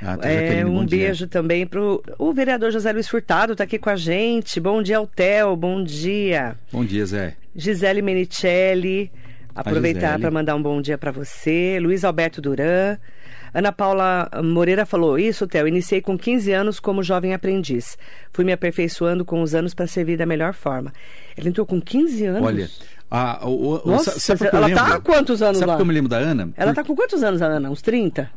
Ah, 0.00 0.16
tá, 0.16 0.28
É, 0.28 0.64
um 0.66 0.74
bom 0.78 0.84
dia. 0.84 1.06
beijo 1.06 1.26
também 1.28 1.64
pro 1.66 2.02
o 2.18 2.32
vereador 2.32 2.72
José 2.72 2.92
Luiz 2.92 3.06
Furtado, 3.08 3.54
tá 3.54 3.62
aqui 3.64 3.78
com 3.78 3.88
a 3.90 3.94
gente. 3.96 4.58
Bom 4.58 4.82
dia 4.82 4.96
ao 4.96 5.06
Theo, 5.06 5.54
bom 5.54 5.84
dia. 5.84 6.56
Bom 6.72 6.84
dia, 6.84 7.06
Zé. 7.06 7.34
Gisele 7.54 8.02
Menicelli, 8.02 9.12
aproveitar 9.54 10.18
para 10.18 10.30
mandar 10.30 10.56
um 10.56 10.62
bom 10.62 10.80
dia 10.82 10.98
para 10.98 11.12
você. 11.12 11.78
Luiz 11.80 12.02
Alberto 12.02 12.40
Duran. 12.40 12.96
Ana 13.54 13.70
Paula 13.72 14.28
Moreira 14.42 14.86
falou: 14.86 15.18
Isso, 15.18 15.46
Theo, 15.46 15.68
iniciei 15.68 16.00
com 16.00 16.16
15 16.16 16.52
anos 16.52 16.80
como 16.80 17.02
jovem 17.02 17.34
aprendiz. 17.34 17.98
Fui 18.32 18.44
me 18.44 18.52
aperfeiçoando 18.52 19.24
com 19.24 19.42
os 19.42 19.54
anos 19.54 19.74
para 19.74 19.86
servir 19.86 20.16
da 20.16 20.24
melhor 20.26 20.54
forma. 20.54 20.92
Ela 21.36 21.48
entrou 21.48 21.66
com 21.66 21.80
15 21.80 22.24
anos. 22.26 22.42
Olha, 22.46 22.70
a, 23.10 23.46
o, 23.46 23.82
o, 23.84 23.90
Nossa, 23.90 24.12
sa- 24.12 24.36
sabe 24.36 24.48
ela 24.56 24.66
lembro? 24.66 24.82
tá 24.84 24.94
há 24.94 25.00
quantos 25.00 25.42
anos 25.42 25.58
Sabe 25.58 25.68
lá? 25.68 25.74
por 25.74 25.78
que 25.78 25.82
eu 25.82 25.86
me 25.86 25.92
lembro 25.94 26.08
da 26.08 26.16
Ana? 26.16 26.50
Ela 26.56 26.72
Por- 26.72 26.82
tá 26.82 26.84
com 26.86 26.96
quantos 26.96 27.22
anos, 27.22 27.42
a 27.42 27.46
Ana? 27.46 27.70
Uns 27.70 27.82
30? 27.82 28.30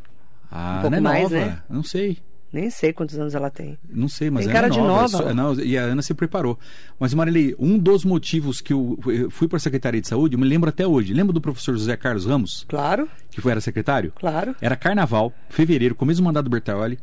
Ah, 0.51 0.75
um 0.77 0.81
pouco 0.81 0.89
não 0.91 0.97
é 0.97 1.01
mais, 1.01 1.23
nova. 1.31 1.35
né? 1.45 1.57
Não 1.69 1.83
sei. 1.83 2.17
Nem 2.55 2.69
sei 2.69 2.93
quantos 2.93 3.19
anos 3.19 3.35
ela 3.35 3.49
tem. 3.49 3.77
Não 3.89 4.07
sei, 4.07 4.29
mas 4.29 4.45
Tem 4.45 4.51
ela 4.51 4.61
cara 4.61 4.67
é 4.67 4.69
de 4.69 4.77
nova. 4.79 5.01
nova. 5.01 5.23
é 5.25 5.27
só- 5.27 5.33
não, 5.33 5.53
e 5.55 5.77
a 5.77 5.81
Ana 5.81 6.01
se 6.01 6.13
preparou. 6.13 6.57
Mas, 6.97 7.13
Marilei, 7.13 7.53
um 7.59 7.77
dos 7.77 8.05
motivos 8.05 8.61
que 8.61 8.71
eu 8.71 8.97
eu 9.07 9.29
fui 9.29 9.47
para 9.49 9.57
a 9.57 9.59
Secretaria 9.59 9.99
de 9.99 10.07
Saúde, 10.07 10.35
eu 10.35 10.39
me 10.39 10.47
lembro 10.47 10.69
até 10.69 10.87
hoje. 10.87 11.13
Lembra 11.13 11.33
do 11.33 11.41
professor 11.41 11.73
José 11.73 11.97
Carlos 11.97 12.25
Ramos, 12.25 12.65
Claro, 12.69 13.09
que 13.29 13.41
foi, 13.41 13.51
era 13.51 13.59
secretário? 13.59 14.13
claro. 14.15 14.55
Era 14.61 14.75
carnaval, 14.77 15.33
fevereiro, 15.49 15.93
começo 15.95 16.21
do 16.21 16.25
mandato 16.25 16.45
do 16.45 16.49
Bertaioli. 16.49 16.97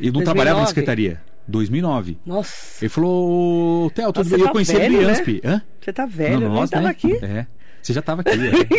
Ele 0.00 0.08
não 0.10 0.22
2009? 0.22 0.24
trabalhava 0.24 0.60
na 0.60 0.66
secretaria. 0.68 1.20
2009. 1.46 2.18
Nossa, 2.24 2.82
Ele 2.84 2.88
falou, 2.88 3.90
Theo, 3.90 4.12
tudo 4.12 4.30
bem? 4.30 4.38
Eu 4.40 4.46
tá 4.46 4.52
conheci 4.52 4.74
ele 4.76 4.96
velho, 4.96 5.00
do 5.00 5.06
né? 5.06 5.40
Hã? 5.44 5.62
você 5.80 5.92
tá 5.92 6.06
velho, 6.06 6.34
eu 6.34 6.40
nem 6.40 6.48
nós, 6.48 6.70
tava 6.70 6.84
né? 6.84 6.90
aqui. 6.90 7.12
É. 7.22 7.46
Você 7.82 7.92
já 7.92 8.00
estava 8.00 8.20
aqui. 8.22 8.30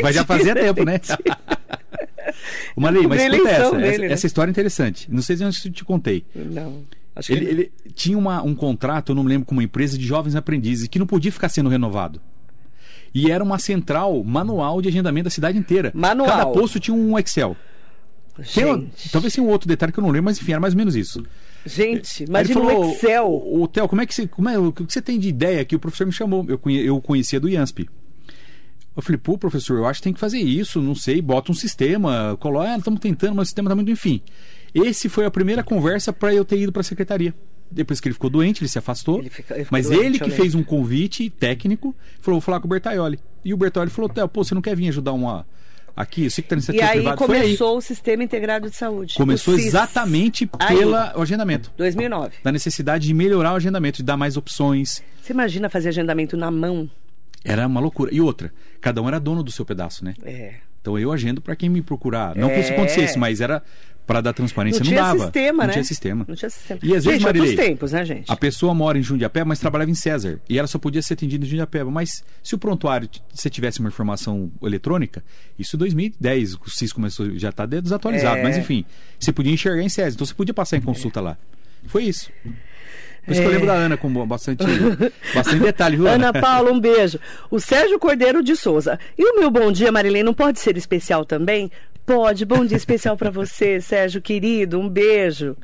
Mas 0.01 0.15
já 0.15 0.25
fazia 0.25 0.53
tempo, 0.55 0.83
né? 0.83 0.99
Ô, 2.75 2.81
Marley, 2.81 3.07
mas 3.07 3.21
escuta 3.21 3.49
essa. 3.49 3.71
dele, 3.75 3.87
essa, 3.87 4.01
né? 4.01 4.07
essa 4.11 4.27
história 4.27 4.49
é 4.49 4.53
interessante. 4.53 5.07
Não 5.11 5.21
sei 5.21 5.37
se 5.37 5.43
eu 5.43 5.51
te 5.71 5.83
contei. 5.83 6.25
Não, 6.35 6.83
acho 7.15 7.27
que 7.27 7.33
Ele, 7.33 7.45
ele 7.45 7.71
tinha 7.93 8.17
uma- 8.17 8.41
um 8.43 8.53
contrato, 8.55 9.11
eu 9.11 9.15
não 9.15 9.23
me 9.23 9.29
lembro, 9.29 9.45
com 9.45 9.53
uma 9.53 9.63
empresa 9.63 9.97
de 9.97 10.05
jovens 10.05 10.35
aprendizes 10.35 10.87
que 10.87 10.99
não 10.99 11.07
podia 11.07 11.31
ficar 11.31 11.49
sendo 11.49 11.69
renovado. 11.69 12.21
E 13.13 13.31
era 13.31 13.43
uma 13.43 13.57
central 13.57 14.23
manual 14.23 14.81
de 14.81 14.87
agendamento 14.89 15.25
da 15.25 15.29
cidade 15.31 15.57
inteira. 15.57 15.91
Manual. 15.95 16.29
Cada 16.29 16.45
posto 16.47 16.79
tinha 16.79 16.95
um 16.95 17.17
Excel. 17.17 17.57
Tem 18.53 18.63
uma- 18.65 18.77
Gente, 18.77 19.11
talvez 19.11 19.33
tenha 19.33 19.45
um 19.45 19.49
outro 19.49 19.67
detalhe 19.67 19.91
que 19.91 19.99
eu 19.99 20.03
não 20.03 20.09
lembro, 20.11 20.25
mas 20.25 20.39
enfim, 20.39 20.51
era 20.51 20.61
mais 20.61 20.73
ou 20.73 20.77
menos 20.77 20.95
isso. 20.95 21.25
gente, 21.65 22.23
imagina 22.23 22.59
ele 22.59 22.69
falou, 22.69 22.85
um 22.85 22.91
Excel. 22.91 23.27
O, 23.51 23.67
Theo, 23.67 23.87
como 23.89 24.01
é 24.01 24.05
que 24.05 24.13
você, 24.13 24.27
como 24.27 24.47
é, 24.47 24.57
o 24.57 24.71
que 24.71 24.83
você 24.83 25.01
tem 25.01 25.19
de 25.19 25.27
ideia 25.27 25.65
que 25.65 25.75
o 25.75 25.79
professor 25.79 26.05
me 26.05 26.13
chamou? 26.13 26.45
Eu, 26.47 26.57
conhe, 26.57 26.79
eu 26.85 27.01
conhecia 27.01 27.39
do 27.39 27.49
IANSP. 27.49 27.89
Eu 28.99 29.03
falei, 29.03 29.17
pô, 29.17 29.37
professor, 29.37 29.77
eu 29.77 29.85
acho 29.85 29.99
que 29.99 30.03
tem 30.03 30.13
que 30.13 30.19
fazer 30.19 30.39
isso, 30.39 30.81
não 30.81 30.93
sei, 30.93 31.21
bota 31.21 31.51
um 31.51 31.55
sistema, 31.55 32.35
coloca, 32.39 32.69
ah, 32.73 32.77
estamos 32.77 32.99
tentando, 32.99 33.35
mas 33.35 33.43
o 33.43 33.49
sistema 33.49 33.69
tá 33.69 33.75
muito, 33.75 33.89
enfim. 33.89 34.21
Esse 34.75 35.07
foi 35.09 35.25
a 35.25 35.31
primeira 35.31 35.63
conversa 35.63 36.11
para 36.13 36.33
eu 36.33 36.43
ter 36.43 36.59
ido 36.59 36.71
para 36.71 36.81
a 36.81 36.83
secretaria. 36.83 37.33
Depois 37.71 37.99
que 37.99 38.07
ele 38.07 38.13
ficou 38.13 38.29
doente, 38.29 38.61
ele 38.61 38.67
se 38.67 38.77
afastou. 38.77 39.19
Ele 39.19 39.29
fica- 39.29 39.55
ele 39.55 39.67
mas 39.71 39.87
doente, 39.87 40.03
ele 40.05 40.19
que 40.19 40.31
fez 40.31 40.53
um 40.55 40.63
convite 40.63 41.29
técnico, 41.29 41.95
falou: 42.19 42.39
vou 42.39 42.45
falar 42.45 42.59
com 42.59 42.65
o 42.67 42.69
Bertaioli. 42.69 43.19
E 43.45 43.53
o 43.53 43.57
Bertaioli 43.57 43.89
falou: 43.91 44.09
pô, 44.09 44.43
você 44.43 44.53
não 44.55 44.61
quer 44.61 44.75
vir 44.75 44.89
ajudar 44.89 45.13
uma. 45.13 45.45
Aqui, 45.95 46.23
eu 46.25 46.31
sei 46.31 46.41
que 46.43 46.49
tá 46.49 46.55
no 46.55 46.61
E 46.75 46.81
aí 46.81 46.97
privado. 46.97 47.25
Foi 47.25 47.35
aí. 47.37 47.43
começou 47.43 47.77
o 47.77 47.81
Sistema 47.81 48.23
Integrado 48.23 48.69
de 48.69 48.75
Saúde. 48.75 49.13
Começou 49.15 49.53
exatamente 49.53 50.45
pelo 50.47 50.95
agendamento. 51.21 51.71
2009. 51.77 52.37
Da 52.43 52.51
necessidade 52.51 53.05
de 53.07 53.13
melhorar 53.13 53.53
o 53.53 53.55
agendamento, 53.55 53.97
de 53.97 54.03
dar 54.03 54.17
mais 54.17 54.35
opções. 54.35 55.03
Você 55.21 55.31
imagina 55.33 55.69
fazer 55.69 55.89
agendamento 55.89 56.35
na 56.35 56.49
mão? 56.49 56.89
Era 57.43 57.65
uma 57.67 57.79
loucura. 57.79 58.13
E 58.13 58.19
outra, 58.19 58.51
cada 58.81 59.01
um 59.01 59.07
era 59.07 59.19
dono 59.19 59.43
do 59.43 59.51
seu 59.51 59.65
pedaço, 59.65 60.03
né? 60.03 60.13
É. 60.23 60.55
Então 60.81 60.97
eu 60.97 61.11
agendo 61.11 61.41
para 61.41 61.55
quem 61.55 61.69
me 61.69 61.81
procurar. 61.81 62.35
Não 62.35 62.49
que 62.49 62.59
isso 62.59 62.71
É. 62.71 62.73
acontecesse, 62.75 63.17
mas 63.17 63.41
era 63.41 63.61
para 64.07 64.21
dar 64.21 64.33
transparência, 64.33 64.79
Não 64.79 64.85
não, 64.85 64.91
tinha 64.91 65.03
dava. 65.03 65.19
sistema, 65.19 65.57
não 65.63 65.67
né? 65.67 65.73
tinha 65.73 65.83
sistema. 65.83 66.25
Não 66.27 66.35
tinha 66.35 66.49
sistema. 66.49 66.79
E 66.81 66.95
às 66.95 67.05
vezes, 67.05 67.19
gente, 67.19 67.27
outros 67.27 67.45
Marilei, 67.45 67.65
tempos, 67.67 67.91
né, 67.91 68.03
gente? 68.05 68.31
A 68.31 68.35
pessoa 68.35 68.73
mora 68.73 68.97
em 68.97 69.03
Jundiapé, 69.03 69.43
mas 69.43 69.59
trabalhava 69.59 69.91
em 69.91 69.93
César. 69.93 70.41
E 70.49 70.57
ela 70.57 70.67
só 70.67 70.79
podia 70.79 71.01
ser 71.03 71.13
atendida 71.13 71.45
em 71.45 71.47
Jundiapé. 71.47 71.83
Mas 71.83 72.23
se 72.41 72.55
o 72.55 72.57
prontuário 72.57 73.07
você 73.31 73.51
tivesse 73.51 73.79
uma 73.79 73.89
informação 73.89 74.51
eletrônica, 74.63 75.23
isso 75.59 75.75
em 75.75 75.79
2010, 75.79 76.55
o 76.55 76.69
SIS 76.71 76.91
começou, 76.91 77.37
já 77.37 77.49
está 77.49 77.67
desatualizado. 77.67 78.37
É. 78.39 78.43
Mas 78.43 78.57
enfim, 78.57 78.83
você 79.19 79.31
podia 79.31 79.53
enxergar 79.53 79.83
em 79.83 79.89
César. 79.89 80.15
Então 80.15 80.25
você 80.25 80.33
podia 80.33 80.55
passar 80.55 80.77
em 80.77 80.81
consulta 80.81 81.21
lá. 81.21 81.37
Foi 81.85 82.03
isso. 82.05 82.31
Por 83.25 83.31
isso 83.31 83.41
que 83.41 83.47
eu 83.47 83.51
É. 83.51 83.53
lembro 83.53 83.67
da 83.67 83.73
Ana 83.73 83.97
com 83.97 84.09
bastante, 84.25 84.63
bastante 85.33 85.59
detalhe, 85.59 85.95
viu, 85.97 86.07
Ana? 86.07 86.29
Ana 86.29 86.33
Paula, 86.41 86.71
um 86.71 86.79
beijo. 86.79 87.19
O 87.51 87.59
Sérgio 87.59 87.99
Cordeiro 87.99 88.43
de 88.43 88.55
Souza. 88.55 88.99
E 89.17 89.23
o 89.23 89.39
meu 89.39 89.49
bom 89.51 89.71
dia, 89.71 89.91
Marilene, 89.91 90.23
não 90.23 90.33
pode 90.33 90.59
ser 90.59 90.75
especial 90.77 91.25
também? 91.25 91.71
Pode. 92.05 92.43
Bom 92.45 92.65
dia 92.65 92.77
especial 92.77 93.15
para 93.15 93.29
você, 93.29 93.79
Sérgio 93.81 94.21
querido. 94.21 94.79
Um 94.79 94.89
beijo. 94.89 95.55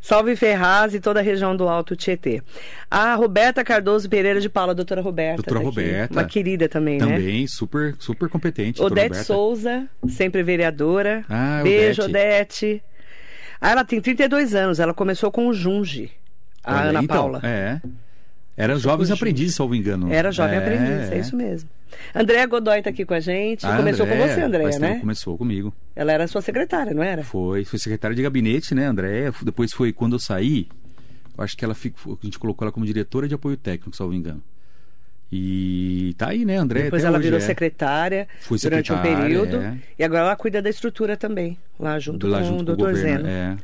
Salve 0.00 0.36
Ferraz 0.36 0.92
e 0.94 1.00
toda 1.00 1.20
a 1.20 1.22
região 1.22 1.56
do 1.56 1.66
Alto 1.66 1.96
Tietê. 1.96 2.42
A 2.90 3.14
Roberta 3.14 3.64
Cardoso 3.64 4.06
Pereira 4.08 4.38
de 4.38 4.50
Paula, 4.50 4.74
doutora 4.74 5.00
Roberta. 5.00 5.36
Doutora 5.36 5.60
tá. 5.60 5.64
Roberta. 5.66 6.12
Uma 6.14 6.24
querida 6.24 6.68
também, 6.68 6.98
né? 6.98 7.16
Também, 7.16 7.46
super, 7.46 7.94
super 7.98 8.28
competente. 8.28 8.82
Odete 8.82 9.06
Roberta. 9.06 9.24
Souza, 9.24 9.88
sempre 10.08 10.42
vereadora. 10.42 11.24
Ah, 11.26 11.60
Beijo, 11.62 12.02
Odete. 12.02 12.66
Odete. 12.66 12.82
Ah, 13.58 13.70
ela 13.70 13.82
tem 13.84 13.98
32 13.98 14.54
anos, 14.54 14.78
ela 14.78 14.92
começou 14.92 15.30
com 15.32 15.46
o 15.48 15.54
Junge, 15.54 16.10
a 16.64 16.80
Olha, 16.80 16.90
Ana 16.90 17.02
então, 17.02 17.16
Paula. 17.16 17.40
É. 17.42 17.80
Era 18.56 18.76
jovens 18.76 19.08
com 19.08 19.14
aprendizes, 19.14 19.56
salvo 19.56 19.74
engano. 19.74 20.12
Era 20.12 20.30
jovem 20.30 20.54
é, 20.54 20.58
aprendiz, 20.58 21.12
é 21.12 21.18
isso 21.18 21.36
mesmo. 21.36 21.68
Andréa 22.14 22.46
Godoy 22.46 22.78
está 22.78 22.90
aqui 22.90 23.04
com 23.04 23.14
a 23.14 23.20
gente. 23.20 23.66
Ah, 23.66 23.76
começou 23.76 24.06
com 24.06 24.16
você, 24.16 24.40
Andréa, 24.40 24.78
né? 24.78 24.98
Começou 25.00 25.36
comigo. 25.36 25.74
Ela 25.94 26.12
era 26.12 26.26
sua 26.28 26.40
secretária, 26.40 26.94
não 26.94 27.02
era? 27.02 27.24
Foi, 27.24 27.64
foi 27.64 27.78
secretária 27.78 28.14
de 28.14 28.22
gabinete, 28.22 28.74
né, 28.74 28.86
Andréia? 28.86 29.32
Depois 29.42 29.72
foi 29.72 29.92
quando 29.92 30.14
eu 30.14 30.18
saí, 30.18 30.68
eu 31.36 31.42
acho 31.42 31.56
que 31.56 31.64
ela 31.64 31.74
ficou, 31.74 32.18
a 32.20 32.24
gente 32.24 32.38
colocou 32.38 32.64
ela 32.64 32.72
como 32.72 32.86
diretora 32.86 33.26
de 33.26 33.34
apoio 33.34 33.56
técnico, 33.56 33.96
salvo 33.96 34.14
engano. 34.14 34.42
E 35.32 36.14
tá 36.16 36.28
aí, 36.28 36.44
né, 36.44 36.56
Andréia? 36.56 36.84
Depois 36.84 37.02
ela 37.02 37.18
virou 37.18 37.38
é. 37.38 37.40
secretária 37.40 38.28
Fui 38.40 38.56
durante 38.58 38.92
um 38.92 38.96
secretária, 38.96 39.26
período. 39.26 39.56
é. 39.56 39.78
E 39.98 40.04
agora 40.04 40.22
ela 40.22 40.36
cuida 40.36 40.62
da 40.62 40.70
estrutura 40.70 41.16
também, 41.16 41.58
lá 41.78 41.98
junto 41.98 42.28
Lá 42.28 42.38
com 42.38 42.44
junto 42.44 42.60
o 42.72 42.76
doutor. 42.76 42.94
Zeno. 42.94 43.26
É. 43.26 43.56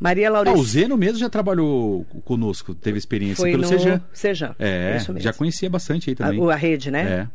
Maria 0.00 0.28
Ah, 0.28 0.52
o 0.52 0.64
Zeno 0.64 0.96
mesmo 0.96 1.18
já 1.18 1.28
trabalhou 1.30 2.04
conosco, 2.24 2.74
teve 2.74 2.98
experiência 2.98 3.36
foi 3.36 3.50
pelo 3.52 3.62
no 3.62 3.68
Sejan. 3.68 4.00
Sejan. 4.12 4.54
É, 4.58 4.96
isso 4.96 5.12
mesmo. 5.12 5.22
já 5.24 5.32
conhecia 5.32 5.70
bastante 5.70 6.10
aí 6.10 6.14
A, 6.14 6.16
também. 6.24 6.40
o- 6.40 6.50
a 6.50 6.56
rede, 6.56 6.90
né? 6.90 7.02
É. 7.02 7.28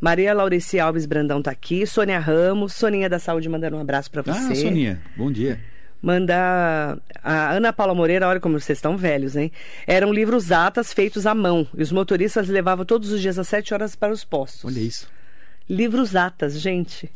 Maria 0.00 0.32
Laurice 0.34 0.78
Alves 0.80 1.06
Brandão 1.06 1.42
tá 1.42 1.50
aqui, 1.50 1.86
Sônia 1.86 2.18
Ramos, 2.18 2.72
Soninha 2.74 3.08
da 3.08 3.18
Saúde 3.18 3.48
mandando 3.48 3.76
um 3.76 3.80
abraço 3.80 4.10
para 4.10 4.22
você. 4.22 4.52
Ah, 4.52 4.54
Soninha, 4.54 5.00
bom 5.16 5.30
dia. 5.30 5.60
Manda 6.02 6.98
a 7.24 7.50
Ana 7.52 7.72
Paula 7.72 7.94
Moreira, 7.94 8.28
olha 8.28 8.38
como 8.38 8.60
vocês 8.60 8.78
estão 8.78 8.96
velhos, 8.96 9.34
hein? 9.34 9.50
Eram 9.86 10.12
livros 10.12 10.52
atas 10.52 10.92
feitos 10.92 11.26
à 11.26 11.34
mão 11.34 11.66
e 11.76 11.82
os 11.82 11.90
motoristas 11.90 12.48
levavam 12.48 12.84
todos 12.84 13.10
os 13.10 13.20
dias 13.20 13.38
às 13.38 13.48
7 13.48 13.72
horas 13.74 13.96
para 13.96 14.12
os 14.12 14.22
postos. 14.24 14.64
Olha 14.64 14.78
isso. 14.80 15.08
Livros 15.68 16.14
atas, 16.14 16.60
gente. 16.60 17.10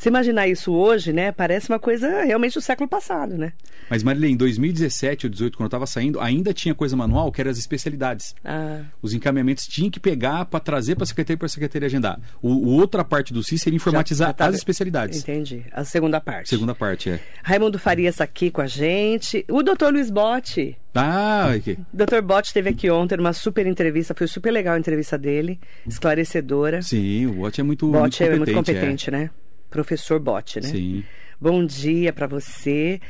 Se 0.00 0.08
imaginar 0.08 0.48
isso 0.48 0.72
hoje, 0.72 1.12
né? 1.12 1.30
Parece 1.30 1.68
uma 1.68 1.78
coisa 1.78 2.22
realmente 2.24 2.54
do 2.54 2.60
século 2.62 2.88
passado, 2.88 3.36
né? 3.36 3.52
Mas, 3.90 4.02
Marilene, 4.02 4.32
em 4.32 4.36
2017 4.36 5.26
ou 5.26 5.30
2018, 5.30 5.58
quando 5.58 5.64
eu 5.64 5.68
estava 5.68 5.86
saindo, 5.86 6.18
ainda 6.18 6.54
tinha 6.54 6.74
coisa 6.74 6.96
manual, 6.96 7.30
que 7.30 7.38
eram 7.38 7.50
as 7.50 7.58
especialidades. 7.58 8.34
Ah, 8.42 8.80
Os 9.02 9.12
encaminhamentos 9.12 9.66
tinham 9.66 9.90
que 9.90 10.00
pegar 10.00 10.46
para 10.46 10.58
trazer 10.58 10.94
para 10.94 11.04
a 11.04 11.06
secretaria 11.06 11.36
para 11.36 11.44
a 11.44 11.48
secretaria 11.50 11.84
agendar. 11.86 12.18
O, 12.40 12.48
o 12.48 12.68
outra 12.80 13.04
parte 13.04 13.30
do 13.34 13.42
CIS 13.42 13.60
seria 13.60 13.76
informatizar 13.76 14.28
já 14.28 14.32
tá- 14.32 14.46
as 14.46 14.54
especialidades. 14.56 15.18
Entendi. 15.20 15.66
A 15.70 15.84
segunda 15.84 16.18
parte. 16.18 16.48
Segunda 16.48 16.74
parte, 16.74 17.10
é. 17.10 17.20
Raimundo 17.42 17.78
Farias 17.78 18.14
está 18.14 18.24
aqui 18.24 18.50
com 18.50 18.62
a 18.62 18.66
gente. 18.66 19.44
O 19.50 19.62
doutor 19.62 19.92
Luiz 19.92 20.10
Botti. 20.10 20.78
Ah, 20.94 21.50
aqui. 21.52 21.72
O 21.92 21.96
doutor 21.98 22.22
Botti 22.22 22.46
esteve 22.48 22.70
aqui 22.70 22.90
ontem 22.90 23.18
numa 23.18 23.34
super 23.34 23.66
entrevista. 23.66 24.14
Foi 24.16 24.26
super 24.26 24.50
legal 24.50 24.76
a 24.76 24.78
entrevista 24.78 25.18
dele. 25.18 25.60
Esclarecedora. 25.86 26.80
sim, 26.80 27.26
o 27.26 27.32
Bot 27.34 27.60
é 27.60 27.64
muito, 27.64 27.86
Botti 27.90 28.24
é 28.24 28.28
muito 28.30 28.38
muito 28.38 28.54
competente. 28.54 28.78
competente, 28.80 29.10
né? 29.10 29.30
Professor 29.70 30.18
Botti, 30.18 30.58
é. 30.58 30.62
né? 30.62 30.68
Sim. 30.68 31.04
Bom 31.40 31.64
dia 31.64 32.12
para 32.12 32.26
você. 32.26 33.00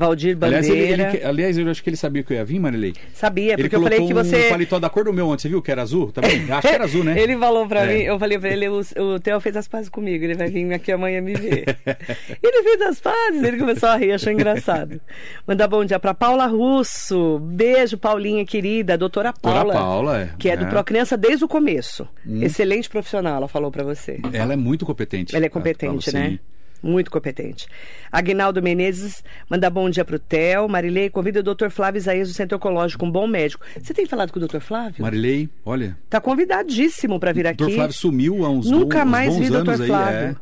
Valdir 0.00 0.38
Aliás, 0.40 0.66
Bandeira. 0.66 0.92
ele, 1.10 1.16
ele- 1.18 1.24
aliás, 1.26 1.58
eu 1.58 1.68
acho 1.70 1.82
que 1.82 1.90
ele 1.90 1.96
sabia 1.98 2.22
que 2.22 2.32
eu 2.32 2.38
ia 2.38 2.44
vir, 2.44 2.58
Marilei. 2.58 2.94
Sabia, 3.12 3.52
ele 3.52 3.62
porque 3.64 3.76
eu 3.76 3.82
falei 3.82 4.06
que 4.06 4.14
você. 4.14 4.46
um 4.46 4.48
paletó 4.48 4.78
da 4.78 4.88
cor 4.88 5.04
do 5.04 5.12
meu 5.12 5.28
ontem, 5.28 5.42
você 5.42 5.48
viu 5.50 5.60
que 5.60 5.70
era 5.70 5.82
azul? 5.82 6.10
Vendo? 6.16 6.50
Acho 6.52 6.68
que 6.68 6.74
era 6.74 6.84
azul, 6.84 7.04
né? 7.04 7.20
Ele 7.20 7.36
falou 7.36 7.66
pra 7.68 7.84
É. 7.84 7.94
mim, 7.98 8.02
eu 8.04 8.18
falei 8.18 8.38
pra 8.38 8.48
ele, 8.48 8.66
o, 8.70 8.80
o 8.80 9.20
Theo 9.20 9.38
fez 9.40 9.56
as 9.58 9.68
pazes 9.68 9.90
comigo, 9.90 10.24
ele 10.24 10.34
vai 10.34 10.48
vir 10.48 10.72
aqui 10.72 10.90
amanhã 10.90 11.20
me 11.20 11.34
ver. 11.34 11.64
ele 12.42 12.62
fez 12.62 12.80
as 12.82 12.98
pazes, 13.00 13.42
ele 13.42 13.58
começou 13.58 13.90
a 13.90 13.96
rir, 13.96 14.12
achou 14.12 14.32
engraçado. 14.32 14.98
Mandar 15.46 15.68
bom 15.68 15.84
dia 15.84 15.98
pra 16.00 16.14
Paula 16.14 16.46
Russo. 16.46 17.38
Beijo, 17.40 17.98
Paulinha 17.98 18.44
querida, 18.46 18.96
doutora 18.96 19.32
Doutora 19.32 19.54
Paula. 19.64 19.74
Paula, 19.74 20.20
é. 20.22 20.30
Que 20.38 20.48
é 20.48 20.56
do 20.56 20.64
É. 20.64 20.66
Hum. 20.66 20.70
Procriança 20.70 21.16
desde 21.16 21.44
o 21.44 21.48
começo. 21.48 22.08
Excelente 22.40 22.88
profissional, 22.88 23.36
ela 23.36 23.48
falou 23.48 23.70
pra 23.70 23.84
você. 23.84 24.18
Ela 24.32 24.54
é 24.54 24.56
muito 24.56 24.86
competente. 24.86 25.36
Ela 25.36 25.44
é 25.44 25.48
A 25.48 25.50
Paula, 25.50 25.66
competente, 25.74 26.10
sim. 26.10 26.38
Muito 26.82 27.10
competente. 27.10 27.66
Aguinaldo 28.10 28.62
Menezes 28.62 29.22
manda 29.48 29.68
bom 29.68 29.88
dia 29.90 30.04
pro 30.04 30.18
Theo. 30.18 30.68
Marilei, 30.68 31.10
convida 31.10 31.40
o 31.40 31.42
Dr. 31.42 31.68
Flávio 31.68 31.98
Isaías 31.98 32.28
do 32.28 32.34
Centro 32.34 32.56
Oncológico, 32.56 33.04
um 33.04 33.10
bom 33.10 33.26
médico. 33.26 33.64
Você 33.80 33.92
tem 33.92 34.06
falado 34.06 34.32
com 34.32 34.38
o 34.40 34.46
Dr. 34.48 34.60
Flávio? 34.60 35.02
Marilei, 35.02 35.48
olha, 35.64 35.96
Tá 36.08 36.20
convidadíssimo 36.20 37.20
para 37.20 37.32
vir 37.32 37.44
o 37.44 37.48
aqui. 37.48 37.58
doutor 37.58 37.74
Flávio 37.74 37.94
sumiu 37.94 38.44
há 38.44 38.50
uns, 38.50 38.70
Nunca 38.70 38.98
bons, 39.00 39.04
uns 39.06 39.10
mais 39.10 39.34
bons 39.34 39.38
vi 39.48 39.54
anos 39.54 39.80
aí, 39.80 39.86
Flávio. 39.86 40.18
é. 40.20 40.36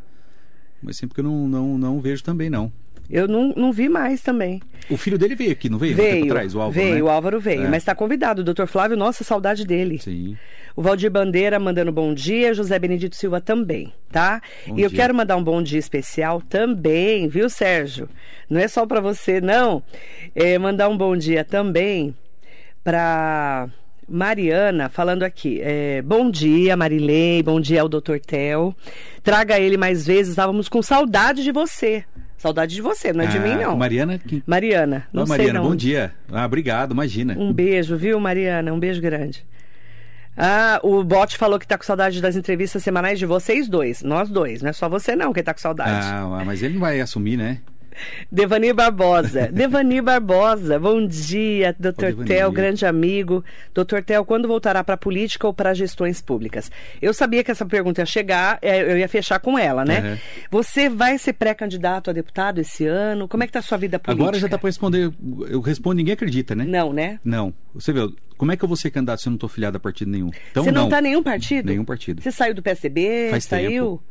Mas 0.81 0.97
sempre 0.97 1.15
que 1.17 1.21
eu 1.21 1.25
não, 1.25 1.49
não, 1.49 1.77
não 1.79 2.01
vejo 2.01 2.23
também, 2.23 2.49
não. 2.49 2.73
Eu 3.11 3.27
não, 3.27 3.53
não 3.57 3.73
vi 3.73 3.89
mais 3.89 4.21
também. 4.21 4.61
O 4.91 4.97
filho 4.97 5.17
dele 5.19 5.35
veio 5.35 5.53
aqui, 5.53 5.69
não 5.71 5.79
veio? 5.79 5.95
Um 5.95 5.97
Veio, 5.97 6.25
atrás, 6.27 6.55
o 6.55 6.61
Álvaro, 6.61 6.73
veio, 6.85 6.95
né? 6.97 7.03
o 7.03 7.09
Álvaro 7.09 7.41
veio, 7.41 7.65
É. 7.65 7.69
mas 7.69 7.79
está 7.83 7.95
convidado. 7.95 8.43
O 8.43 8.45
Dr. 8.45 8.67
Flávio, 8.67 8.97
nossa, 8.97 9.25
saudade 9.25 9.67
dele. 9.67 9.99
Sim. 9.99 10.37
O 10.77 10.83
Valdir 10.83 11.11
Bandeira 11.11 11.59
mandando 11.59 11.91
bom 11.91 12.13
dia, 12.15 12.55
José 12.55 12.79
Benedito 12.79 13.17
Silva 13.17 13.41
também, 13.41 13.93
tá? 14.13 14.41
Bom 14.67 14.79
e 14.79 14.83
eu 14.83 14.89
dia. 14.89 14.99
quero 14.99 15.15
mandar 15.15 15.37
um 15.37 15.43
bom 15.43 15.61
dia 15.63 15.79
especial 15.79 16.41
também, 16.43 17.27
viu, 17.29 17.49
Sérgio? 17.51 18.09
Não 18.49 18.61
é 18.61 18.69
só 18.69 18.87
para 18.87 19.01
você, 19.01 19.41
não. 19.41 19.83
É, 20.35 20.57
mandar 20.59 20.89
um 20.89 20.97
bom 20.97 21.17
dia 21.17 21.43
também 21.45 22.15
para 22.85 23.69
Mariana, 24.09 24.89
falando 24.89 25.23
aqui. 25.23 25.61
é, 25.63 26.01
bom 26.03 26.31
dia, 26.31 26.77
Marilei, 26.77 27.43
bom 27.43 27.61
dia 27.61 27.83
ao 27.83 27.89
Dr. 27.89 28.19
Tel. 28.25 28.75
Traga 29.23 29.59
ele 29.59 29.77
mais 29.77 30.07
vezes, 30.07 30.31
estávamos 30.31 30.69
com 30.69 30.81
saudade 30.81 31.43
de 31.43 31.53
você. 31.53 32.05
Saudade 32.39 32.75
de 32.75 32.81
você, 32.81 33.13
não 33.13 33.25
é 33.25 33.27
de 33.27 33.37
Ah, 33.37 33.41
mim, 33.41 33.57
não. 33.57 33.77
Mariana, 33.77 34.19
quem... 34.19 34.43
Mariana, 34.47 35.07
não 35.13 35.25
Ah, 35.25 35.27
sei 35.27 35.37
Mariana, 35.39 35.59
não. 35.61 35.69
bom 35.69 35.75
dia. 35.77 36.15
Ah, 36.33 36.47
obrigado, 36.47 36.93
imagina. 36.93 37.35
Um 37.37 37.53
beijo, 37.53 37.97
viu, 37.97 38.19
Mariana? 38.21 38.73
Um 38.73 38.79
beijo 38.79 39.01
grande. 39.03 39.45
Ah, 40.37 40.79
o 40.85 41.03
Bote 41.03 41.37
falou 41.37 41.59
que 41.59 41.67
tá 41.67 41.77
com 41.77 41.83
saudade 41.85 42.23
das 42.23 42.37
entrevistas 42.37 42.81
semanais 42.85 43.19
de 43.19 43.27
vocês 43.27 43.69
dois. 43.69 44.05
Nós 44.05 44.29
dois, 44.31 44.63
não 44.63 44.71
é 44.71 44.73
só 44.73 44.89
você 44.89 45.17
não 45.17 45.33
que 45.33 45.43
tá 45.43 45.53
com 45.53 45.59
saudade. 45.61 46.07
Ah, 46.07 46.43
mas 46.47 46.63
ele 46.63 46.75
não 46.75 46.81
vai 46.81 47.01
assumir, 47.01 47.37
né? 47.37 47.59
Devani 48.31 48.73
Barbosa. 48.73 49.49
Devani 49.53 50.01
Barbosa, 50.01 50.79
bom 50.79 51.07
dia. 51.07 51.75
Devani. 51.79 52.27
Tel, 52.27 52.53
grande 52.53 52.87
amigo. 52.87 53.45
Dr. 53.75 54.03
Tel, 54.05 54.25
quando 54.25 54.49
voltará 54.49 54.83
para 54.85 54.95
a 54.95 54.99
política 54.99 55.47
ou 55.47 55.55
para 55.55 55.75
gestões 55.75 56.21
públicas? 56.21 56.71
Eu 57.01 57.13
sabia 57.13 57.43
que 57.43 57.51
essa 57.51 57.67
pergunta 57.67 58.01
ia 58.01 58.07
chegar, 58.07 58.59
é, 58.63 58.81
eu 58.81 58.99
ia 58.99 59.09
fechar 59.09 59.39
com 59.41 59.59
ela, 59.59 59.85
né? 59.85 60.01
Uhum. 60.01 60.19
Você 60.51 60.89
vai 60.89 61.19
ser 61.19 61.33
pré-candidato 61.35 62.11
a 62.11 62.13
deputado 62.13 62.61
esse 62.61 62.87
ano? 62.87 63.29
Como 63.29 63.43
é 63.43 63.47
que 63.47 63.53
tá 63.53 63.59
a 63.59 63.63
sua 63.63 63.79
vida 63.79 63.99
política? 63.99 64.25
Agora 64.25 64.39
já 64.39 64.49
tá 64.49 64.59
para 64.59 64.69
responder. 64.69 65.13
Eu 65.49 65.61
respondo, 65.61 65.97
ninguém 65.97 66.15
acredita, 66.15 66.55
né? 66.55 66.65
Não, 66.65 66.93
né? 66.93 67.19
Não. 67.25 67.53
Você 67.75 67.93
vê, 67.93 68.09
como 68.37 68.53
é 68.53 68.57
que 68.57 68.65
eu 68.65 68.69
vou 68.69 68.77
ser 68.77 68.91
candidato 68.91 69.21
se 69.21 69.29
eu 69.29 69.33
não 69.33 69.39
tô 69.39 69.49
filiado 69.49 69.77
a 69.77 69.81
partido 69.81 70.11
nenhum? 70.11 70.31
Então, 70.51 70.65
Você 70.65 70.71
não, 70.71 70.89
tá 70.89 71.01
em 71.01 71.03
nenhum 71.03 71.23
partido? 71.23 71.67
Nenhum 71.67 71.85
partido. 71.85 72.23
Você 72.23 72.31
saiu 72.31 72.55
do 72.55 72.63
PSDB? 72.63 73.29
Faz 73.31 73.45
saiu? 73.45 73.69
tempo. 73.69 74.03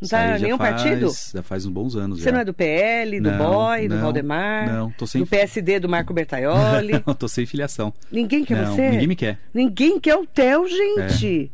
Não 0.00 0.08
tá 0.08 0.36
já 0.36 0.38
nenhum 0.38 0.58
faz- 0.58 0.82
partido? 0.82 1.10
Já 1.34 1.42
faz 1.42 1.64
uns 1.66 1.72
bons 1.72 1.96
anos 1.96 2.18
Você 2.18 2.24
já. 2.24 2.32
não 2.32 2.40
é 2.40 2.44
do 2.44 2.52
PL, 2.52 3.20
do 3.20 3.30
Não, 3.30 3.38
Boy, 3.38 3.88
do 3.88 3.94
não, 3.94 4.02
Valdemar? 4.02 4.70
não, 4.72 4.90
tô 4.90 5.06
sem- 5.06 5.22
Do 5.22 5.26
PSD, 5.26 5.80
do 5.80 5.88
Marco 5.88 6.12
Bertaioli? 6.12 6.92
não, 7.06 7.14
tô 7.14 7.26
sem 7.28 7.46
filiação. 7.46 7.92
ninguém 8.10 8.44
quer 8.44 8.64
não, 8.66 8.74
você? 8.74 8.90
ninguém 8.90 9.06
me 9.06 9.16
quer. 9.16 9.38
Ninguém 9.54 9.98
quer 10.00 10.16
o 10.16 10.26
Theo, 10.26 10.66
gente. 10.68 11.50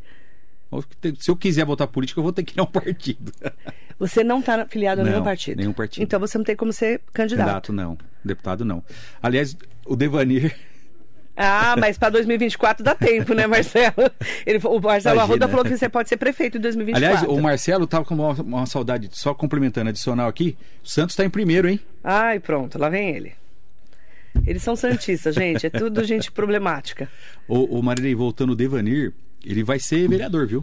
Se 1.18 1.30
eu 1.30 1.36
quiser 1.36 1.64
votar 1.64 1.86
política, 1.88 2.18
eu 2.20 2.22
vou 2.24 2.32
ter 2.32 2.42
que 2.44 2.56
ir 2.56 2.60
a 2.60 2.62
um 2.62 2.66
partido. 2.66 3.32
Você 3.98 4.24
não 4.24 4.40
tá 4.40 4.64
filiado 4.66 5.02
a 5.02 5.04
nenhum 5.04 5.22
partido? 5.22 5.58
nenhum 5.58 5.74
partido. 5.74 6.02
Então 6.02 6.18
você 6.18 6.38
não 6.38 6.44
tem 6.44 6.56
como 6.56 6.72
ser 6.72 7.02
candidato. 7.12 7.46
Candidato, 7.68 7.72
não. 7.74 7.98
Deputado 8.24 8.64
não. 8.64 8.82
Aliás, 9.22 9.54
o 9.84 9.94
Devanir. 9.94 10.56
Ah, 11.42 11.74
mas 11.78 11.96
para 11.96 12.10
2024 12.10 12.84
dá 12.84 12.94
tempo, 12.94 13.32
né, 13.32 13.46
Marcelo? 13.46 13.94
Ele, 14.44 14.58
o 14.58 14.78
Marcelo 14.78 15.16
Imagina. 15.16 15.22
Arruda 15.22 15.48
falou 15.48 15.64
que 15.64 15.74
você 15.74 15.88
pode 15.88 16.10
ser 16.10 16.18
prefeito 16.18 16.58
em 16.58 16.60
2024. 16.60 17.16
Aliás, 17.16 17.26
o 17.26 17.40
Marcelo 17.40 17.86
tava 17.86 18.04
com 18.04 18.14
uma, 18.14 18.32
uma 18.34 18.66
saudade, 18.66 19.08
só 19.12 19.32
complementando, 19.32 19.88
adicional 19.88 20.28
aqui. 20.28 20.54
O 20.84 20.88
Santos 20.88 21.14
está 21.14 21.24
em 21.24 21.30
primeiro, 21.30 21.66
hein? 21.66 21.80
Ai, 22.04 22.40
pronto, 22.40 22.78
lá 22.78 22.90
vem 22.90 23.16
ele. 23.16 23.32
Eles 24.46 24.62
são 24.62 24.76
santistas, 24.76 25.34
gente. 25.34 25.66
É 25.66 25.70
tudo 25.70 26.04
gente 26.04 26.30
problemática. 26.30 27.08
O, 27.48 27.78
o 27.78 27.82
Marilei, 27.82 28.14
voltando 28.14 28.50
o 28.50 28.56
Devanir, 28.56 29.14
ele 29.42 29.64
vai 29.64 29.78
ser 29.78 30.08
vereador, 30.10 30.46
viu? 30.46 30.62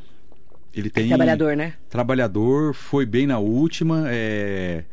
Ele 0.75 0.91
tem. 0.91 1.07
Trabalhador, 1.07 1.55
né? 1.55 1.73
Trabalhador, 1.89 2.75
foi 2.75 3.03
bem 3.03 3.25
na 3.25 3.39
última, 3.39 4.05
é, 4.09 4.83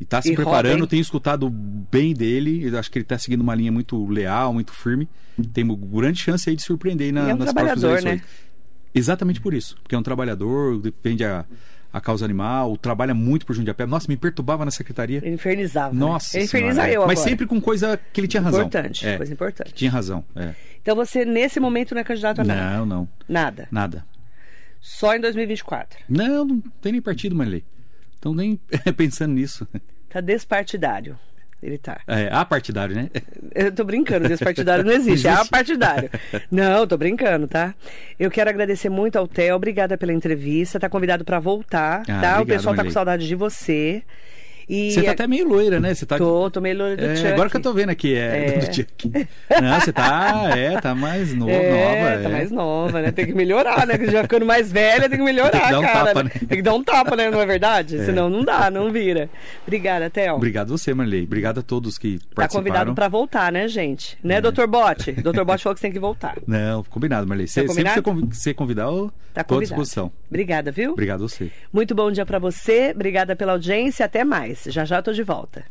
e 0.00 0.04
tá 0.04 0.22
se 0.22 0.32
E 0.32 0.34
preparando, 0.34 0.74
Robin? 0.80 0.86
tenho 0.86 1.02
escutado 1.02 1.48
bem 1.50 2.14
dele. 2.14 2.66
Eu 2.66 2.78
acho 2.78 2.90
que 2.90 2.98
ele 2.98 3.04
tá 3.04 3.18
seguindo 3.18 3.42
uma 3.42 3.54
linha 3.54 3.70
muito 3.70 4.06
leal, 4.08 4.52
muito 4.54 4.72
firme. 4.72 5.08
Tem 5.52 5.62
uma 5.62 5.76
grande 5.76 6.18
chance 6.20 6.48
aí 6.48 6.56
de 6.56 6.62
surpreender 6.62 7.06
aí 7.08 7.12
na, 7.12 7.20
é 7.30 7.34
um 7.34 7.36
nas 7.36 7.52
próximas 7.52 7.80
trabalhador, 7.80 7.98
eleições. 8.08 8.20
né? 8.22 8.26
Exatamente 8.94 9.40
por 9.40 9.54
isso. 9.54 9.76
Porque 9.82 9.94
é 9.94 9.98
um 9.98 10.02
trabalhador, 10.02 10.80
defende 10.80 11.24
a, 11.24 11.44
a 11.92 12.00
causa 12.00 12.24
animal, 12.24 12.76
trabalha 12.76 13.14
muito 13.14 13.44
por 13.46 13.54
Jundiapé. 13.54 13.86
Nossa, 13.86 14.06
me 14.08 14.16
perturbava 14.16 14.64
na 14.64 14.70
secretaria. 14.70 15.18
Ele 15.18 15.34
infernizava. 15.34 15.92
né? 15.94 16.00
Nossa 16.00 16.36
Ele 16.36 16.44
inferniza 16.46 16.88
eu 16.90 17.02
Mas 17.06 17.18
agora. 17.18 17.28
sempre 17.30 17.46
com 17.46 17.60
coisa 17.60 17.98
que 18.12 18.20
ele 18.20 18.28
tinha 18.28 18.42
razão. 18.42 18.60
Importante, 18.66 19.06
É, 19.06 19.16
coisa 19.16 19.32
importante. 19.32 19.72
tinha 19.74 19.90
razão, 19.90 20.24
é. 20.34 20.54
Então 20.82 20.96
você, 20.96 21.24
nesse 21.26 21.60
momento, 21.60 21.94
não 21.94 22.00
é 22.00 22.04
candidato 22.04 22.40
a 22.40 22.44
nada? 22.44 22.78
Não, 22.78 22.86
não. 22.86 23.08
Nada. 23.28 23.68
Nada. 23.70 24.04
Só 24.80 25.14
em 25.14 25.20
2024. 25.20 25.98
Não, 26.08 26.44
não 26.46 26.60
tem 26.80 26.92
nem 26.92 27.02
partido, 27.02 27.36
Marilei. 27.36 27.62
Então 28.18 28.34
nem 28.34 28.58
pensando 28.96 29.34
nisso. 29.34 29.68
Tá 30.10 30.20
despartidário. 30.20 31.18
Ele 31.62 31.76
tá. 31.76 32.00
É, 32.06 32.28
a 32.32 32.42
partidário, 32.42 32.96
né? 32.96 33.10
Eu 33.54 33.70
tô 33.70 33.84
brincando, 33.84 34.26
despartidário 34.26 34.82
não 34.82 34.92
existe, 34.92 35.28
é 35.28 35.32
Existe. 35.32 35.50
partidário. 35.50 36.08
Não, 36.50 36.86
tô 36.86 36.96
brincando, 36.96 37.46
tá? 37.46 37.74
Eu 38.18 38.30
quero 38.30 38.48
agradecer 38.48 38.88
muito 38.88 39.16
ao 39.16 39.28
Theo, 39.28 39.56
obrigada 39.56 39.98
pela 39.98 40.10
entrevista. 40.12 40.80
Tá 40.80 40.88
convidado 40.88 41.22
pra 41.22 41.38
voltar, 41.38 42.00
Ah, 42.02 42.04
tá? 42.04 42.12
o 42.12 42.16
obrigado, 42.42 42.46
pessoal 42.46 42.74
tá 42.74 42.82
com 42.82 42.90
saudade 42.90 43.26
de 43.28 43.34
você. 43.34 44.02
E 44.72 44.92
Você 44.92 45.02
tá 45.02 45.10
até 45.10 45.26
meio 45.26 45.48
loira, 45.48 45.80
né? 45.80 45.92
Você 45.92 46.06
tá. 46.06 46.16
Tô, 46.16 46.48
tô 46.48 46.60
meio 46.60 46.78
loira 46.78 46.96
do 46.96 47.04
É, 47.04 47.16
Chuck. 47.16 47.26
agora 47.32 47.50
que 47.50 47.56
eu 47.56 47.60
tô 47.60 47.72
vendo 47.72 47.90
aqui, 47.90 48.14
é, 48.14 48.54
É. 48.54 48.58
do 48.58 48.72
Chuck. 48.74 49.10
Não, 49.60 49.80
você 49.80 49.92
tá, 49.92 50.50
é, 50.56 50.80
tá 50.80 50.94
mais 50.94 51.34
no, 51.34 51.50
É, 51.50 51.70
nova. 51.70 52.22
tá 52.22 52.28
é. 52.28 52.32
mais 52.32 52.50
nova, 52.52 53.02
né? 53.02 53.10
Tem 53.10 53.26
que 53.26 53.34
melhorar, 53.34 53.84
né? 53.84 53.98
Que 53.98 54.08
já 54.08 54.22
ficando 54.22 54.46
mais 54.46 54.70
velha, 54.70 55.08
tem 55.08 55.18
que 55.18 55.24
melhorar, 55.24 55.50
Tem 55.50 55.60
que 55.60 55.70
dar 55.72 55.78
um 55.80 55.82
cara. 55.82 56.04
tapa, 56.06 56.22
né? 56.22 56.30
né? 56.32 56.40
Tem 56.46 56.58
que 56.58 56.62
dar 56.62 56.74
um 56.74 56.84
tapa, 56.84 57.16
né? 57.16 57.30
Não 57.30 57.40
é 57.40 57.46
verdade? 57.46 58.04
Senão 58.04 58.30
não 58.30 58.44
dá, 58.44 58.70
não 58.70 58.92
vira. 58.92 59.28
Obrigada, 59.66 60.08
Theo. 60.08 60.36
Obrigado 60.36 60.68
você, 60.68 60.94
Marley. 60.94 61.24
Obrigado 61.24 61.58
a 61.58 61.62
todos 61.62 61.98
que 61.98 62.18
Tá 62.20 62.24
participaram. 62.36 62.64
convidado 62.64 62.94
pra 62.94 63.08
voltar, 63.08 63.50
né, 63.50 63.66
gente? 63.66 64.16
Né, 64.22 64.36
É. 64.36 64.40
doutor 64.40 64.68
Bote? 64.68 65.10
Doutor 65.12 65.44
Bote 65.44 65.64
falou 65.64 65.74
que 65.74 65.80
você 65.80 65.86
tem 65.88 65.92
que 65.92 65.98
voltar. 65.98 66.36
Não, 66.46 66.84
combinado, 66.84 67.26
Marley. 67.26 67.48
Você, 67.48 67.54
sempre 67.62 67.68
combinado? 67.70 68.02
que 68.02 68.08
você 68.08 68.14
convi- 68.20 68.34
você 68.36 68.54
convidar, 68.54 68.84
eu 68.84 69.10
Tá 69.34 69.42
tô 69.44 69.58
à 69.58 69.60
disposição. 69.60 70.12
Obrigada, 70.28 70.70
viu? 70.70 70.92
Obrigado 70.92 71.24
a 71.24 71.28
você. 71.28 71.50
Muito 71.72 71.94
bom 71.94 72.10
dia 72.10 72.24
pra 72.26 72.38
você. 72.38 72.92
Obrigada 72.94 73.34
pela 73.34 73.52
audiência. 73.52 74.04
Até 74.06 74.24
mais. 74.24 74.59
Já 74.66 74.84
já 74.84 75.00
tô 75.02 75.12
de 75.12 75.22
volta. 75.22 75.64